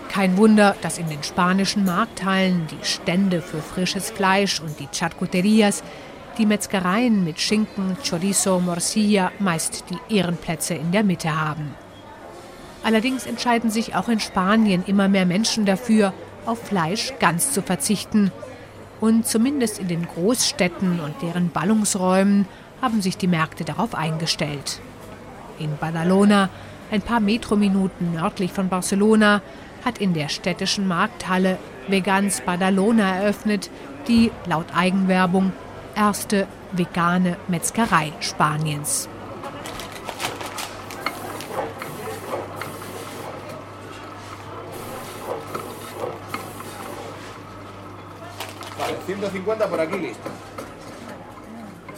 Kein 0.07 0.37
Wunder, 0.37 0.75
dass 0.83 0.99
in 0.99 1.09
den 1.09 1.23
spanischen 1.23 1.83
Markthallen 1.83 2.67
die 2.67 2.85
Stände 2.85 3.41
für 3.41 3.61
frisches 3.61 4.11
Fleisch 4.11 4.59
und 4.59 4.79
die 4.79 4.89
Charcuterias, 4.93 5.83
die 6.37 6.45
Metzgereien 6.45 7.23
mit 7.23 7.39
Schinken, 7.39 7.97
Chorizo, 8.07 8.59
Morcilla 8.59 9.31
meist 9.39 9.83
die 9.89 10.15
Ehrenplätze 10.15 10.75
in 10.75 10.91
der 10.91 11.03
Mitte 11.03 11.35
haben. 11.35 11.73
Allerdings 12.83 13.25
entscheiden 13.25 13.69
sich 13.69 13.95
auch 13.95 14.09
in 14.09 14.19
Spanien 14.19 14.83
immer 14.87 15.07
mehr 15.07 15.25
Menschen 15.25 15.65
dafür, 15.65 16.13
auf 16.45 16.59
Fleisch 16.59 17.13
ganz 17.19 17.51
zu 17.51 17.61
verzichten. 17.61 18.31
Und 18.99 19.27
zumindest 19.27 19.79
in 19.79 19.87
den 19.87 20.07
Großstädten 20.07 20.99
und 20.99 21.21
deren 21.21 21.49
Ballungsräumen 21.49 22.47
haben 22.81 23.01
sich 23.01 23.17
die 23.17 23.27
Märkte 23.27 23.63
darauf 23.63 23.95
eingestellt. 23.95 24.79
In 25.59 25.77
Badalona, 25.77 26.49
ein 26.91 27.01
paar 27.01 27.19
Metrominuten 27.19 28.13
nördlich 28.13 28.51
von 28.51 28.69
Barcelona, 28.69 29.41
hat 29.85 29.99
in 29.99 30.13
der 30.13 30.29
städtischen 30.29 30.87
Markthalle 30.87 31.57
Vegans 31.87 32.41
Badalona 32.41 33.15
eröffnet, 33.15 33.69
die 34.07 34.31
laut 34.45 34.67
Eigenwerbung 34.75 35.51
erste 35.95 36.47
vegane 36.71 37.37
Metzgerei 37.47 38.11
Spaniens. 38.19 39.09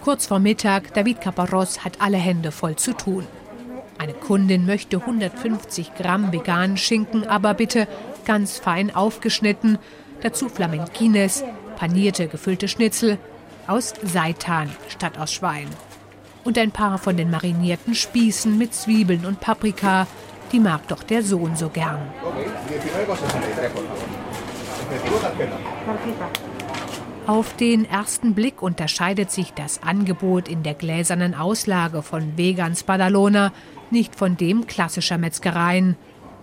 Kurz 0.03 0.25
vor 0.25 0.39
Mittag, 0.39 0.93
David 0.93 1.21
Caparros 1.21 1.85
hat 1.85 2.01
alle 2.01 2.17
Hände 2.17 2.51
voll 2.51 2.75
zu 2.75 2.93
tun. 2.93 3.25
Eine 3.97 4.13
Kundin 4.13 4.65
möchte 4.65 4.97
150 4.97 5.95
Gramm 5.95 6.33
veganen 6.33 6.75
Schinken, 6.77 7.25
aber 7.25 7.53
bitte 7.53 7.87
ganz 8.25 8.59
fein 8.59 8.93
aufgeschnitten. 8.93 9.77
Dazu 10.21 10.49
Flamenquines, 10.49 11.43
panierte 11.77 12.27
gefüllte 12.27 12.67
Schnitzel 12.67 13.17
aus 13.67 13.93
Seitan 14.03 14.69
statt 14.89 15.17
aus 15.17 15.31
Schwein. 15.31 15.67
Und 16.43 16.57
ein 16.57 16.71
paar 16.71 16.97
von 16.97 17.15
den 17.15 17.31
marinierten 17.31 17.95
Spießen 17.95 18.57
mit 18.57 18.73
Zwiebeln 18.73 19.25
und 19.25 19.39
Paprika, 19.39 20.07
die 20.51 20.59
mag 20.59 20.87
doch 20.89 21.03
der 21.03 21.23
Sohn 21.23 21.55
so 21.55 21.69
gern. 21.69 22.01
Auf 27.25 27.55
den 27.55 27.85
ersten 27.85 28.33
Blick 28.33 28.61
unterscheidet 28.61 29.31
sich 29.31 29.53
das 29.53 29.81
Angebot 29.81 30.49
in 30.49 30.61
der 30.61 30.73
gläsernen 30.73 31.35
Auslage 31.35 32.01
von 32.01 32.37
Vegan 32.37 32.75
Spadalona 32.75 33.53
nicht 33.91 34.15
von 34.15 34.35
dem 34.35 34.67
klassischer 34.67 35.17
Metzgereien. 35.17 35.95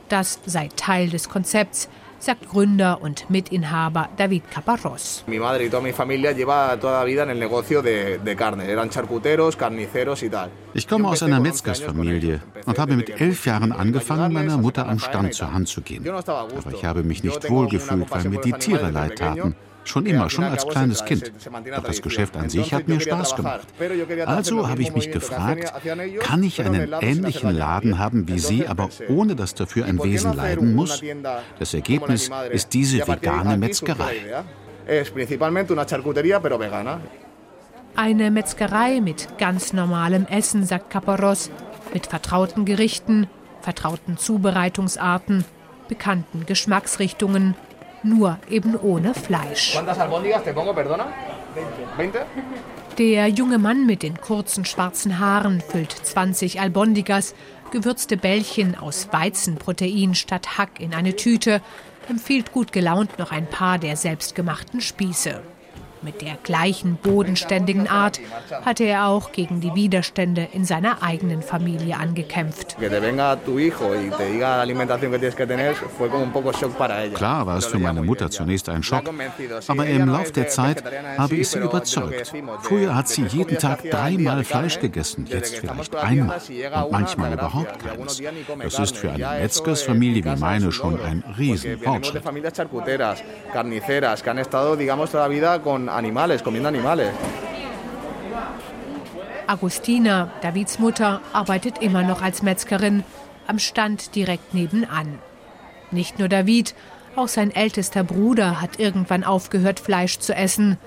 Das 0.09 0.41
sei 0.47 0.71
Teil 0.77 1.11
des 1.11 1.29
Konzepts, 1.29 1.91
sagt 2.19 2.49
Gründer 2.49 3.03
und 3.03 3.29
Mitinhaber 3.29 4.09
David 4.17 4.45
Caparrós. 4.51 5.23
Ich 10.75 10.89
komme 10.89 11.09
aus 11.09 11.23
einer 11.23 11.41
Metzgersfamilie 11.41 12.41
und 12.65 12.79
habe 12.79 12.97
mit 12.97 13.21
elf 13.21 13.45
Jahren 13.45 13.73
angefangen, 13.73 14.33
meiner 14.33 14.57
Mutter 14.57 14.89
am 14.89 14.99
Stand 14.99 15.35
zur 15.35 15.53
Hand 15.53 15.69
zu 15.69 15.83
gehen. 15.83 16.09
Aber 16.09 16.73
ich 16.73 16.85
habe 16.87 17.03
mich 17.03 17.23
nicht 17.23 17.51
wohlgefühlt, 17.51 18.11
weil 18.11 18.25
mir 18.25 18.41
die 18.41 18.53
Tiere 18.53 18.91
leid 18.91 19.19
taten. 19.19 19.55
Schon 19.85 20.07
immer, 20.07 20.31
schon 20.31 20.45
als 20.45 20.67
kleines 20.67 21.05
Kind. 21.05 21.33
Doch 21.75 21.83
das 21.83 22.03
Geschäft 22.03 22.37
an 22.37 22.49
sich 22.49 22.73
hat 22.73 22.87
mir 22.89 23.01
Spaß 23.01 23.37
gemacht. 23.37 23.67
Also 24.27 24.69
habe 24.69 24.83
ich 24.83 24.95
mich 24.95 25.11
gefragt, 25.11 25.73
kann 26.21 26.43
ich 26.43 26.63
einen 26.63 26.93
ähnlichen 27.01 27.57
Laden 27.57 27.99
haben 27.99 28.29
wie 28.29 28.39
Sie, 28.39 28.67
aber 28.67 28.89
ohne 29.09 29.35
dass 29.35 29.55
dafür 29.55 29.87
ein 29.87 30.03
Wesen 30.03 30.35
leiden 30.35 30.75
muss? 30.75 31.03
Das 31.59 31.75
Ergebnis 31.75 32.31
ist 32.51 32.73
diese 32.75 33.07
vegane 33.07 33.57
Metzgerei. 33.57 34.45
Eine 37.97 38.31
Metzgerei 38.31 39.01
mit 39.01 39.39
ganz 39.39 39.73
normalem 39.73 40.27
Essen, 40.27 40.65
sagt 40.65 40.91
Caparros, 40.91 41.51
mit 41.93 42.07
vertrauten 42.07 42.65
Gerichten, 42.65 43.27
vertrauten 43.61 44.17
Zubereitungsarten, 44.17 45.45
bekannten 45.89 46.47
Geschmacksrichtungen, 46.47 47.55
nur 48.03 48.39
eben 48.49 48.77
ohne 48.77 49.15
Fleisch. 49.15 49.79
Der 52.99 53.29
junge 53.29 53.59
Mann 53.59 53.87
mit 53.87 54.03
den 54.03 54.21
kurzen 54.21 54.65
schwarzen 54.65 55.19
Haaren 55.19 55.61
füllt 55.61 55.93
20 55.93 56.61
Albondigas, 56.61 57.35
gewürzte 57.71 58.17
Bällchen 58.17 58.77
aus 58.77 59.09
Weizenprotein 59.13 60.15
statt 60.15 60.59
Hack 60.59 60.81
in 60.81 60.95
eine 60.95 61.17
Tüte, 61.17 61.63
empfiehlt 62.09 62.53
gut 62.53 62.73
gelaunt 62.73 63.19
noch 63.19 63.33
ein 63.33 63.47
paar 63.47 63.79
der 63.79 63.97
selbstgemachten 63.97 64.81
Spieße. 64.81 65.41
Mit 66.03 66.23
der 66.23 66.37
gleichen 66.43 66.97
bodenständigen 66.97 67.87
Art 67.87 68.21
hatte 68.65 68.85
er 68.85 69.07
auch 69.07 69.33
gegen 69.33 69.61
die 69.61 69.75
Widerstände 69.75 70.49
in 70.53 70.65
seiner 70.65 71.03
eigenen 71.03 71.43
Familie 71.43 71.97
angekämpft. 71.97 72.77
Klar 77.15 77.47
war 77.47 77.59
es 77.59 77.67
für 77.67 77.79
meine 77.79 78.03
Mutter 78.03 78.31
zunächst 78.31 78.69
ein 78.71 78.83
Schock, 78.83 79.11
aber 79.69 79.87
im 79.87 80.09
Lauf 80.09 80.33
der 80.33 80.49
Zeit 80.49 80.83
habe 81.19 81.37
ich 81.37 81.49
sie 81.49 81.59
überzeugt. 81.59 82.33
Früher 82.63 82.95
hat 82.95 83.09
sie 83.09 83.25
jeden 83.27 83.59
Tag 83.59 83.83
dreimal 83.91 84.43
Fleisch 84.45 84.79
gegessen, 84.81 85.27
jetzt 85.29 85.57
vielleicht 85.57 85.95
einmal 85.97 86.39
und 86.39 86.93
manchmal 86.93 87.35
überhaupt 87.35 87.79
keines. 87.79 88.23
Das 88.63 88.79
ist 88.79 88.97
für 88.97 89.11
eine 89.11 89.41
Metzgersfamilie 89.41 90.25
wie 90.25 90.37
meine 90.37 90.73
schon 90.73 90.99
ein 91.03 91.23
Riesenfortschritt. 91.37 92.23
Animales, 95.91 96.43
comiendo 96.43 96.69
animales. 96.69 97.13
Agustina, 99.47 100.31
Davids 100.43 100.79
Mutter, 100.79 101.21
arbeitet 101.33 101.79
immer 101.83 102.03
noch 102.03 102.23
als 102.23 102.43
Metzgerin 102.43 103.03
am 103.47 103.59
Stand 103.59 104.15
direkt 104.15 104.55
nebenan. 104.55 105.19
Nicht 105.91 106.21
nur 106.21 106.29
David, 106.29 106.75
auch 107.17 107.27
sein 107.27 107.51
ältester 107.51 108.05
Bruder 108.05 108.61
hat 108.61 108.79
irgendwann 108.79 109.25
aufgehört, 109.25 109.81
Fleisch 109.81 110.19
zu 110.21 110.35
essen. 110.35 110.79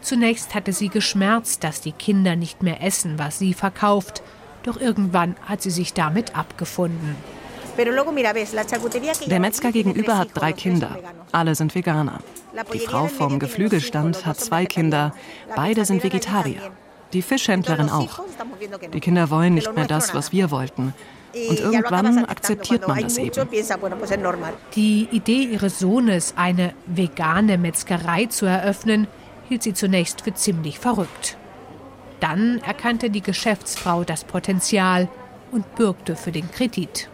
Zunächst 0.00 0.54
hatte 0.54 0.72
sie 0.72 0.88
geschmerzt, 0.88 1.64
dass 1.64 1.82
die 1.82 1.92
Kinder 1.92 2.34
nicht 2.34 2.62
mehr 2.62 2.82
essen, 2.82 3.18
was 3.18 3.38
sie 3.38 3.52
verkauft. 3.52 4.22
Doch 4.62 4.80
irgendwann 4.80 5.36
hat 5.44 5.60
sie 5.60 5.70
sich 5.70 5.92
damit 5.92 6.36
abgefunden. 6.36 7.16
Der 9.26 9.40
Metzger 9.40 9.70
gegenüber 9.70 10.18
hat 10.18 10.28
drei 10.34 10.52
Kinder. 10.52 10.98
Alle 11.30 11.54
sind 11.54 11.74
Veganer. 11.74 12.20
Die 12.72 12.78
Frau 12.78 13.06
vom 13.06 13.38
Geflügelstand 13.38 14.26
hat 14.26 14.40
zwei 14.40 14.66
Kinder. 14.66 15.14
Beide 15.54 15.84
sind 15.84 16.02
Vegetarier. 16.02 16.70
Die 17.12 17.22
Fischhändlerin 17.22 17.88
auch. 17.88 18.20
Die 18.92 19.00
Kinder 19.00 19.30
wollen 19.30 19.54
nicht 19.54 19.74
mehr 19.74 19.86
das, 19.86 20.14
was 20.14 20.32
wir 20.32 20.50
wollten. 20.50 20.94
Und 21.48 21.60
irgendwann 21.60 22.24
akzeptiert 22.24 22.88
man 22.88 23.00
das 23.00 23.18
eben. 23.18 23.48
Die 24.74 25.08
Idee 25.10 25.42
ihres 25.42 25.78
Sohnes, 25.78 26.34
eine 26.36 26.72
vegane 26.86 27.58
Metzgerei 27.58 28.26
zu 28.26 28.46
eröffnen, 28.46 29.06
hielt 29.48 29.62
sie 29.62 29.74
zunächst 29.74 30.22
für 30.22 30.34
ziemlich 30.34 30.78
verrückt. 30.78 31.36
Dann 32.20 32.60
erkannte 32.66 33.10
die 33.10 33.22
Geschäftsfrau 33.22 34.04
das 34.04 34.24
Potenzial 34.24 35.08
und 35.52 35.74
bürgte 35.76 36.16
für 36.16 36.32
den 36.32 36.50
Kredit. 36.50 37.08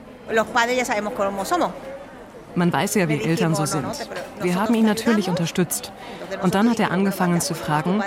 Man 2.55 2.73
weiß 2.73 2.95
ja, 2.95 3.09
wie 3.09 3.23
Eltern 3.23 3.55
so 3.55 3.67
sind. 3.67 3.87
Wir 4.41 4.55
haben 4.55 4.75
ihn 4.75 4.87
natürlich 4.87 5.29
unterstützt. 5.29 5.93
Und 6.43 6.55
dann 6.55 6.71
hat 6.71 6.81
er 6.81 6.91
angefangen 6.91 7.41
zu 7.41 7.55
fragen, 7.55 8.03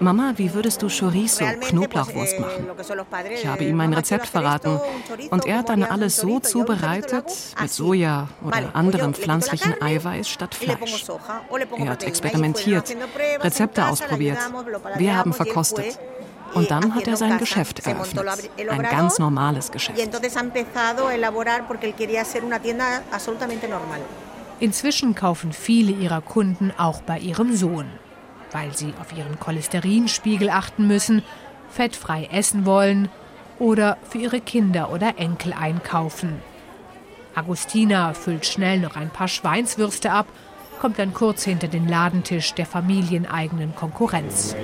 Mama, 0.00 0.34
wie 0.36 0.54
würdest 0.54 0.82
du 0.82 0.88
Chorizo, 0.88 1.44
Knoblauchwurst 1.60 2.38
machen? 2.38 2.66
Ich 3.34 3.46
habe 3.46 3.64
ihm 3.64 3.76
mein 3.76 3.92
Rezept 3.92 4.26
verraten. 4.26 4.80
Und 5.30 5.46
er 5.46 5.58
hat 5.58 5.68
dann 5.68 5.82
alles 5.82 6.16
so 6.16 6.40
zubereitet, 6.40 7.24
mit 7.60 7.70
Soja 7.70 8.28
oder 8.44 8.74
anderem 8.74 9.14
pflanzlichen 9.14 9.80
Eiweiß 9.80 10.28
statt 10.28 10.54
Fleisch. 10.54 11.06
Er 11.78 11.88
hat 11.88 12.02
experimentiert, 12.02 12.96
Rezepte 13.40 13.86
ausprobiert. 13.86 14.38
Wir 14.96 15.16
haben 15.16 15.32
verkostet. 15.32 15.98
Und 16.54 16.70
dann 16.70 16.94
hat 16.94 17.06
er 17.06 17.16
sein 17.16 17.38
Geschäft 17.38 17.86
eröffnet. 17.86 18.24
Ein 18.68 18.82
ganz 18.82 19.18
normales 19.18 19.70
Geschäft. 19.70 19.98
Inzwischen 24.60 25.14
kaufen 25.14 25.52
viele 25.52 25.92
ihrer 25.92 26.20
Kunden 26.20 26.72
auch 26.76 27.02
bei 27.02 27.18
ihrem 27.18 27.56
Sohn, 27.56 27.90
weil 28.52 28.76
sie 28.76 28.94
auf 29.00 29.16
ihren 29.16 29.40
Cholesterinspiegel 29.40 30.50
achten 30.50 30.86
müssen, 30.86 31.22
fettfrei 31.70 32.28
essen 32.30 32.64
wollen 32.64 33.08
oder 33.58 33.96
für 34.08 34.18
ihre 34.18 34.40
Kinder 34.40 34.92
oder 34.92 35.18
Enkel 35.18 35.52
einkaufen. 35.52 36.40
Agustina 37.34 38.12
füllt 38.12 38.46
schnell 38.46 38.78
noch 38.78 38.94
ein 38.94 39.10
paar 39.10 39.28
Schweinswürste 39.28 40.12
ab 40.12 40.26
kommt 40.82 40.98
dann 40.98 41.14
kurz 41.14 41.44
hinter 41.44 41.68
den 41.68 41.86
Ladentisch 41.86 42.54
der 42.54 42.66
familieneigenen 42.66 43.72
Konkurrenz. 43.76 44.56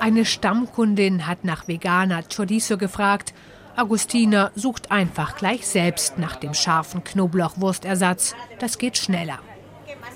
Eine 0.00 0.24
Stammkundin 0.24 1.26
hat 1.26 1.44
nach 1.44 1.68
veganer 1.68 2.22
Chorizo 2.34 2.78
gefragt. 2.78 3.34
Agustina 3.76 4.52
sucht 4.54 4.90
einfach 4.90 5.36
gleich 5.36 5.66
selbst 5.66 6.16
nach 6.16 6.36
dem 6.36 6.54
scharfen 6.54 7.04
Knoblauchwurstersatz. 7.04 8.34
Das 8.58 8.78
geht 8.78 8.96
schneller. 8.96 9.40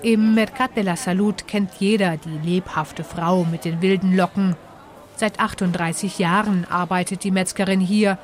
Im 0.01 0.35
Mercat 0.35 0.79
de 0.79 0.83
la 0.83 0.97
Salud 0.97 1.47
kennt 1.47 1.73
jeder 1.79 2.17
die 2.17 2.39
lebhafte 2.43 3.05
Frau 3.05 3.45
mit 3.45 3.67
den 3.67 3.83
wilden 3.83 4.17
Locken. 4.17 4.57
Seit 5.17 5.39
38 5.39 6.19
Jahren 6.19 6.67
arbeitet 6.71 7.23
die 7.23 7.31
Metzgerin 7.31 7.81
hier 7.81 8.17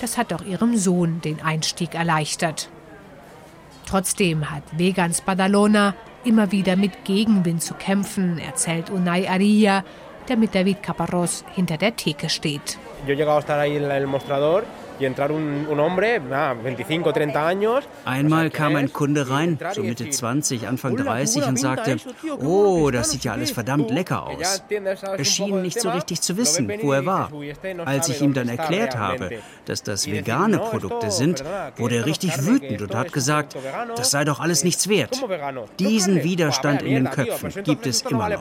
das 0.00 0.18
hat 0.18 0.32
auch 0.32 0.44
ihrem 0.44 0.76
Sohn 0.76 1.20
den 1.20 1.42
Einstieg 1.42 1.94
erleichtert. 1.94 2.68
Trotzdem 3.86 4.50
hat 4.50 4.64
Vegans 4.72 5.20
Badalona 5.20 5.94
immer 6.24 6.50
wieder 6.50 6.76
mit 6.76 7.04
Gegenwind 7.04 7.62
zu 7.62 7.74
kämpfen, 7.74 8.38
erzählt 8.38 8.90
Unai 8.90 9.28
Aria, 9.30 9.84
der 10.28 10.36
mit 10.36 10.54
David 10.54 10.82
Caparros 10.82 11.44
hinter 11.54 11.76
der 11.76 11.94
Theke 11.94 12.28
steht. 12.28 12.78
Yo 13.06 13.12
he 13.12 13.14
llegado 13.14 13.36
a 13.36 13.40
estar 13.40 13.60
ahí 13.60 13.76
en 13.76 13.88
Einmal 18.04 18.50
kam 18.50 18.76
ein 18.76 18.92
Kunde 18.92 19.30
rein, 19.30 19.58
so 19.72 19.82
Mitte 19.82 20.10
20, 20.10 20.68
Anfang 20.68 20.96
30 20.96 21.46
und 21.46 21.58
sagte, 21.58 21.96
oh, 22.42 22.90
das 22.90 23.10
sieht 23.10 23.24
ja 23.24 23.32
alles 23.32 23.50
verdammt 23.50 23.90
lecker 23.90 24.26
aus. 24.26 24.62
Er 25.16 25.24
schien 25.24 25.62
nicht 25.62 25.80
so 25.80 25.90
richtig 25.90 26.20
zu 26.20 26.36
wissen, 26.36 26.70
wo 26.82 26.92
er 26.92 27.06
war. 27.06 27.30
Als 27.84 28.08
ich 28.08 28.20
ihm 28.22 28.34
dann 28.34 28.48
erklärt 28.48 28.96
habe, 28.96 29.30
dass 29.64 29.82
das 29.82 30.06
vegane 30.06 30.58
Produkte 30.58 31.10
sind, 31.10 31.44
wurde 31.76 31.96
er 31.96 32.06
richtig 32.06 32.46
wütend 32.46 32.82
und 32.82 32.94
hat 32.94 33.12
gesagt, 33.12 33.56
das 33.96 34.10
sei 34.10 34.24
doch 34.24 34.40
alles 34.40 34.64
nichts 34.64 34.88
wert. 34.88 35.20
Diesen 35.78 36.22
Widerstand 36.22 36.82
in 36.82 36.94
den 36.94 37.10
Köpfen 37.10 37.52
gibt 37.64 37.86
es 37.86 38.02
immer 38.02 38.28
noch. 38.28 38.40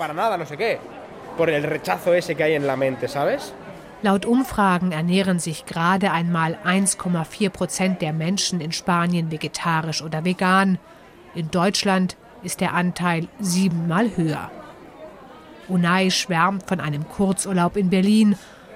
Por 1.37 1.49
el 1.49 1.63
rechazo 1.63 2.13
ese 2.13 2.35
que 2.35 2.43
hay 2.43 2.53
en 2.53 2.65
la 2.65 2.77
mente, 2.77 3.09
¿sabes? 3.09 3.53
Laut 4.05 4.27
Umfragen 4.27 4.91
ernähren 4.91 5.39
sich 5.39 5.65
gerade 5.65 6.11
einmal 6.11 6.59
1,4 6.63 7.49
Prozent 7.49 8.01
der 8.03 8.13
Menschen 8.13 8.61
in 8.61 8.71
Spanien 8.71 9.31
vegetarisch 9.31 10.03
oder 10.03 10.23
vegan. 10.23 10.77
In 11.33 11.49
Deutschland 11.49 12.15
ist 12.43 12.61
der 12.61 12.75
Anteil 12.75 13.27
siebenmal 13.39 14.15
höher. 14.15 14.51
Unai 15.69 16.11
schwärmt 16.11 16.67
von 16.67 16.81
einem 16.81 17.09
Kurzurlaub 17.09 17.77
in 17.77 17.89
Berlin, 17.89 18.35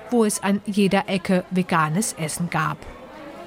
wo 0.09 0.25
es 0.25 0.41
an 0.41 0.61
jeder 0.65 1.07
Ecke 1.07 1.45
veganes 1.51 2.13
Essen 2.13 2.49
gab. 2.49 2.79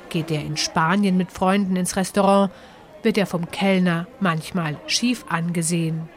Geht 0.09 0.31
er 0.31 0.43
in 0.43 0.57
Spanien 0.57 1.17
mit 1.17 1.33
Freunden 1.33 1.75
ins 1.75 1.97
Restaurant, 1.97 2.53
wird 3.03 3.19
er 3.19 3.27
vom 3.27 3.51
Kellner 3.51 4.07
manchmal 4.21 4.77
schief 4.87 5.25
angesehen. 5.29 6.09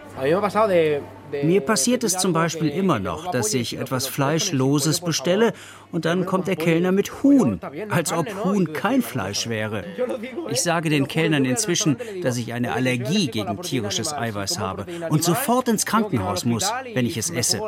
Mir 1.44 1.62
passiert 1.62 2.04
es 2.04 2.18
zum 2.18 2.34
Beispiel 2.34 2.70
immer 2.70 3.00
noch, 3.00 3.32
dass 3.32 3.54
ich 3.54 3.78
etwas 3.78 4.08
Fleischloses 4.08 5.02
bestelle 5.02 5.54
und 5.92 6.06
dann 6.06 6.26
kommt 6.26 6.48
der 6.48 6.56
Kellner 6.56 6.92
mit 6.92 7.24
Huhn, 7.24 7.60
als 7.90 8.14
ob 8.14 8.28
Huhn 8.44 8.74
kein 8.74 9.02
Fleisch 9.02 9.50
wäre. 9.56 9.84
Ich 10.50 10.62
sage 10.62 10.90
den 10.90 11.08
Kellnern 11.08 11.46
inzwischen, 11.46 11.98
dass 12.22 12.38
ich 12.38 12.54
eine 12.54 12.74
Allergie 12.74 13.28
gegen 13.28 13.62
tierisches 13.62 14.14
Eiweiß 14.14 14.60
habe 14.60 14.86
und 15.10 15.24
sofort 15.24 15.68
ins 15.68 15.86
Krankenhaus 15.86 16.46
muss, 16.46 16.72
wenn 16.94 17.06
ich 17.06 17.18
es 17.18 17.30
esse. 17.30 17.60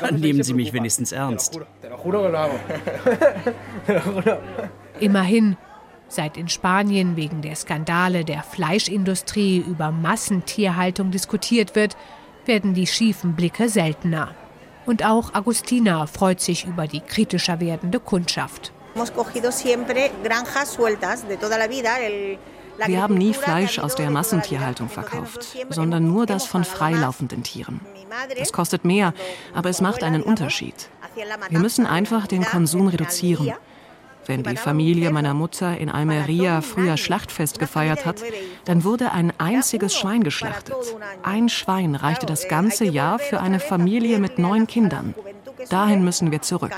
Dann 0.00 0.16
nehmen 0.16 0.42
sie 0.42 0.54
mich 0.54 0.72
wenigstens 0.72 1.12
ernst. 1.12 1.60
Immerhin, 5.00 5.56
seit 6.10 6.36
in 6.36 6.48
Spanien 6.48 7.16
wegen 7.16 7.42
der 7.42 7.56
Skandale 7.56 8.24
der 8.24 8.42
Fleischindustrie 8.42 9.58
über 9.58 9.90
Massentierhaltung 9.90 11.10
diskutiert 11.10 11.74
wird, 11.74 11.96
werden 12.46 12.74
die 12.74 12.86
schiefen 12.86 13.34
Blicke 13.34 13.68
seltener. 13.68 14.34
Und 14.86 15.04
auch 15.04 15.34
Agustina 15.34 16.06
freut 16.06 16.40
sich 16.40 16.66
über 16.66 16.86
die 16.86 17.00
kritischer 17.00 17.60
werdende 17.60 18.00
Kundschaft. 18.00 18.72
Wir 22.86 23.02
haben 23.02 23.14
nie 23.14 23.34
Fleisch 23.34 23.78
aus 23.78 23.94
der 23.94 24.10
Massentierhaltung 24.10 24.88
verkauft, 24.88 25.56
sondern 25.68 26.08
nur 26.08 26.26
das 26.26 26.46
von 26.46 26.64
freilaufenden 26.64 27.42
Tieren. 27.42 27.80
Das 28.38 28.52
kostet 28.52 28.84
mehr, 28.84 29.14
aber 29.54 29.68
es 29.68 29.80
macht 29.80 30.02
einen 30.02 30.22
Unterschied. 30.22 30.88
Wir 31.48 31.58
müssen 31.58 31.86
einfach 31.86 32.26
den 32.26 32.44
Konsum 32.44 32.88
reduzieren. 32.88 33.52
Wenn 34.30 34.44
die 34.44 34.56
Familie 34.56 35.10
meiner 35.10 35.34
Mutter 35.34 35.76
in 35.76 35.90
Almeria 35.90 36.60
früher 36.60 36.96
Schlachtfest 36.96 37.58
gefeiert 37.58 38.06
hat, 38.06 38.22
dann 38.64 38.84
wurde 38.84 39.10
ein 39.10 39.32
einziges 39.38 39.96
Schwein 39.96 40.22
geschlachtet. 40.22 40.76
Ein 41.24 41.48
Schwein 41.48 41.96
reichte 41.96 42.26
das 42.26 42.46
ganze 42.46 42.84
Jahr 42.84 43.18
für 43.18 43.40
eine 43.40 43.58
Familie 43.58 44.20
mit 44.20 44.38
neun 44.38 44.68
Kindern. 44.68 45.16
Dahin 45.68 46.04
müssen 46.04 46.30
wir 46.30 46.42
zurück. 46.42 46.70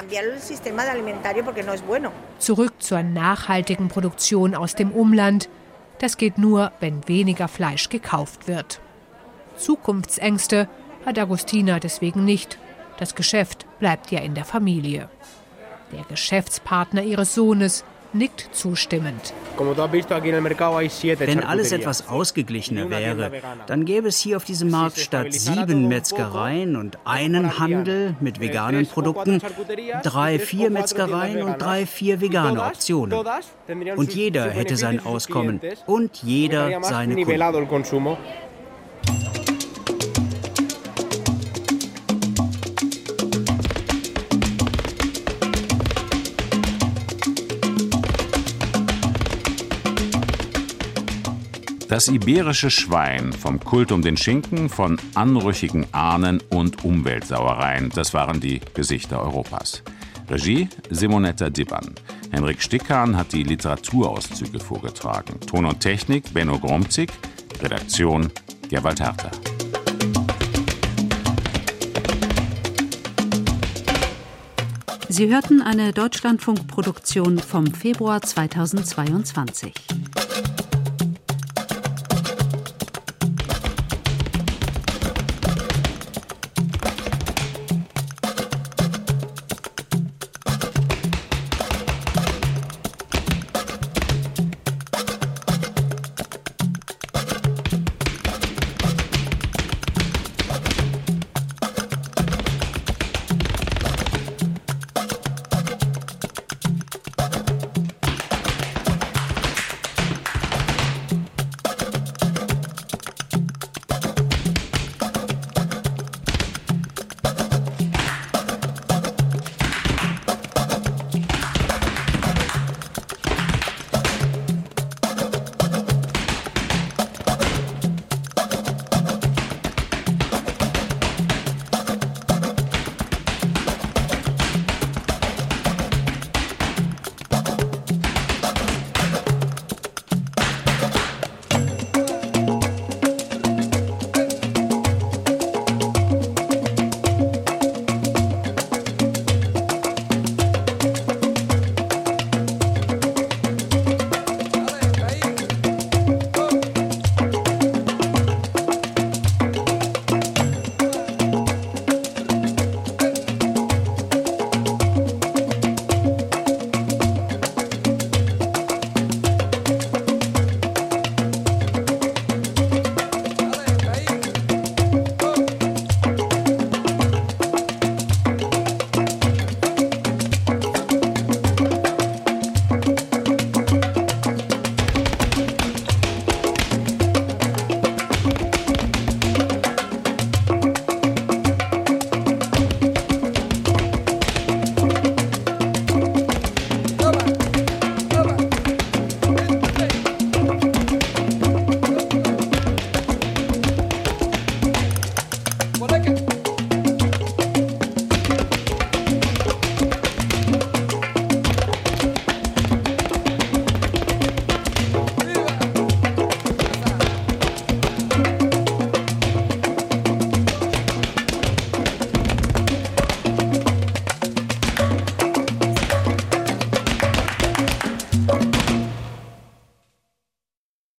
Zurück 2.39 2.73
zur 2.79 3.03
nachhaltigen 3.03 3.89
Produktion 3.89 4.55
aus 4.55 4.75
dem 4.75 4.91
Umland. 4.91 5.51
Das 5.99 6.17
geht 6.17 6.39
nur, 6.39 6.73
wenn 6.81 7.07
weniger 7.07 7.49
Fleisch 7.49 7.91
gekauft 7.91 8.49
wird. 8.49 8.81
Zukunftsängste 9.59 10.71
hat 11.05 11.19
Agustina 11.19 11.81
deswegen 11.81 12.25
nicht. 12.25 12.59
Das 12.97 13.15
Geschäft 13.15 13.67
bleibt 13.79 14.11
ja 14.11 14.21
in 14.21 14.35
der 14.35 14.47
Familie. 14.47 15.11
Der 15.93 16.05
Geschäftspartner 16.09 17.03
ihres 17.03 17.35
Sohnes 17.35 17.85
nickt 18.15 18.49
zustimmend. 18.53 19.33
Wenn 19.59 21.45
alles 21.45 21.73
etwas 21.73 22.09
ausgeglichener 22.09 22.91
wäre, 22.91 23.31
dann 23.67 23.85
gäbe 23.85 24.09
es 24.09 24.19
hier 24.19 24.37
auf 24.37 24.45
diesem 24.45 24.71
Markt 24.71 24.99
statt 24.99 25.33
sieben 25.33 25.89
Metzgereien 25.89 26.77
und 26.77 26.99
einen 27.05 27.59
Handel 27.59 28.17
mit 28.21 28.41
veganen 28.41 28.87
Produkten 28.87 29.41
drei, 30.03 30.39
vier 30.39 30.71
Metzgereien 30.71 31.43
und 31.43 31.61
drei, 31.61 31.87
vier 31.87 32.21
vegane 32.21 32.63
Optionen. 32.63 33.19
Und 33.97 34.15
jeder 34.15 34.51
hätte 34.51 34.77
sein 34.77 35.05
Auskommen 35.05 35.61
und 35.87 36.23
jeder 36.23 36.83
seine 36.83 37.15
Kunden. 37.15 38.17
Das 51.93 52.09
iberische 52.09 52.71
Schwein, 52.71 53.35
vom 53.35 53.61
Kult 53.61 53.93
um 53.93 54.01
den 54.01 54.17
Schinken, 54.17 54.71
von 54.71 54.99
anrüchigen 55.15 55.87
Ahnen 55.93 56.41
und 56.49 56.87
Umweltsauereien, 56.87 57.91
das 57.91 58.15
waren 58.15 58.41
die 58.41 58.63
Gesichter 58.73 59.21
Europas. 59.21 59.83
Regie 60.31 60.71
Simonetta 60.89 61.51
Dibban. 61.51 61.95
Henrik 62.31 62.63
Stickhahn 62.63 63.15
hat 63.15 63.35
die 63.35 63.43
Literaturauszüge 63.43 64.59
vorgetragen. 64.59 65.39
Ton 65.41 65.67
und 65.67 65.81
Technik 65.81 66.33
Benno 66.33 66.59
Gromzig. 66.59 67.13
Redaktion 67.61 68.33
Gerwald 68.71 68.99
Herter. 68.99 69.31
Sie 75.11 75.29
hörten 75.29 75.61
eine 75.61 75.93
Deutschlandfunkproduktion 75.93 77.39
vom 77.39 77.67
Februar 77.67 78.23
2022. 78.23 79.75